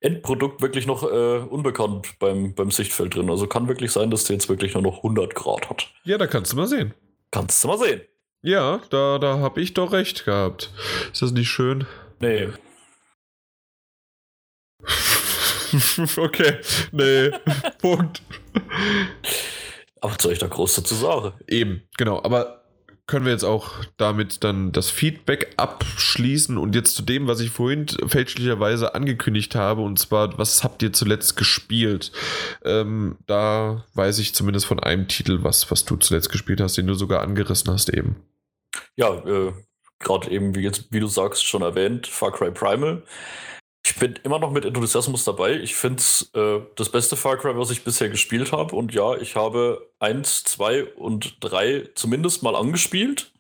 [0.01, 3.31] Endprodukt, wirklich noch äh, unbekannt beim, beim Sichtfeld drin.
[3.31, 5.89] Also kann wirklich sein, dass der jetzt wirklich nur noch 100 Grad hat.
[6.05, 6.95] Ja, da kannst du mal sehen.
[7.31, 8.03] Kannst du mal sehen.
[8.43, 10.71] Ja, da, da habe ich doch recht gehabt.
[11.13, 11.87] Ist das nicht schön?
[12.21, 12.49] Nee.
[16.17, 16.59] okay,
[16.93, 17.31] nee,
[17.79, 18.23] Punkt.
[20.01, 21.33] Aber soll ich da groß dazu sagen?
[21.49, 22.23] Eben, genau.
[22.23, 22.65] Aber
[23.09, 27.51] können wir jetzt auch damit dann das Feedback abschließen und jetzt zu dem, was ich
[27.51, 32.13] vorhin fälschlicherweise angekündigt habe, und zwar, was habt ihr zuletzt gespielt?
[32.65, 36.87] Ähm, da weiß ich zumindest von einem Titel, was, was du zuletzt gespielt hast, den
[36.87, 38.17] du sogar angerissen hast eben.
[38.95, 39.55] Ja, äh,
[39.99, 43.03] gerade eben, wie, jetzt, wie du sagst, schon erwähnt, Far Cry Primal.
[43.99, 45.55] Ich bin immer noch mit Enthusiasmus dabei.
[45.55, 48.77] Ich finde es äh, das beste Far Cry, was ich bisher gespielt habe.
[48.77, 53.33] Und ja, ich habe eins, zwei und drei zumindest mal angespielt.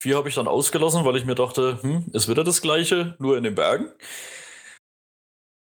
[0.00, 3.16] Vier habe ich dann ausgelassen, weil ich mir dachte, hm, es wird ja das gleiche,
[3.18, 3.92] nur in den Bergen.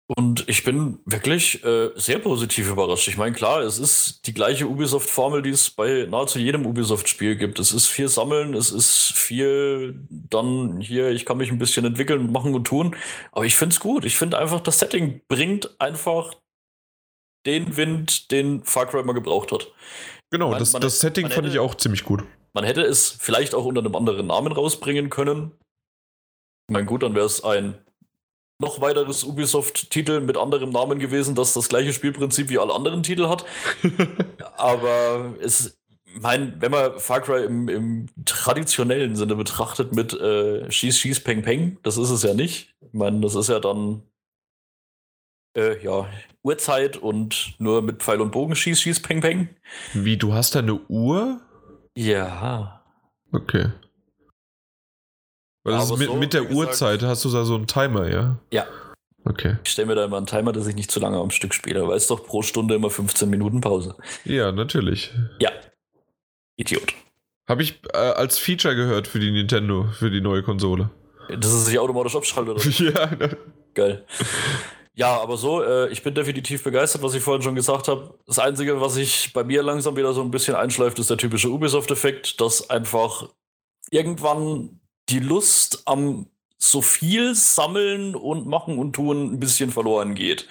[0.07, 3.09] Und ich bin wirklich äh, sehr positiv überrascht.
[3.09, 7.59] Ich meine, klar, es ist die gleiche Ubisoft-Formel, die es bei nahezu jedem Ubisoft-Spiel gibt.
[7.59, 12.31] Es ist viel Sammeln, es ist viel dann hier, ich kann mich ein bisschen entwickeln,
[12.31, 12.97] machen und tun.
[13.33, 14.05] Aber ich finde es gut.
[14.05, 16.35] Ich finde einfach, das Setting bringt einfach
[17.47, 19.73] den Wind, den Far Cry mal gebraucht hat.
[20.31, 22.25] Genau, man, das, man, das Setting fand hätte, ich auch ziemlich gut.
[22.53, 25.53] Man hätte es vielleicht auch unter einem anderen Namen rausbringen können.
[26.69, 27.79] Ich meine, gut, dann wäre es ein
[28.59, 33.29] noch weiteres Ubisoft-Titel mit anderem Namen gewesen, das das gleiche Spielprinzip wie alle anderen Titel
[33.29, 33.45] hat.
[34.57, 35.79] Aber es,
[36.21, 41.43] mein, wenn man Far Cry im, im traditionellen Sinne betrachtet mit äh, Schieß, Schieß, Peng,
[41.43, 42.75] Peng, das ist es ja nicht.
[42.81, 44.03] Ich meine, das ist ja dann
[45.57, 46.07] äh, ja,
[46.43, 49.49] Uhrzeit und nur mit Pfeil und Bogen Schieß, Schieß, Peng, Peng.
[49.93, 51.41] Wie, du hast da eine Uhr?
[51.97, 52.85] Ja.
[53.33, 53.71] Okay.
[55.65, 58.39] Weil mit, so, mit der Uhrzeit hast du da so einen Timer, ja?
[58.53, 58.67] Ja.
[59.25, 59.57] Okay.
[59.65, 61.89] Ich stelle mir da immer einen Timer, dass ich nicht zu lange am Stück spiele,
[61.89, 63.97] weil es doch pro Stunde immer 15 Minuten Pause.
[64.25, 65.13] Ja, natürlich.
[65.41, 65.51] Ja.
[66.57, 66.95] Idiot.
[67.49, 70.91] Habe ich äh, als Feature gehört für die Nintendo, für die neue Konsole.
[71.31, 72.65] Dass es sich automatisch abschaltet, oder?
[72.93, 73.17] ja.
[73.17, 73.37] Ne.
[73.73, 74.05] Geil.
[74.95, 78.19] Ja, aber so, äh, ich bin definitiv begeistert, was ich vorhin schon gesagt habe.
[78.27, 81.49] Das Einzige, was sich bei mir langsam wieder so ein bisschen einschleift, ist der typische
[81.49, 83.29] Ubisoft-Effekt, dass einfach
[83.91, 86.27] irgendwann die Lust am
[86.59, 90.49] so viel sammeln und machen und tun ein bisschen verloren geht.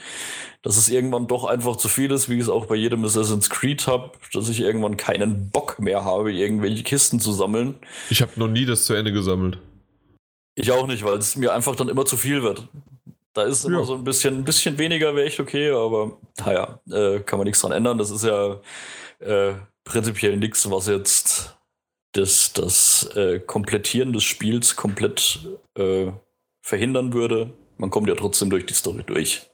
[0.62, 3.50] Dass es irgendwann doch einfach zu viel ist, wie ich es auch bei jedem Assassin's
[3.50, 7.76] Creed habe, dass ich irgendwann keinen Bock mehr habe, irgendwelche Kisten zu sammeln.
[8.10, 9.58] Ich habe noch nie das zu Ende gesammelt.
[10.56, 12.68] Ich auch nicht, weil es mir einfach dann immer zu viel wird.
[13.34, 13.86] Da ist immer ja.
[13.86, 17.62] so ein bisschen, ein bisschen weniger wäre echt okay, aber naja, äh, kann man nichts
[17.62, 17.98] dran ändern.
[17.98, 18.60] Das ist ja
[19.20, 21.58] äh, prinzipiell nichts, was jetzt
[22.14, 25.40] das, das äh, Komplettieren des Spiels komplett
[25.78, 26.12] äh,
[26.62, 27.54] verhindern würde.
[27.78, 29.50] Man kommt ja trotzdem durch die Story durch.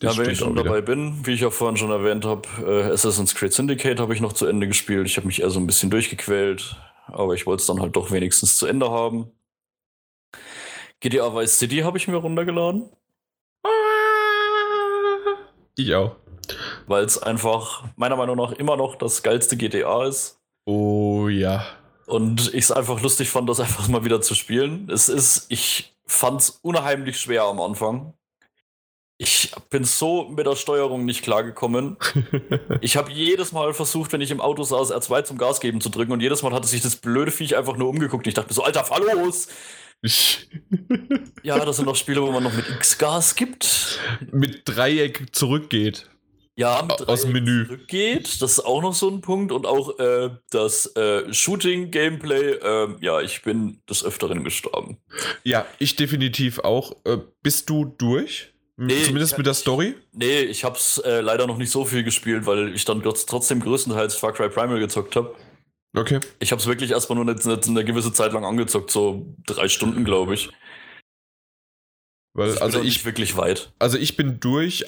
[0.00, 3.34] ja, wenn ich schon dabei bin, wie ich ja vorhin schon erwähnt habe, äh, Assassin's
[3.34, 5.06] Creed Syndicate habe ich noch zu Ende gespielt.
[5.06, 6.76] Ich habe mich eher so ein bisschen durchgequält,
[7.06, 9.30] aber ich wollte es dann halt doch wenigstens zu Ende haben.
[11.00, 12.88] GTA Vice City habe ich mir runtergeladen.
[15.76, 16.16] Ich auch.
[16.86, 20.40] Weil es einfach meiner Meinung nach immer noch das geilste GTA ist.
[20.64, 21.66] Oh ja.
[22.06, 24.88] Und ich es einfach lustig fand, das einfach mal wieder zu spielen.
[24.90, 28.14] Es ist, ich fand es unheimlich schwer am Anfang.
[29.18, 31.96] Ich bin so mit der Steuerung nicht klargekommen.
[32.82, 35.88] ich habe jedes Mal versucht, wenn ich im Auto saß, R2 zum Gas geben zu
[35.88, 38.26] drücken und jedes Mal hatte sich das blöde Viech einfach nur umgeguckt.
[38.26, 39.48] Ich dachte mir so, Alter, fahr los!
[41.42, 43.98] ja, das sind noch Spiele, wo man noch mit X-Gas gibt.
[44.30, 46.10] Mit Dreieck zurückgeht.
[46.58, 47.66] Ja, aus dem Menü.
[47.66, 49.52] Zurückgeht, das ist auch noch so ein Punkt.
[49.52, 54.96] Und auch äh, das äh, Shooting-Gameplay, äh, ja, ich bin des Öfteren gestorben.
[55.44, 56.96] Ja, ich definitiv auch.
[57.04, 58.54] Äh, bist du durch?
[58.78, 59.94] Nee, Zumindest mit der Story?
[60.12, 64.16] Nee, ich hab's äh, leider noch nicht so viel gespielt, weil ich dann trotzdem größtenteils
[64.16, 65.34] Far Cry Primal gezockt habe.
[65.94, 66.20] Okay.
[66.40, 70.04] Ich habe es wirklich erstmal nur eine, eine, gewisse Zeit lang angezockt, so drei Stunden,
[70.04, 70.50] glaube ich.
[72.34, 73.72] Weil, ich also ich wirklich weit.
[73.78, 74.84] Also ich bin durch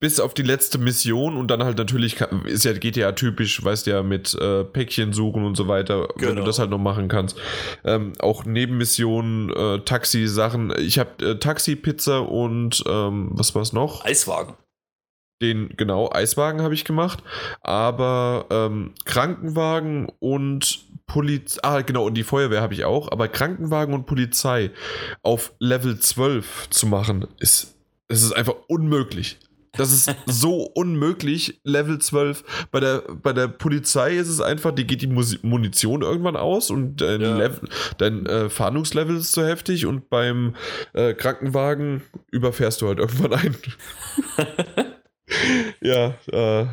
[0.00, 4.02] bis auf die letzte Mission und dann halt natürlich ist ja GTA typisch, weißt ja,
[4.02, 6.12] mit äh, Päckchen suchen und so weiter, genau.
[6.16, 6.46] wenn du genau.
[6.46, 7.36] das halt noch machen kannst.
[7.84, 10.72] Ähm, auch Nebenmissionen, äh, Taxi-Sachen.
[10.78, 14.04] Ich habe äh, Taxi, Pizza und ähm, was war's noch?
[14.04, 14.54] Eiswagen.
[15.40, 17.22] Den, genau, Eiswagen habe ich gemacht,
[17.60, 23.94] aber ähm, Krankenwagen und Polizei, ah genau, und die Feuerwehr habe ich auch, aber Krankenwagen
[23.94, 24.72] und Polizei
[25.22, 27.76] auf Level 12 zu machen, ist,
[28.08, 29.38] es ist einfach unmöglich.
[29.78, 32.44] Das ist so unmöglich, Level 12.
[32.70, 37.00] Bei der, bei der Polizei ist es einfach, die geht die Munition irgendwann aus und
[37.00, 37.36] dein, ja.
[37.36, 40.54] Level, dein äh, Fahndungslevel ist zu heftig und beim
[40.92, 43.56] äh, Krankenwagen überfährst du halt irgendwann ein.
[45.80, 46.66] ja, äh,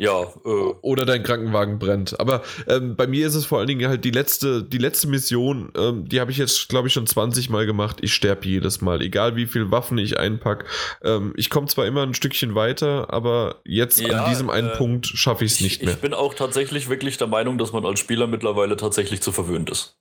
[0.00, 0.74] ja, äh.
[0.80, 2.18] Oder dein Krankenwagen brennt.
[2.20, 5.72] Aber ähm, bei mir ist es vor allen Dingen halt die letzte, die letzte Mission,
[5.76, 7.98] ähm, die habe ich jetzt, glaube ich, schon 20 Mal gemacht.
[8.00, 10.66] Ich sterbe jedes Mal, egal wie viel Waffen ich einpacke.
[11.02, 14.76] Ähm, ich komme zwar immer ein Stückchen weiter, aber jetzt ja, an diesem einen äh,
[14.76, 15.94] Punkt schaffe ich es nicht mehr.
[15.94, 19.68] Ich bin auch tatsächlich wirklich der Meinung, dass man als Spieler mittlerweile tatsächlich zu verwöhnt
[19.68, 19.96] ist.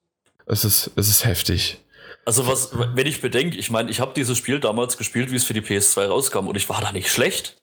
[0.45, 1.79] Es ist, es ist heftig.
[2.23, 5.43] Also was, wenn ich bedenke, ich meine, ich habe dieses Spiel damals gespielt, wie es
[5.43, 7.57] für die PS2 rauskam und ich war da nicht schlecht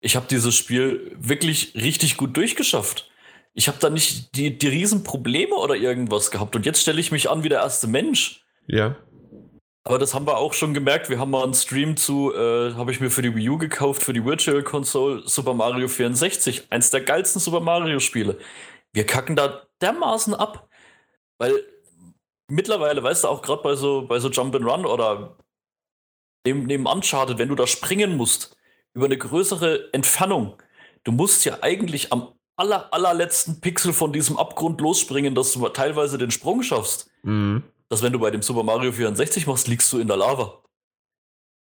[0.00, 3.10] ich habe dieses Spiel wirklich richtig gut durchgeschafft.
[3.52, 6.56] Ich habe da nicht die, die Riesenprobleme oder irgendwas gehabt.
[6.56, 8.44] Und jetzt stelle ich mich an wie der erste Mensch.
[8.66, 8.96] Ja.
[9.82, 11.10] Aber das haben wir auch schon gemerkt.
[11.10, 14.02] Wir haben mal einen Stream zu, äh, habe ich mir für die Wii U gekauft,
[14.02, 16.70] für die Virtual Console Super Mario 64.
[16.70, 18.38] Eins der geilsten Super Mario Spiele.
[18.92, 20.68] Wir kacken da dermaßen ab.
[21.38, 21.64] Weil
[22.48, 25.36] mittlerweile, weißt du, auch gerade bei so, bei so Jump and Run oder
[26.46, 28.56] neben, neben Uncharted, wenn du da springen musst,
[28.94, 30.56] über eine größere Entfernung.
[31.04, 36.18] Du musst ja eigentlich am aller, allerletzten Pixel von diesem Abgrund losspringen, dass du teilweise
[36.18, 37.10] den Sprung schaffst.
[37.22, 37.62] Mhm.
[37.88, 40.62] Dass wenn du bei dem Super Mario 64 machst, liegst du in der Lava.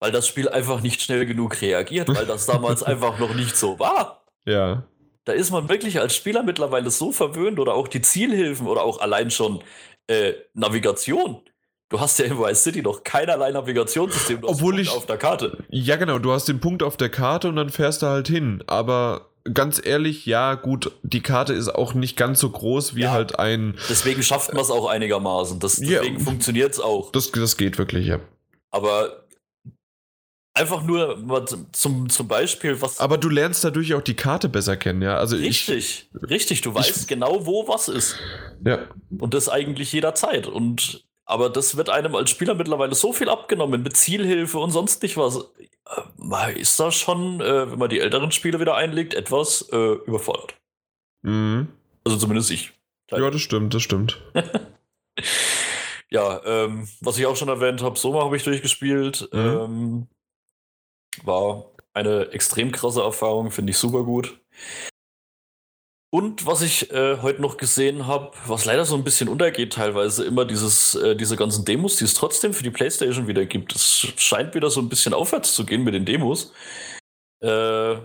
[0.01, 3.79] Weil das Spiel einfach nicht schnell genug reagiert, weil das damals einfach noch nicht so
[3.79, 4.25] war.
[4.45, 4.85] Ja.
[5.25, 9.01] Da ist man wirklich als Spieler mittlerweile so verwöhnt oder auch die Zielhilfen oder auch
[9.01, 9.63] allein schon
[10.09, 11.43] äh, Navigation.
[11.91, 15.59] Du hast ja in Vice City noch keinerlei Navigationssystem, du Obwohl ich, auf der Karte.
[15.71, 18.63] Ja, genau, du hast den Punkt auf der Karte und dann fährst du halt hin.
[18.69, 23.11] Aber ganz ehrlich, ja, gut, die Karte ist auch nicht ganz so groß wie ja,
[23.11, 23.77] halt ein.
[23.89, 25.59] Deswegen schafft man es auch einigermaßen.
[25.59, 27.11] Das, deswegen ja, funktioniert es auch.
[27.11, 28.21] Das, das geht wirklich, ja.
[28.71, 29.25] Aber
[30.55, 33.01] einfach nur zum, zum Beispiel, was.
[33.01, 35.17] Aber du lernst dadurch auch die Karte besser kennen, ja.
[35.17, 36.61] Also richtig, ich, richtig.
[36.61, 38.15] Du weißt ich, genau, wo was ist.
[38.65, 38.79] Ja.
[39.19, 40.47] Und das eigentlich jederzeit.
[40.47, 45.03] Und aber das wird einem als Spieler mittlerweile so viel abgenommen mit Zielhilfe und sonst
[45.03, 45.53] nicht was.
[45.87, 50.55] Äh, ist das schon, äh, wenn man die älteren Spiele wieder einlegt, etwas äh, überfordert.
[51.23, 51.69] Mhm.
[52.05, 52.73] Also zumindest ich.
[53.11, 54.21] Ja, das stimmt, das stimmt.
[56.11, 59.29] ja, ähm, was ich auch schon erwähnt habe, Soma habe ich durchgespielt.
[59.33, 59.39] Mhm.
[59.39, 60.07] Ähm,
[61.25, 64.41] war eine extrem krasse Erfahrung, finde ich super gut.
[66.13, 70.25] Und was ich äh, heute noch gesehen habe, was leider so ein bisschen untergeht teilweise,
[70.25, 73.77] immer dieses, äh, diese ganzen Demos, die es trotzdem für die PlayStation wieder gibt.
[73.77, 76.53] Es scheint wieder so ein bisschen aufwärts zu gehen mit den Demos.
[77.41, 77.97] Äh,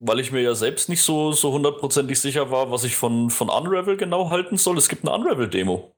[0.00, 3.50] weil ich mir ja selbst nicht so, so hundertprozentig sicher war, was ich von, von
[3.50, 4.78] Unravel genau halten soll.
[4.78, 5.94] Es gibt eine Unravel-Demo.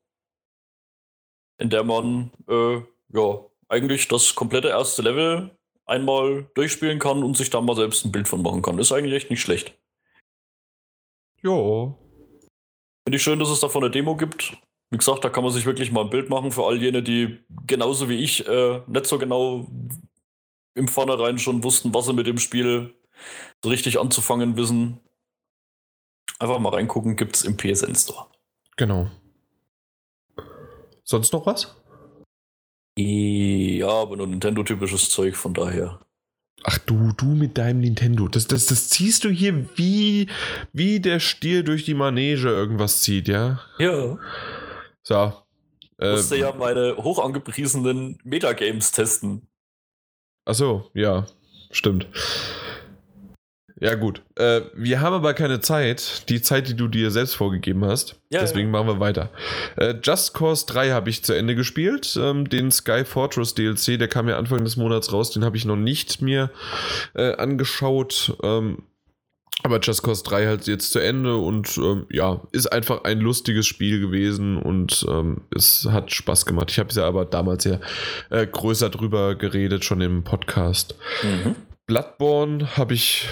[1.58, 2.82] In der man, äh,
[3.12, 5.56] ja, eigentlich das komplette erste Level
[5.86, 8.78] einmal durchspielen kann und sich da mal selbst ein Bild von machen kann.
[8.78, 9.76] Ist eigentlich echt nicht schlecht.
[11.46, 11.96] Jo.
[13.04, 14.56] Finde ich schön, dass es davon eine Demo gibt.
[14.90, 17.38] Wie gesagt, da kann man sich wirklich mal ein Bild machen für all jene, die
[17.68, 19.68] genauso wie ich äh, nicht so genau
[20.74, 22.96] im Vornherein schon wussten, was sie mit dem Spiel
[23.62, 24.98] so richtig anzufangen wissen.
[26.40, 28.26] Einfach mal reingucken, gibt es im PSN Store.
[28.76, 29.08] Genau.
[31.04, 31.80] Sonst noch was?
[32.98, 36.00] Ja, aber nur Nintendo-typisches Zeug, von daher.
[36.64, 38.28] Ach du, du mit deinem Nintendo.
[38.28, 40.28] Das, das, das ziehst du hier wie,
[40.72, 43.60] wie der Stier durch die Manege irgendwas zieht, ja?
[43.78, 44.18] Ja.
[45.02, 45.32] So.
[45.98, 49.48] Ich musste äh, ja meine hoch angepriesenen Metagames testen.
[50.44, 51.26] Ach so, ja,
[51.70, 52.06] stimmt.
[53.78, 54.22] Ja, gut.
[54.36, 56.28] Äh, wir haben aber keine Zeit.
[56.30, 58.16] Die Zeit, die du dir selbst vorgegeben hast.
[58.30, 58.72] Ja, Deswegen ja.
[58.72, 59.30] machen wir weiter.
[59.76, 62.18] Äh, Just Cause 3 habe ich zu Ende gespielt.
[62.18, 65.30] Ähm, den Sky Fortress DLC, der kam ja Anfang des Monats raus.
[65.30, 66.50] Den habe ich noch nicht mir
[67.14, 68.36] äh, angeschaut.
[68.42, 68.78] Ähm,
[69.62, 73.66] aber Just Cause 3 halt jetzt zu Ende und ähm, ja, ist einfach ein lustiges
[73.66, 76.70] Spiel gewesen und ähm, es hat Spaß gemacht.
[76.70, 77.80] Ich habe es ja aber damals ja
[78.30, 80.94] äh, größer drüber geredet, schon im Podcast.
[81.22, 81.56] Mhm.
[81.86, 83.28] Bloodborne habe ich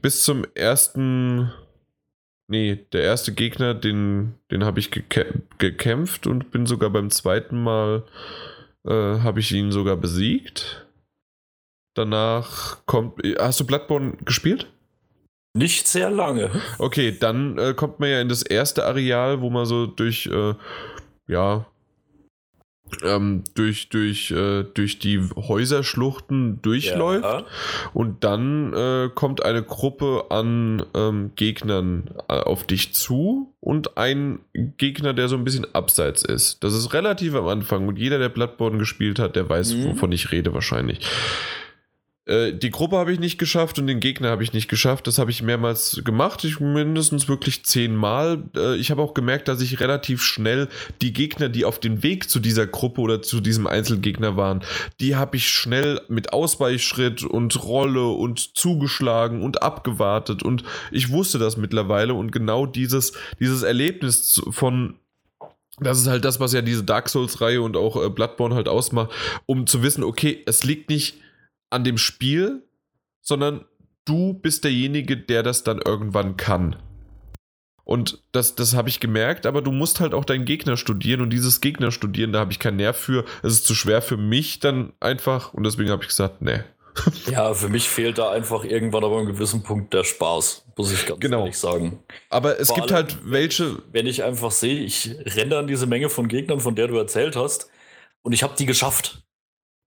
[0.00, 1.52] bis zum ersten.
[2.48, 8.04] Nee, der erste Gegner, den, den habe ich gekämpft und bin sogar beim zweiten Mal,
[8.84, 10.86] äh, habe ich ihn sogar besiegt.
[11.94, 13.20] Danach kommt.
[13.38, 14.66] Hast du Bloodborne gespielt?
[15.54, 16.50] Nicht sehr lange.
[16.78, 20.54] Okay, dann äh, kommt man ja in das erste Areal, wo man so durch, äh,
[21.28, 21.66] ja,
[23.02, 27.24] ähm, durch, durch, äh, durch die Häuserschluchten durchläuft.
[27.24, 27.44] Ja.
[27.92, 34.40] Und dann äh, kommt eine Gruppe an ähm, Gegnern äh, auf dich zu und ein
[34.76, 36.64] Gegner, der so ein bisschen abseits ist.
[36.64, 39.84] Das ist relativ am Anfang und jeder, der Bloodborne gespielt hat, der weiß, mhm.
[39.84, 41.00] wovon ich rede wahrscheinlich.
[42.24, 45.06] Äh, die Gruppe habe ich nicht geschafft und den Gegner habe ich nicht geschafft.
[45.06, 46.44] Das habe ich mehrmals gemacht.
[46.44, 48.44] Ich mindestens wirklich zehnmal.
[48.56, 50.68] Äh, ich habe auch gemerkt, dass ich relativ schnell
[51.00, 54.62] die Gegner, die auf dem Weg zu dieser Gruppe oder zu diesem Einzelgegner waren,
[55.00, 60.44] die habe ich schnell mit Ausweichschritt und Rolle und zugeschlagen und abgewartet.
[60.44, 60.62] Und
[60.92, 64.94] ich wusste das mittlerweile und genau dieses, dieses Erlebnis von
[65.80, 69.10] das ist halt das, was ja diese Dark Souls-Reihe und auch äh, Bloodborne halt ausmacht,
[69.46, 71.16] um zu wissen, okay, es liegt nicht
[71.72, 72.62] an dem Spiel,
[73.20, 73.64] sondern
[74.04, 76.76] du bist derjenige, der das dann irgendwann kann.
[77.84, 81.30] Und das, das habe ich gemerkt, aber du musst halt auch deinen Gegner studieren und
[81.30, 83.24] dieses Gegner studieren, da habe ich keinen Nerv für.
[83.42, 86.60] Es ist zu schwer für mich dann einfach und deswegen habe ich gesagt, nee.
[87.30, 91.06] Ja, für mich fehlt da einfach irgendwann aber einem gewissen Punkt der Spaß, muss ich
[91.06, 91.40] ganz genau.
[91.40, 92.02] ehrlich sagen.
[92.28, 93.82] Aber es Vor gibt allem, halt welche.
[93.90, 97.34] Wenn ich einfach sehe, ich renne an diese Menge von Gegnern, von der du erzählt
[97.34, 97.68] hast,
[98.22, 99.24] und ich habe die geschafft.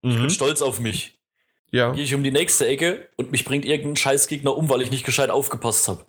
[0.01, 0.09] Mhm.
[0.09, 0.29] Ich bin mhm.
[0.29, 1.17] stolz auf mich.
[1.71, 1.91] Ja.
[1.91, 5.05] Gehe ich um die nächste Ecke und mich bringt irgendein Scheißgegner um, weil ich nicht
[5.05, 6.05] gescheit aufgepasst habe.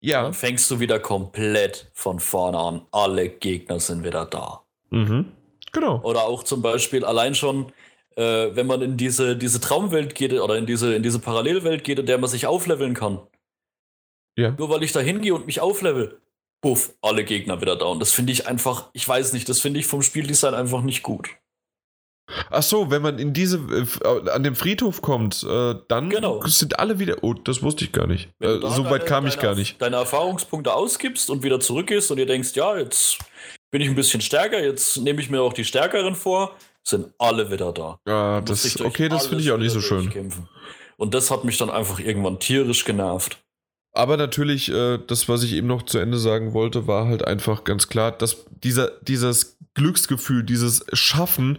[0.00, 0.22] Ja.
[0.22, 2.86] Dann fängst du wieder komplett von vorne an.
[2.90, 4.62] Alle Gegner sind wieder da.
[4.90, 5.32] Mhm.
[5.72, 6.00] Genau.
[6.02, 7.72] Oder auch zum Beispiel allein schon,
[8.16, 11.98] äh, wenn man in diese, diese Traumwelt geht oder in diese, in diese Parallelwelt geht,
[11.98, 13.20] in der man sich aufleveln kann.
[14.36, 14.54] Ja.
[14.58, 16.20] Nur weil ich da hingehe und mich auflevel,
[16.60, 17.86] puff, alle Gegner wieder da.
[17.86, 21.02] Und das finde ich einfach, ich weiß nicht, das finde ich vom Spieldesign einfach nicht
[21.02, 21.30] gut.
[22.50, 26.44] Ach so, wenn man in diese äh, an dem Friedhof kommt, äh, dann genau.
[26.46, 27.22] sind alle wieder.
[27.22, 28.28] Oh, das wusste ich gar nicht.
[28.40, 29.80] Äh, so deine, weit kam deine, ich gar nicht.
[29.80, 33.18] Deine Erfahrungspunkte ausgibst und wieder zurückgehst und ihr denkst, ja, jetzt
[33.70, 37.50] bin ich ein bisschen stärker, jetzt nehme ich mir auch die stärkeren vor, sind alle
[37.50, 37.98] wieder da.
[38.06, 40.10] Ja, das, okay, das finde ich auch nicht so schön.
[40.96, 43.38] Und das hat mich dann einfach irgendwann tierisch genervt.
[43.96, 47.64] Aber natürlich, äh, das, was ich eben noch zu Ende sagen wollte, war halt einfach
[47.64, 51.58] ganz klar, dass dieser, dieses Glücksgefühl, dieses Schaffen,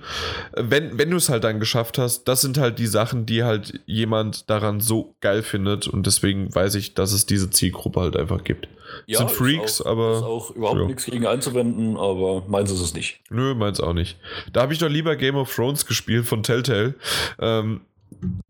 [0.55, 3.79] wenn, wenn du es halt dann geschafft hast, das sind halt die Sachen, die halt
[3.85, 5.87] jemand daran so geil findet.
[5.87, 8.67] Und deswegen weiß ich, dass es diese Zielgruppe halt einfach gibt.
[9.05, 10.13] Ja, sind Freaks, auch, aber.
[10.17, 10.85] Ist auch überhaupt ja.
[10.87, 13.19] nichts gegen einzuwenden, aber meins ist es nicht.
[13.29, 14.17] Nö, meins auch nicht.
[14.51, 16.95] Da habe ich doch lieber Game of Thrones gespielt von Telltale.
[17.39, 17.81] Ähm,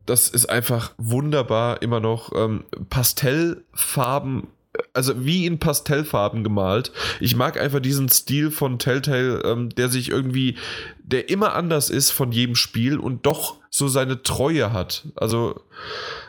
[0.07, 2.31] das ist einfach wunderbar immer noch.
[2.35, 4.47] Ähm, Pastellfarben,
[4.93, 6.91] also wie in Pastellfarben gemalt.
[7.19, 10.55] Ich mag einfach diesen Stil von Telltale, ähm, der sich irgendwie,
[11.03, 15.07] der immer anders ist von jedem Spiel und doch so seine Treue hat.
[15.15, 15.61] Also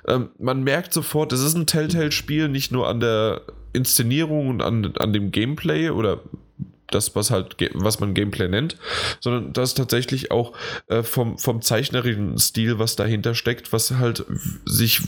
[0.06, 3.42] ähm, man merkt sofort, es ist ein Telltale-Spiel, nicht nur an der
[3.72, 6.20] Inszenierung und an, an dem Gameplay oder
[6.90, 8.76] das, was halt, was man Gameplay nennt,
[9.20, 10.54] sondern das tatsächlich auch
[10.86, 14.24] äh, vom, vom zeichnerischen Stil, was dahinter steckt, was halt
[14.64, 15.00] sich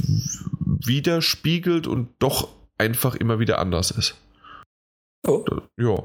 [0.65, 2.48] widerspiegelt und doch
[2.78, 4.15] einfach immer wieder anders ist.
[5.27, 5.44] Oh.
[5.77, 6.05] Ja.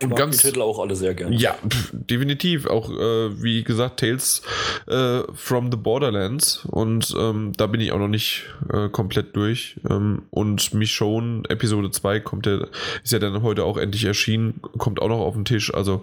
[0.00, 1.34] Ich und mag ganz, die Titel auch alle sehr gerne.
[1.34, 2.66] Ja, pf, definitiv.
[2.66, 4.42] Auch äh, wie gesagt, Tales
[4.86, 6.64] äh, from the Borderlands.
[6.66, 9.76] Und ähm, da bin ich auch noch nicht äh, komplett durch.
[9.90, 12.64] Ähm, und Michonne Episode 2 kommt ja,
[13.02, 15.74] ist ja dann heute auch endlich erschienen, kommt auch noch auf den Tisch.
[15.74, 16.02] Also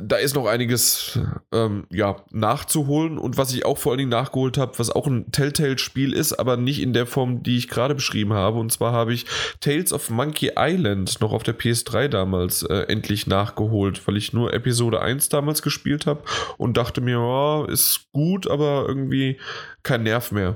[0.00, 1.18] da ist noch einiges
[1.52, 5.32] ähm, ja, nachzuholen und was ich auch vor allen Dingen nachgeholt habe, was auch ein
[5.32, 8.58] Telltale-Spiel ist, aber nicht in der Form, die ich gerade beschrieben habe.
[8.58, 9.26] Und zwar habe ich
[9.60, 14.52] Tales of Monkey Island noch auf der PS3 damals äh, endlich nachgeholt, weil ich nur
[14.52, 16.22] Episode 1 damals gespielt habe
[16.56, 19.38] und dachte mir, oh, ist gut, aber irgendwie
[19.82, 20.54] kein Nerv mehr.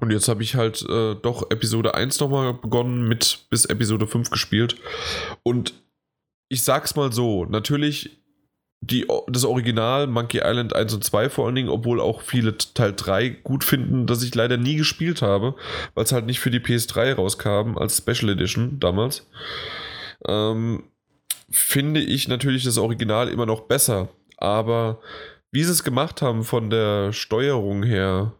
[0.00, 4.30] Und jetzt habe ich halt äh, doch Episode 1 nochmal begonnen, mit bis Episode 5
[4.30, 4.76] gespielt.
[5.42, 5.83] Und
[6.54, 8.22] ich sag's mal so, natürlich
[8.80, 12.92] die, das Original Monkey Island 1 und 2 vor allen Dingen, obwohl auch viele Teil
[12.94, 15.54] 3 gut finden, das ich leider nie gespielt habe,
[15.94, 19.28] weil es halt nicht für die PS3 rauskam als Special Edition damals.
[20.26, 20.84] Ähm,
[21.50, 24.10] finde ich natürlich das Original immer noch besser.
[24.36, 25.00] Aber
[25.50, 28.32] wie sie es gemacht haben von der Steuerung her,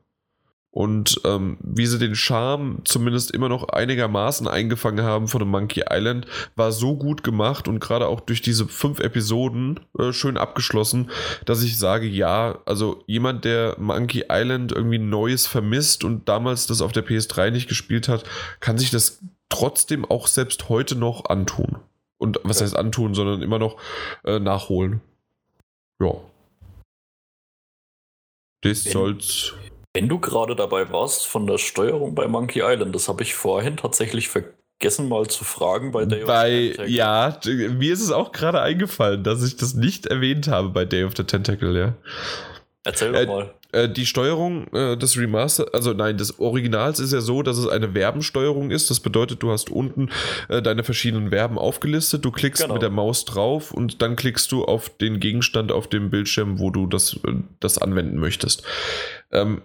[0.75, 5.85] und ähm, wie sie den Charme zumindest immer noch einigermaßen eingefangen haben von dem Monkey
[5.89, 6.27] Island,
[6.57, 11.13] war so gut gemacht und gerade auch durch diese fünf Episoden äh, schön abgeschlossen,
[11.45, 16.83] dass ich sage, ja, also jemand, der Monkey Island irgendwie Neues vermisst und damals das
[16.83, 18.25] auf der PS3 nicht gespielt hat,
[18.59, 19.21] kann sich das
[19.51, 21.77] trotzdem auch selbst heute noch antun.
[22.19, 23.81] Und was heißt antun, sondern immer noch
[24.25, 25.03] äh, nachholen.
[26.01, 26.15] Ja.
[28.63, 29.55] Das soll's
[29.95, 33.77] wenn du gerade dabei warst von der Steuerung bei Monkey Island, das habe ich vorhin
[33.77, 36.91] tatsächlich vergessen mal zu fragen bei Day bei, of the Tentacle.
[36.91, 37.39] Ja,
[37.71, 41.13] mir ist es auch gerade eingefallen, dass ich das nicht erwähnt habe bei Day of
[41.17, 41.95] the Tentacle, ja.
[42.83, 43.55] Erzähl doch äh, mal.
[43.71, 47.69] Äh, die Steuerung äh, des Remaster, also nein, des Originals ist ja so, dass es
[47.69, 48.91] eine Verbensteuerung ist.
[48.91, 50.11] Das bedeutet, du hast unten
[50.49, 52.75] äh, deine verschiedenen Verben aufgelistet, du klickst genau.
[52.75, 56.71] mit der Maus drauf und dann klickst du auf den Gegenstand auf dem Bildschirm, wo
[56.71, 58.65] du das, äh, das anwenden möchtest.
[59.31, 59.63] Ähm,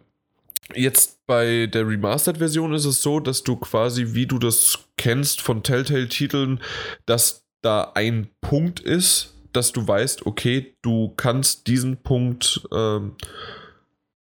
[0.75, 5.63] Jetzt bei der Remastered-Version ist es so, dass du quasi, wie du das kennst von
[5.63, 6.61] Telltale-Titeln,
[7.05, 13.15] dass da ein Punkt ist, dass du weißt, okay, du kannst diesen Punkt ähm,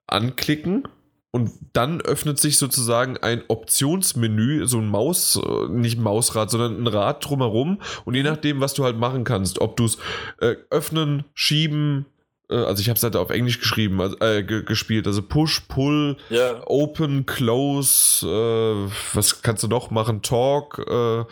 [0.07, 0.89] anklicken
[1.31, 6.83] und dann öffnet sich sozusagen ein Optionsmenü, so ein Maus, äh, nicht ein Mausrad, sondern
[6.83, 7.81] ein Rad drumherum.
[8.05, 9.99] Und je nachdem, was du halt machen kannst, ob du es
[10.41, 12.07] äh, öffnen, schieben,
[12.55, 15.07] also ich habe es halt auf Englisch geschrieben, also, äh, gespielt.
[15.07, 16.63] Also Push, Pull, yeah.
[16.67, 20.23] Open, Close, äh, was kannst du noch machen?
[20.23, 21.25] Talk äh,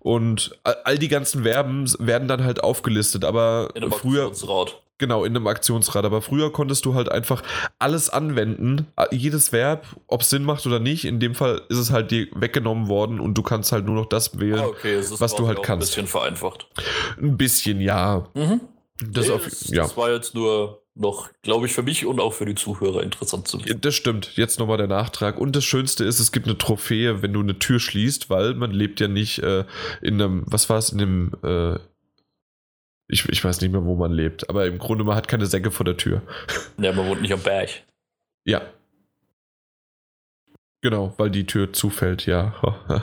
[0.00, 3.24] und all, all, die ganzen Verben werden dann halt aufgelistet.
[3.24, 4.80] Aber in einem früher Aktionsrad.
[4.98, 6.04] Genau, in einem Aktionsrad.
[6.04, 7.42] Aber früher konntest du halt einfach
[7.78, 8.88] alles anwenden.
[9.12, 11.04] Jedes Verb, ob es Sinn macht oder nicht.
[11.04, 14.06] In dem Fall ist es halt dir weggenommen worden und du kannst halt nur noch
[14.06, 15.00] das wählen, ah, okay.
[15.18, 15.86] was du halt kannst.
[15.86, 16.66] Ein bisschen vereinfacht.
[17.16, 18.26] Ein bisschen, ja.
[18.34, 18.60] Mhm.
[19.00, 19.82] Das, nee, auf, das, ja.
[19.82, 23.46] das war jetzt nur noch, glaube ich, für mich und auch für die Zuhörer interessant
[23.46, 23.80] zu wissen.
[23.80, 24.36] Das stimmt.
[24.36, 25.38] Jetzt nochmal der Nachtrag.
[25.38, 28.72] Und das Schönste ist, es gibt eine Trophäe, wenn du eine Tür schließt, weil man
[28.72, 29.64] lebt ja nicht äh,
[30.02, 31.78] in einem, was war es, in einem, äh,
[33.06, 35.70] ich, ich weiß nicht mehr, wo man lebt, aber im Grunde, man hat keine Säcke
[35.70, 36.22] vor der Tür.
[36.78, 37.70] Ja, man wohnt nicht am Berg.
[38.44, 38.62] Ja.
[40.80, 42.54] Genau, weil die Tür zufällt, ja.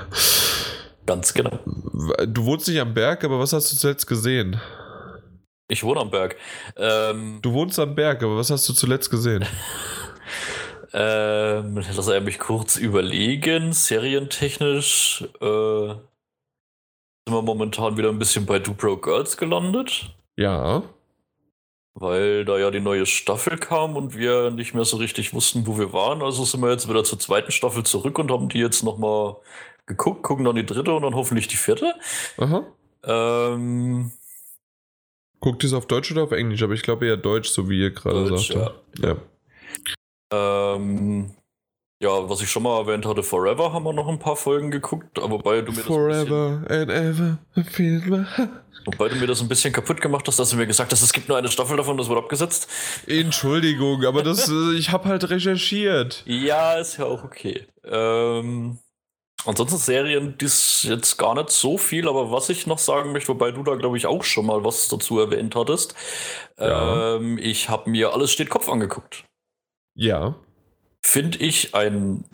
[1.06, 1.60] Ganz genau.
[2.26, 4.60] Du wohnst nicht am Berg, aber was hast du zuletzt gesehen?
[5.68, 6.38] Ich wohne am Berg.
[6.78, 9.46] Ähm, du wohnst am Berg, aber was hast du zuletzt gesehen?
[10.94, 13.74] ähm, lass er mich kurz überlegen.
[13.74, 20.16] Serientechnisch äh, sind wir momentan wieder ein bisschen bei Do Pro Girls gelandet.
[20.38, 20.84] Ja.
[21.96, 25.80] weil da ja die neue Staffel kam und wir nicht mehr so richtig wussten, wo
[25.80, 26.22] wir waren.
[26.22, 29.38] Also sind wir jetzt wieder zur zweiten Staffel zurück und haben die jetzt nochmal
[29.88, 31.96] geguckt, gucken dann die dritte und dann hoffentlich die vierte.
[32.38, 32.66] Aha.
[33.04, 34.12] Ähm,
[35.46, 36.64] Guckt ihr es auf Deutsch oder auf Englisch?
[36.64, 38.74] Aber ich glaube eher Deutsch, so wie ihr gerade Deutsch, sagte.
[39.00, 39.16] Ja.
[40.74, 41.36] ähm,
[42.02, 45.20] ja, was ich schon mal erwähnt hatte, Forever haben wir noch ein paar Folgen geguckt,
[45.20, 47.38] aber wobei du mir das ein bisschen, Forever and ever.
[48.86, 51.14] Wobei du mir das ein bisschen kaputt gemacht hast, dass du mir gesagt hast, es
[51.14, 52.68] gibt nur eine Staffel davon, das wird abgesetzt.
[53.06, 56.24] Entschuldigung, aber das, äh, ich habe halt recherchiert.
[56.26, 57.68] Ja, ist ja auch okay.
[57.84, 58.80] Ähm,
[59.46, 63.30] ansonsten Serien, die ist jetzt gar nicht so viel, aber was ich noch sagen möchte,
[63.30, 65.96] wobei du da, glaube ich, auch schon mal was dazu erwähnt hattest,
[66.60, 67.16] Ja.
[67.16, 69.24] ähm, ich habe mir Alles steht Kopf angeguckt.
[69.96, 70.36] Ja.
[71.06, 72.26] Finde ich einen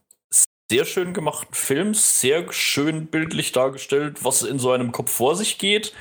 [0.71, 5.57] sehr schön gemachten Film, sehr schön bildlich dargestellt, was in so einem Kopf vor sich
[5.57, 5.93] geht,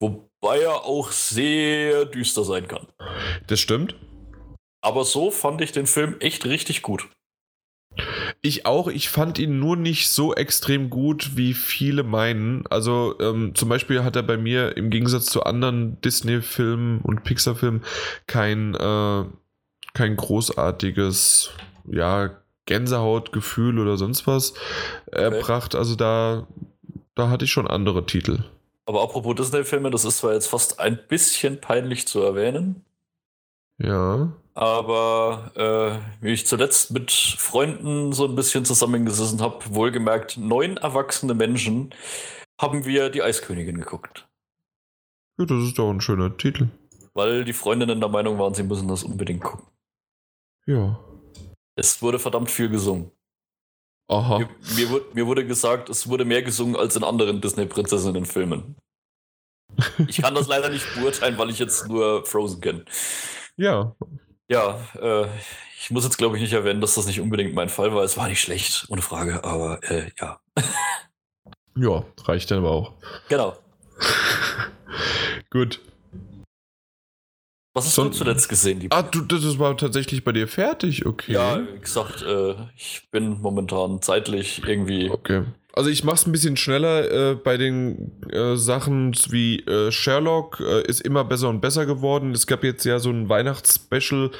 [0.00, 2.86] wobei er auch sehr düster sein kann.
[3.46, 3.94] Das stimmt.
[4.80, 7.08] Aber so fand ich den Film echt richtig gut.
[8.46, 12.64] Ich auch, ich fand ihn nur nicht so extrem gut, wie viele meinen.
[12.68, 17.82] Also ähm, zum Beispiel hat er bei mir im Gegensatz zu anderen Disney-Filmen und Pixar-Filmen
[18.28, 19.24] kein, äh,
[19.94, 21.50] kein großartiges,
[21.90, 22.36] ja,
[22.66, 24.54] Gänsehautgefühl oder sonst was
[25.10, 25.74] erbracht.
[25.74, 26.46] Also da,
[27.16, 28.44] da hatte ich schon andere Titel.
[28.84, 32.84] Aber apropos Disney-Filme, das ist zwar jetzt fast ein bisschen peinlich zu erwähnen,
[33.78, 34.32] Ja.
[34.54, 41.34] aber äh, wie ich zuletzt mit Freunden so ein bisschen zusammengesessen habe, wohlgemerkt neun erwachsene
[41.34, 41.94] Menschen,
[42.60, 44.26] haben wir die Eiskönigin geguckt.
[45.38, 46.68] Ja, das ist doch ein schöner Titel.
[47.12, 49.66] Weil die Freundinnen der Meinung waren, sie müssen das unbedingt gucken.
[50.66, 50.98] Ja.
[51.76, 53.10] Es wurde verdammt viel gesungen.
[54.08, 54.38] Aha.
[54.38, 58.76] Mir, mir, wurde, mir wurde gesagt, es wurde mehr gesungen als in anderen Disney-Prinzessinnen-Filmen.
[60.08, 62.84] Ich kann das leider nicht beurteilen, weil ich jetzt nur Frozen kenne.
[63.56, 63.94] Ja.
[64.48, 65.26] Ja, äh,
[65.78, 68.04] ich muss jetzt glaube ich nicht erwähnen, dass das nicht unbedingt mein Fall war.
[68.04, 70.40] Es war nicht schlecht, ohne Frage, aber äh, ja.
[71.78, 72.94] Ja, reicht dann aber auch.
[73.28, 73.54] Genau.
[75.50, 75.80] Gut.
[77.74, 78.80] Was hast So- du zuletzt gesehen?
[78.80, 81.32] Die Ah, du, das war tatsächlich bei dir fertig, okay.
[81.32, 85.10] Ja, wie gesagt, äh, ich bin momentan zeitlich irgendwie.
[85.10, 85.44] Okay.
[85.76, 90.82] Also ich mach's ein bisschen schneller äh, bei den äh, Sachen wie äh, Sherlock äh,
[90.88, 92.32] ist immer besser und besser geworden.
[92.32, 94.30] Es gab jetzt ja so ein Weihnachtsspecial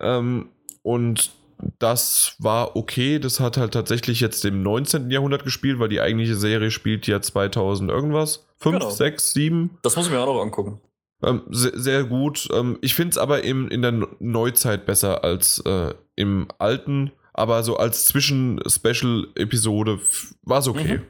[0.00, 0.48] ähm,
[0.82, 1.30] und
[1.78, 3.18] das war okay.
[3.18, 5.10] Das hat halt tatsächlich jetzt im 19.
[5.10, 8.46] Jahrhundert gespielt, weil die eigentliche Serie spielt ja 2000 irgendwas.
[8.58, 8.90] 5, Genau.
[8.90, 9.70] 6, 7.
[9.82, 10.80] Das muss ich mir auch noch angucken.
[11.22, 12.48] Ähm, sehr, sehr gut.
[12.52, 17.12] Ähm, ich finde es aber im, in der Neuzeit besser als äh, im alten.
[17.32, 20.00] Aber so als Zwischen-Special-Episode
[20.42, 20.98] war es okay.
[20.98, 21.06] Mhm.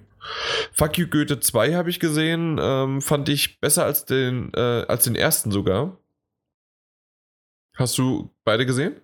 [0.73, 2.59] Fuck You Goethe 2 habe ich gesehen.
[2.61, 5.97] Ähm, fand ich besser als den, äh, als den ersten sogar.
[7.75, 8.97] Hast du beide gesehen?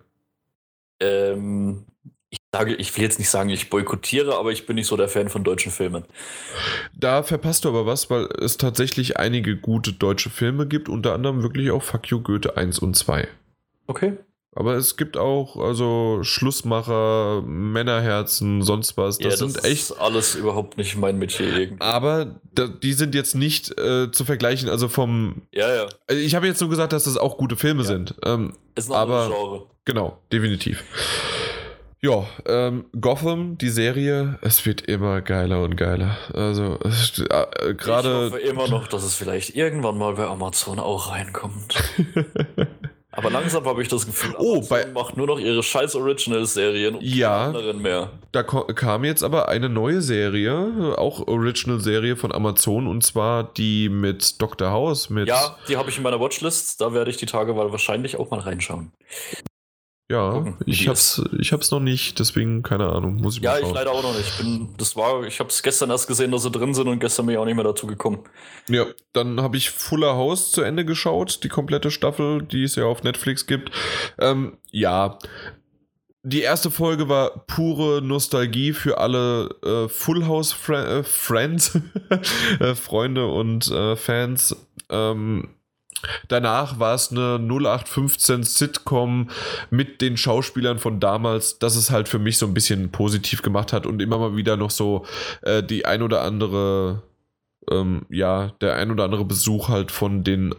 [0.99, 1.85] Ähm,
[2.29, 5.07] ich sage, ich will jetzt nicht sagen, ich boykottiere, aber ich bin nicht so der
[5.07, 6.03] Fan von deutschen Filmen.
[6.93, 11.41] Da verpasst du aber was, weil es tatsächlich einige gute deutsche Filme gibt, unter anderem
[11.41, 13.27] wirklich auch Fuck You Goethe 1 und 2.
[13.87, 14.17] Okay.
[14.59, 19.19] Aber es gibt auch also Schlussmacher, Männerherzen, sonst was.
[19.19, 19.65] Das, sind echt.
[19.65, 21.79] ist alles überhaupt nicht mein Metier irgendwie.
[21.83, 24.67] Aber da, die sind jetzt nicht äh, zu vergleichen.
[24.67, 25.43] Also vom.
[25.53, 25.85] Ja, ja.
[26.07, 27.87] Also ich habe jetzt nur gesagt, dass das auch gute Filme Ja.
[27.87, 28.15] sind.
[28.25, 29.65] Ähm, Ist ein Aber- Genre.
[29.85, 30.83] genau, definitiv.
[31.99, 36.15] Ja, ähm, Gotham, die Serie, es wird immer geiler und geiler.
[36.33, 38.25] Also äh, äh, ich gerade.
[38.27, 41.75] hoffe immer noch, dass es vielleicht irgendwann mal bei Amazon auch reinkommt.
[43.17, 46.95] Aber langsam habe ich das Gefühl, Oh, Amazon bei- macht nur noch ihre scheiß Original-Serien
[46.95, 47.47] und Ja.
[47.47, 48.11] anderen mehr.
[48.31, 54.39] Da kam jetzt aber eine neue Serie, auch Original-Serie von Amazon, und zwar die mit
[54.41, 54.69] Dr.
[54.69, 55.27] House, mit.
[55.27, 56.79] Ja, die habe ich in meiner Watchlist.
[56.79, 58.91] Da werde ich die Tage wahrscheinlich auch mal reinschauen.
[60.09, 63.57] Ja, gucken, ich hab's, ich hab's noch nicht, deswegen keine Ahnung, muss ich Ja, mal
[63.59, 63.75] ich schauen.
[63.75, 64.29] leider auch noch nicht.
[64.29, 66.99] Ich bin, das war, ich habe es gestern erst gesehen, dass sie drin sind und
[66.99, 68.19] gestern bin ich auch nicht mehr dazu gekommen.
[68.69, 72.85] Ja, dann habe ich Fuller House zu Ende geschaut, die komplette Staffel, die es ja
[72.85, 73.71] auf Netflix gibt.
[74.17, 75.17] Ähm, ja,
[76.23, 81.79] die erste Folge war pure Nostalgie für alle äh, Full House Fri äh, Friends,
[82.61, 84.55] äh, Freunde und äh, Fans.
[84.89, 85.49] Ähm,
[86.27, 89.29] Danach war es eine 0815 Sitcom
[89.69, 93.73] mit den Schauspielern von damals, dass es halt für mich so ein bisschen positiv gemacht
[93.73, 95.05] hat und immer mal wieder noch so
[95.41, 97.03] äh, die ein oder andere,
[97.69, 100.53] ähm, ja, der ein oder andere Besuch halt von den,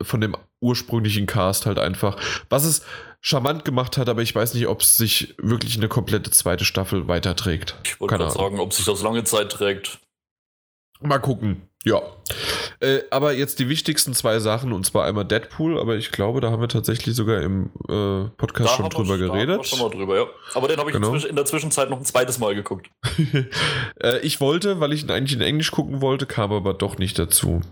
[0.00, 2.16] von dem ursprünglichen Cast halt einfach,
[2.48, 2.84] was es
[3.20, 7.08] charmant gemacht hat, aber ich weiß nicht, ob es sich wirklich eine komplette zweite Staffel
[7.08, 7.76] weiterträgt.
[7.84, 10.00] Ich wollte gerade sagen, ob sich das lange Zeit trägt.
[11.00, 11.68] Mal gucken.
[11.84, 12.00] Ja.
[12.80, 16.50] Äh, aber jetzt die wichtigsten zwei Sachen, und zwar einmal Deadpool, aber ich glaube, da
[16.50, 19.66] haben wir tatsächlich sogar im äh, Podcast Da schon drüber wir, Da haben wir geredet.
[19.66, 20.26] schon mal drüber, ja.
[20.54, 21.12] Aber den habe ich Genau.
[21.14, 22.88] in der Zwischenzeit noch ein zweites Mal geguckt.
[24.00, 27.18] äh, ich wollte, weil ich ihn eigentlich in Englisch gucken wollte, kam aber doch nicht
[27.18, 27.62] dazu.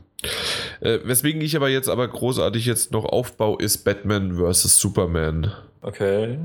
[0.80, 4.78] Äh, weswegen ich aber jetzt aber großartig jetzt noch aufbau, ist Batman vs.
[4.80, 5.52] Superman.
[5.82, 6.38] Okay.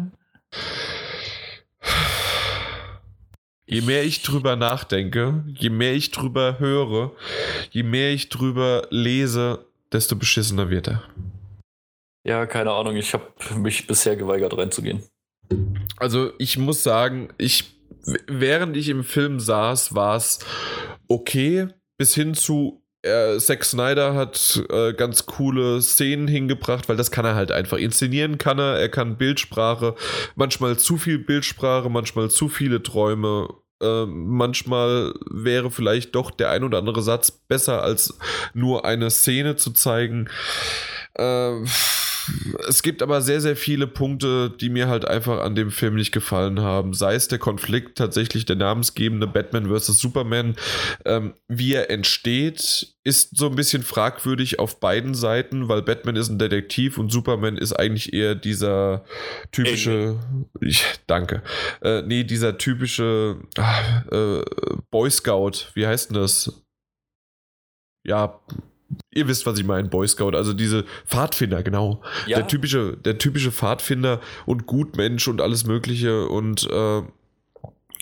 [3.68, 7.11] Je mehr ich drüber nachdenke, je mehr ich drüber höre,
[7.72, 11.03] je mehr ich drüber lese, desto beschissener wird er.
[12.24, 12.95] Ja, keine Ahnung.
[12.95, 15.03] Ich habe mich bisher geweigert reinzugehen.
[15.98, 17.76] Also ich muss sagen, ich
[18.27, 20.40] während ich im Film saß, war es
[21.08, 27.11] okay, bis hin zu äh, Zack Snyder hat äh, ganz coole Szenen hingebracht, weil das
[27.11, 29.95] kann er halt einfach inszenieren kann er, er kann Bildsprache,
[30.35, 33.50] manchmal zu viel Bildsprache, manchmal zu viele Träume.
[33.82, 38.17] Äh, manchmal wäre vielleicht doch der ein oder andere Satz besser als
[38.53, 40.30] nur eine Szene zu zeigen.
[41.16, 41.61] Äh,
[42.68, 46.12] es gibt aber sehr, sehr viele Punkte, die mir halt einfach an dem Film nicht
[46.12, 46.94] gefallen haben.
[46.94, 50.00] Sei es der Konflikt, tatsächlich der namensgebende Batman vs.
[50.00, 50.56] Superman.
[51.06, 56.30] Ähm, wie er entsteht, ist so ein bisschen fragwürdig auf beiden Seiten, weil Batman ist
[56.30, 59.06] ein Detektiv und Superman ist eigentlich eher dieser
[59.52, 60.20] typische.
[60.62, 61.44] Ich, danke.
[61.82, 64.44] Äh, nee, dieser typische ah, äh,
[64.90, 65.72] Boy Scout.
[65.74, 66.64] Wie heißt denn das?
[68.06, 68.40] Ja,
[69.12, 72.02] ihr wisst, was ich meine, Boy Scout, also diese Pfadfinder, genau.
[72.28, 77.02] Ja, Der typische, der typische Pfadfinder und Gutmensch und alles Mögliche und äh,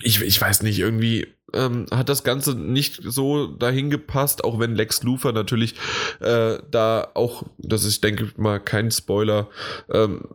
[0.02, 4.74] ich, ich weiß nicht, irgendwie ähm, hat das Ganze nicht so dahin gepasst, auch wenn
[4.74, 5.74] Lex Luthor natürlich
[6.20, 9.48] äh, da auch, das ist, denke ich mal, kein Spoiler,
[9.90, 10.28] ähm,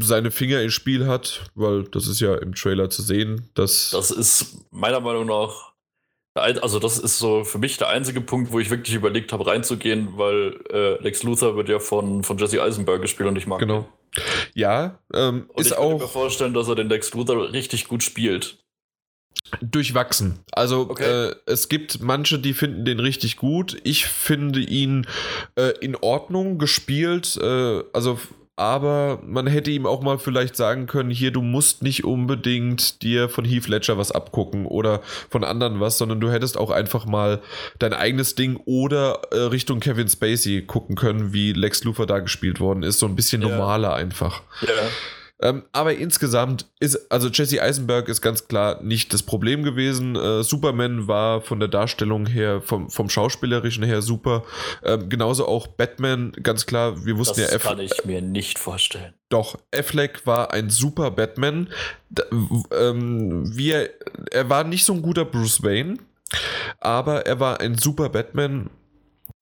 [0.00, 4.10] seine Finger im Spiel hat, weil das ist ja im Trailer zu sehen, dass das
[4.10, 5.72] ist meiner Meinung nach.
[6.40, 10.16] Also, das ist so für mich der einzige Punkt, wo ich wirklich überlegt habe, reinzugehen,
[10.16, 13.88] weil äh, Lex Luthor wird ja von, von Jesse Eisenberg gespielt und ich mag genau.
[14.54, 17.88] Ja, ähm, Und ist ich könnte mir auch vorstellen, dass er den Lex Luthor richtig
[17.88, 18.58] gut spielt.
[19.62, 20.40] durchwachsen.
[20.52, 21.28] Also Okay.
[21.30, 23.76] äh, es gibt manche, die finden den richtig gut.
[23.84, 25.06] Ich finde ihn
[25.56, 27.38] äh, in Ordnung gespielt.
[27.40, 28.18] Äh, also
[28.58, 33.28] aber man hätte ihm auch mal vielleicht sagen können, hier, du musst nicht unbedingt dir
[33.28, 37.40] von Heath Ledger was abgucken oder von anderen was, sondern du hättest auch einfach mal
[37.78, 42.60] dein eigenes Ding oder äh, Richtung Kevin Spacey gucken können, wie Lex Luthor da gespielt
[42.60, 42.98] worden ist.
[42.98, 43.48] So ein bisschen Ja.
[43.48, 44.42] normaler einfach.
[44.62, 44.68] Ja.
[45.40, 50.16] Ähm, aber insgesamt ist, also Jesse Eisenberg ist ganz klar nicht das Problem gewesen.
[50.16, 54.44] Äh, Superman war von der Darstellung her, vom, vom Schauspielerischen her super.
[54.82, 58.58] Ähm, genauso auch Batman, ganz klar, wir wussten Das ja, Aff kann ich mir nicht
[58.58, 59.14] vorstellen.
[59.28, 61.68] doch, Affleck war ein super Batman.
[62.10, 62.24] Da,
[62.76, 63.90] ähm, wie er,
[64.32, 65.98] er war nicht so ein guter Bruce Wayne,
[66.80, 68.70] aber er war ein super Batman.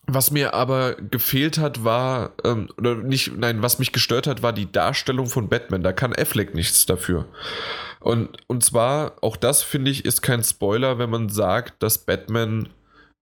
[0.06, 4.52] Was mir aber gefehlt hat, war, ähm, oder nicht, nein, was mich gestört hat, war
[4.52, 5.82] die Darstellung von Batman.
[5.82, 7.26] Da kann Affleck nichts dafür.
[8.00, 12.68] Und, und zwar, auch das finde ich, ist kein Spoiler, wenn man sagt, dass Batman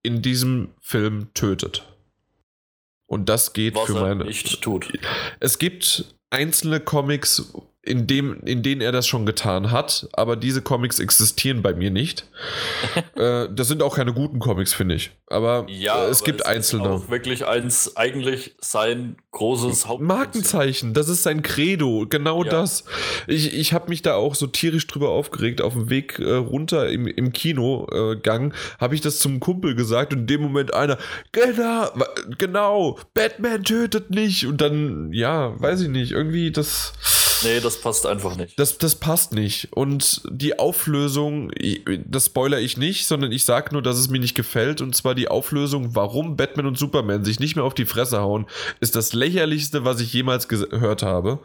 [0.03, 1.87] in diesem Film tötet.
[3.07, 4.25] Und das geht Was für er meine.
[4.25, 4.93] nicht tut.
[5.41, 7.53] Es gibt einzelne Comics,
[7.85, 11.91] in, dem, in denen er das schon getan hat, aber diese Comics existieren bei mir
[11.91, 12.27] nicht.
[13.17, 15.11] äh, das sind auch keine guten Comics, finde ich.
[15.27, 16.89] Aber Ja, äh, es aber gibt ist einzelne.
[16.91, 20.03] Auch wirklich eins, eigentlich sein großes Haupt.
[20.03, 22.51] Markenzeichen, das ist sein Credo, genau Ja.
[22.51, 22.85] das.
[23.27, 25.61] Ich, ich habe mich da auch so tierisch drüber aufgeregt.
[25.61, 30.21] Auf dem Weg äh, runter im, im Kinogang habe ich das zum Kumpel gesagt und
[30.21, 30.99] in dem Moment einer,
[31.33, 31.89] genau,
[32.39, 34.47] genau, Batman tötet nicht.
[34.47, 36.93] Und dann, ja, weiß ich nicht, irgendwie das.
[37.45, 38.59] Nee, das passt einfach nicht.
[38.59, 39.73] Das, das passt nicht.
[39.73, 41.51] Und die Auflösung,
[42.07, 44.81] das spoiler ich nicht, sondern ich sage nur, dass es mir nicht gefällt.
[44.81, 48.47] Und zwar die Auflösung, warum Batman und Superman sich nicht mehr auf die Fresse hauen,
[48.81, 51.41] ist das lächerlichste, was ich jemals gehört habe.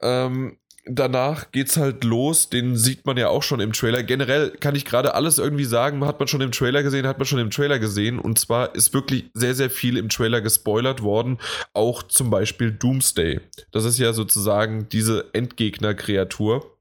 [0.00, 0.58] Ähm,
[0.88, 2.48] danach geht's halt los.
[2.48, 4.02] Den sieht man ja auch schon im Trailer.
[4.02, 6.04] Generell kann ich gerade alles irgendwie sagen.
[6.04, 8.18] Hat man schon im Trailer gesehen, hat man schon im Trailer gesehen.
[8.18, 11.38] Und zwar ist wirklich sehr, sehr viel im Trailer gespoilert worden.
[11.74, 13.40] Auch zum Beispiel Doomsday.
[13.72, 16.76] Das ist ja sozusagen diese Endgegner-Kreatur.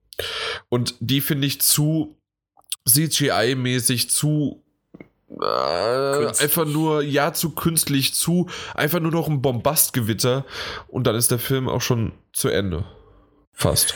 [0.69, 2.18] Und die finde ich zu
[2.88, 4.64] CGI-mäßig, zu
[5.30, 6.42] äh, Künstlich.
[6.42, 10.45] einfach nur, ja, zu künstlich, zu einfach nur noch ein Bombastgewitter.
[10.88, 12.86] Und dann ist der Film auch schon zu Ende.
[13.58, 13.95] Fast.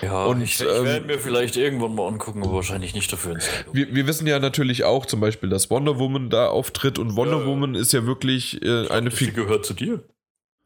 [0.00, 3.32] Ja, Und, ich, ich ähm, werde mir vielleicht irgendwann mal angucken, aber wahrscheinlich nicht dafür
[3.32, 3.46] ins.
[3.72, 7.40] Wir, wir wissen ja natürlich auch zum Beispiel, dass Wonder Woman da auftritt und Wonder
[7.40, 7.46] Ja.
[7.46, 9.44] Woman ist ja wirklich äh, eine Die Figur.
[9.44, 10.02] gehört zu dir.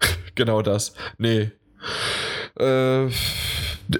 [0.37, 0.95] Genau das.
[1.17, 1.53] Nee.
[2.59, 3.09] Äh,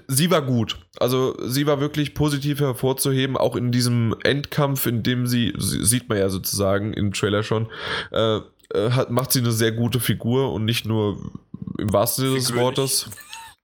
[0.09, 0.79] sie war gut.
[0.99, 6.19] Also sie war wirklich positiv hervorzuheben, auch in diesem Endkampf, in dem sie, sieht man
[6.19, 7.69] ja sozusagen im Trailer schon,
[8.11, 11.19] äh, äh, hat, macht sie eine sehr gute Figur und nicht nur
[11.79, 13.09] im wahrsten Sinne des Wortes.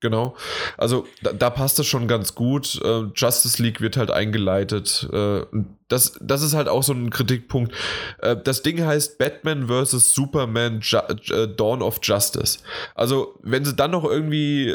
[0.00, 0.34] Genau.
[0.78, 2.80] Also da, da, passt es schon ganz gut.
[2.82, 5.06] Äh, Justice League wird halt eingeleitet.
[5.12, 5.42] Äh,
[5.88, 7.74] das, das ist halt auch so ein Kritikpunkt.
[8.18, 10.14] Äh, das Ding heißt Batman vs.
[10.14, 12.60] Superman Ju äh, Dawn of Justice.
[12.94, 14.70] Also, wenn sie dann noch irgendwie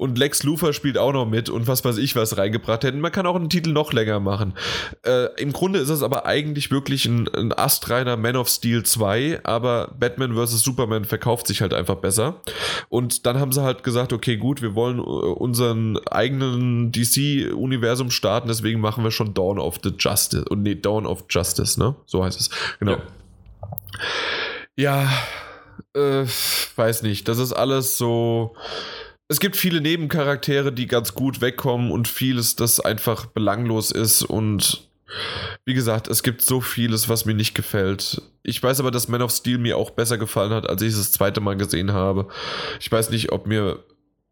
[0.00, 3.00] und Lex Luthor spielt auch noch mit und was weiß ich was reingebracht hätten.
[3.00, 4.54] Man kann auch einen Titel noch länger machen.
[5.04, 9.40] Äh, Im Grunde ist es aber eigentlich wirklich ein, ein astreiner Man of Steel 2,
[9.42, 10.62] aber Batman vs.
[10.62, 12.40] Superman verkauft sich halt einfach besser.
[12.88, 18.48] Und dann haben sie halt gesagt, okay, gut, wir wollen äh, unseren eigenen DC-Universum starten,
[18.48, 20.46] deswegen machen wir schon Dawn of the Justice.
[20.46, 21.94] Und nee, Dawn of Justice, ne?
[22.06, 22.48] So heißt es.
[22.78, 22.96] Genau.
[24.76, 25.02] Ja,
[25.94, 26.26] ja äh,
[26.76, 27.28] weiß nicht.
[27.28, 28.54] Das ist alles so
[29.30, 34.88] es gibt viele Nebencharaktere, die ganz gut wegkommen und vieles, das einfach belanglos ist und
[35.64, 38.22] wie gesagt, es gibt so vieles, was mir nicht gefällt.
[38.42, 40.98] Ich weiß aber, dass Man of Steel mir auch besser gefallen hat, als ich es
[40.98, 42.26] das zweite Mal gesehen habe.
[42.80, 43.84] Ich weiß nicht, ob mir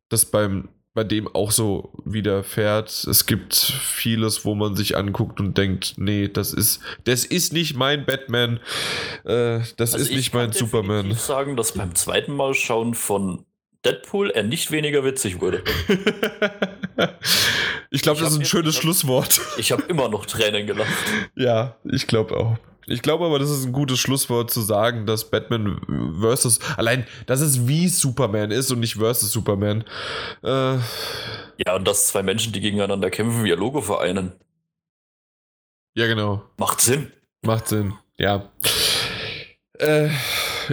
[0.08, 2.88] das beim bei dem auch so widerfährt.
[2.90, 7.76] Es gibt vieles, wo man sich anguckt und denkt, nee, das ist, das ist nicht
[7.76, 8.58] mein Batman,
[9.24, 11.08] äh, das also ist nicht mein Superman.
[11.12, 13.44] Ich sagen, dass beim zweiten Mal schauen von
[13.88, 15.64] Deadpool er nicht weniger witzig wurde.
[17.90, 19.40] ich glaube, das ist ein schönes noch, Schlusswort.
[19.56, 20.92] Ich habe immer noch Tränen gelacht.
[21.34, 22.58] Ja, ich glaube auch.
[22.86, 25.80] Ich glaube aber, das ist ein gutes Schlusswort zu sagen, dass Batman
[26.20, 29.84] versus allein, dass es wie Superman ist und nicht versus Superman.
[30.42, 30.76] Äh,
[31.58, 34.32] ja, und dass zwei Menschen, die gegeneinander kämpfen, ihr Logo vereinen.
[35.94, 36.42] Ja, genau.
[36.56, 37.12] Macht Sinn.
[37.42, 38.50] Macht Sinn, ja.
[39.78, 40.08] Äh,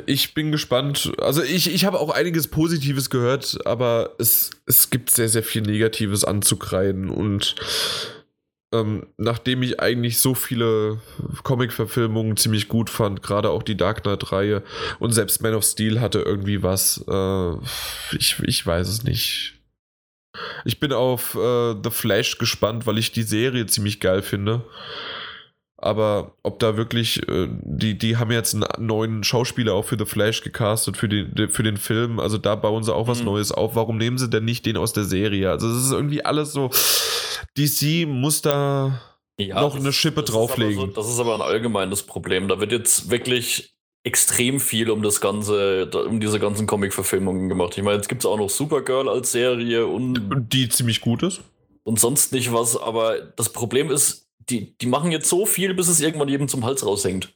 [0.06, 1.12] ich bin gespannt.
[1.20, 5.62] Also ich, ich habe auch einiges Positives gehört, aber es, es gibt sehr, sehr viel
[5.62, 7.10] Negatives anzukreiden.
[7.10, 7.56] Und
[8.74, 11.00] ähm, nachdem ich eigentlich so viele
[11.44, 14.64] Comic-Verfilmungen ziemlich gut fand, gerade auch die Dark Knight-Reihe
[15.00, 17.54] und selbst Man of Steel hatte irgendwie was, äh,
[18.18, 19.54] ich, ich weiß es nicht.
[20.66, 24.64] Ich bin auf äh, The Flash gespannt, weil ich die Serie ziemlich geil finde
[25.86, 30.06] aber ob da wirklich, äh, die, die haben jetzt einen neuen Schauspieler auch für The
[30.06, 33.26] Flash gecastet, für den, für den Film, also da bauen sie auch was mhm.
[33.26, 33.76] Neues auf.
[33.76, 35.52] Warum nehmen sie denn nicht den aus der Serie?
[35.52, 36.72] Also es ist irgendwie alles so,
[37.58, 39.00] DC muss da
[39.38, 40.90] ja, noch das, eine Schippe das drauflegen.
[40.90, 42.48] Ist so, das ist aber ein allgemeines Problem.
[42.48, 47.78] Da wird jetzt wirklich extrem viel um das ganze, um diese ganzen Comic-Verfilmungen gemacht.
[47.78, 50.48] Ich meine, jetzt gibt es auch noch Supergirl als Serie und.
[50.52, 51.42] Die ziemlich gut ist.
[51.84, 55.88] Und sonst nicht was, aber das Problem ist, die, die machen jetzt so viel, bis
[55.88, 57.36] es irgendwann jedem zum Hals raushängt.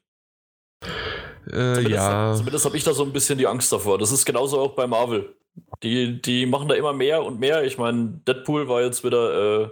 [1.47, 2.33] Äh, zumindest, ja.
[2.35, 3.97] Zumindest habe ich da so ein bisschen die Angst davor.
[3.97, 5.35] Das ist genauso auch bei Marvel.
[5.83, 7.63] Die, die machen da immer mehr und mehr.
[7.63, 9.69] Ich meine, Deadpool war jetzt wieder äh,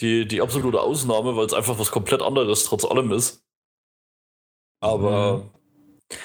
[0.00, 3.44] die, die absolute Ausnahme, weil es einfach was komplett anderes trotz allem ist.
[4.80, 6.16] Aber mhm.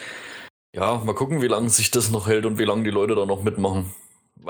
[0.73, 3.25] ja, mal gucken, wie lange sich das noch hält und wie lange die Leute da
[3.25, 3.93] noch mitmachen.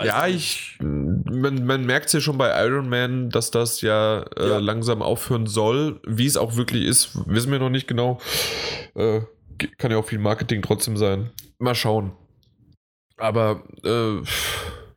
[0.04, 4.50] Ja, ich, man, man merkt es ja schon bei Iron Man, dass das ja, äh,
[4.50, 6.02] ja, langsam aufhören soll.
[6.06, 8.20] Wie es auch wirklich ist, wissen wir noch nicht genau.
[8.96, 9.22] Äh,
[9.78, 11.32] kann ja auch viel Marketing trotzdem sein.
[11.60, 12.12] Mal schauen.
[13.18, 14.22] Aber äh,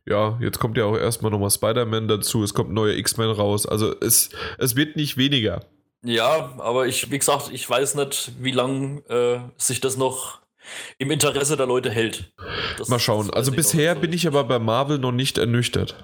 [0.05, 2.43] ja, jetzt kommt ja auch erstmal nochmal Spider-Man dazu.
[2.43, 3.65] Es kommt ein neuer X-Men raus.
[3.65, 5.61] Also es, es wird nicht weniger.
[6.03, 10.39] Ja, aber ich, wie gesagt, ich weiß nicht, wie lange äh, sich das noch
[10.97, 12.31] im Interesse der Leute hält.
[12.77, 13.29] Das, Mal schauen.
[13.29, 15.95] Also bisher bin ich aber bei Marvel noch nicht ernüchtert.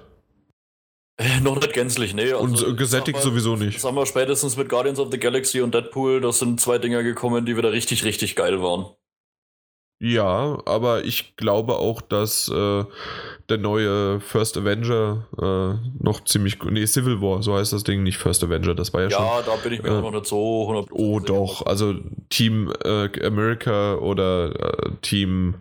[1.17, 2.33] Äh, noch nicht gänzlich, nee.
[2.33, 3.79] Also, und gesättigt mal, sowieso nicht.
[3.79, 7.45] Sagen wir spätestens mit Guardians of the Galaxy und Deadpool, das sind zwei Dinger gekommen,
[7.45, 8.87] die wieder richtig, richtig geil waren.
[10.05, 12.83] Ja, aber ich glaube auch, dass äh,
[13.49, 16.63] der neue First Avenger äh, noch ziemlich.
[16.63, 19.25] Nee, Civil War, so heißt das Ding, nicht First Avenger, das war ja, ja schon.
[19.25, 21.95] Ja, da bin ich mir äh, noch nicht so 100% Oh, doch, also
[22.29, 24.51] Team äh, America oder
[24.85, 25.55] äh, Team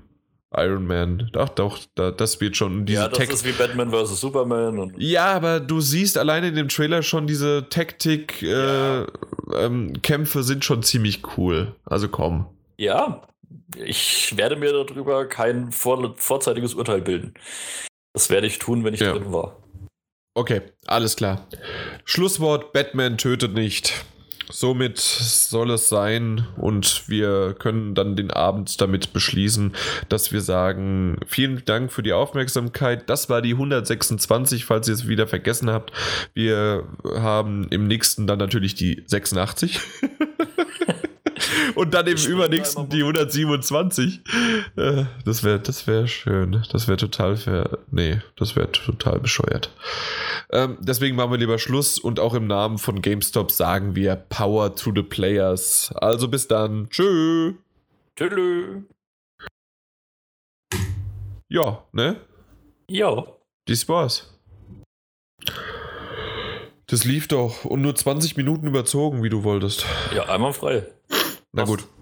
[0.55, 1.31] Iron Man.
[1.33, 2.85] Doch, doch, da, das wird schon.
[2.85, 4.21] Diese ja, das Tech ist wie Batman vs.
[4.21, 4.93] Superman.
[4.99, 9.09] ja, aber du siehst alleine in dem Trailer schon diese Taktik-Kämpfe
[9.55, 11.75] äh, ähm, sind schon ziemlich cool.
[11.87, 12.45] Also komm.
[12.77, 13.23] Ja,
[13.77, 17.35] ich werde mir darüber kein vor, vorzeitiges Urteil bilden.
[18.13, 19.13] Das werde ich tun, wenn ich ja.
[19.13, 19.57] drin war.
[20.35, 21.47] Okay, alles klar.
[22.05, 24.05] Schlusswort: Batman tötet nicht.
[24.51, 29.75] Somit soll es sein und wir können dann den Abend damit beschließen,
[30.09, 33.09] dass wir sagen, vielen Dank für die Aufmerksamkeit.
[33.09, 35.93] Das war die 126, falls ihr es wieder vergessen habt.
[36.35, 39.81] Wir haben im nächsten dann natürlich die 86.
[41.75, 44.21] Und dann im übernächsten die 127.
[44.77, 46.63] Äh, Das wäre das wär schön.
[46.73, 47.79] Das wäre total fair.
[47.91, 49.71] Nee, das wäre total bescheuert.
[50.51, 54.75] Ähm, deswegen machen wir lieber Schluss und auch im Namen von GameStop sagen wir Power
[54.77, 55.93] to the Players.
[55.97, 56.89] Also bis dann.
[56.91, 57.55] Tschö.
[58.17, 58.83] Tschüss.
[61.49, 62.17] Ja, ne?
[62.89, 63.25] Ja.
[63.67, 64.31] Das war's.
[66.87, 69.87] Das lief doch und nur 20 Minuten überzogen, wie du wolltest.
[70.15, 70.87] Ja, einmal frei.
[71.55, 71.94] Na gut.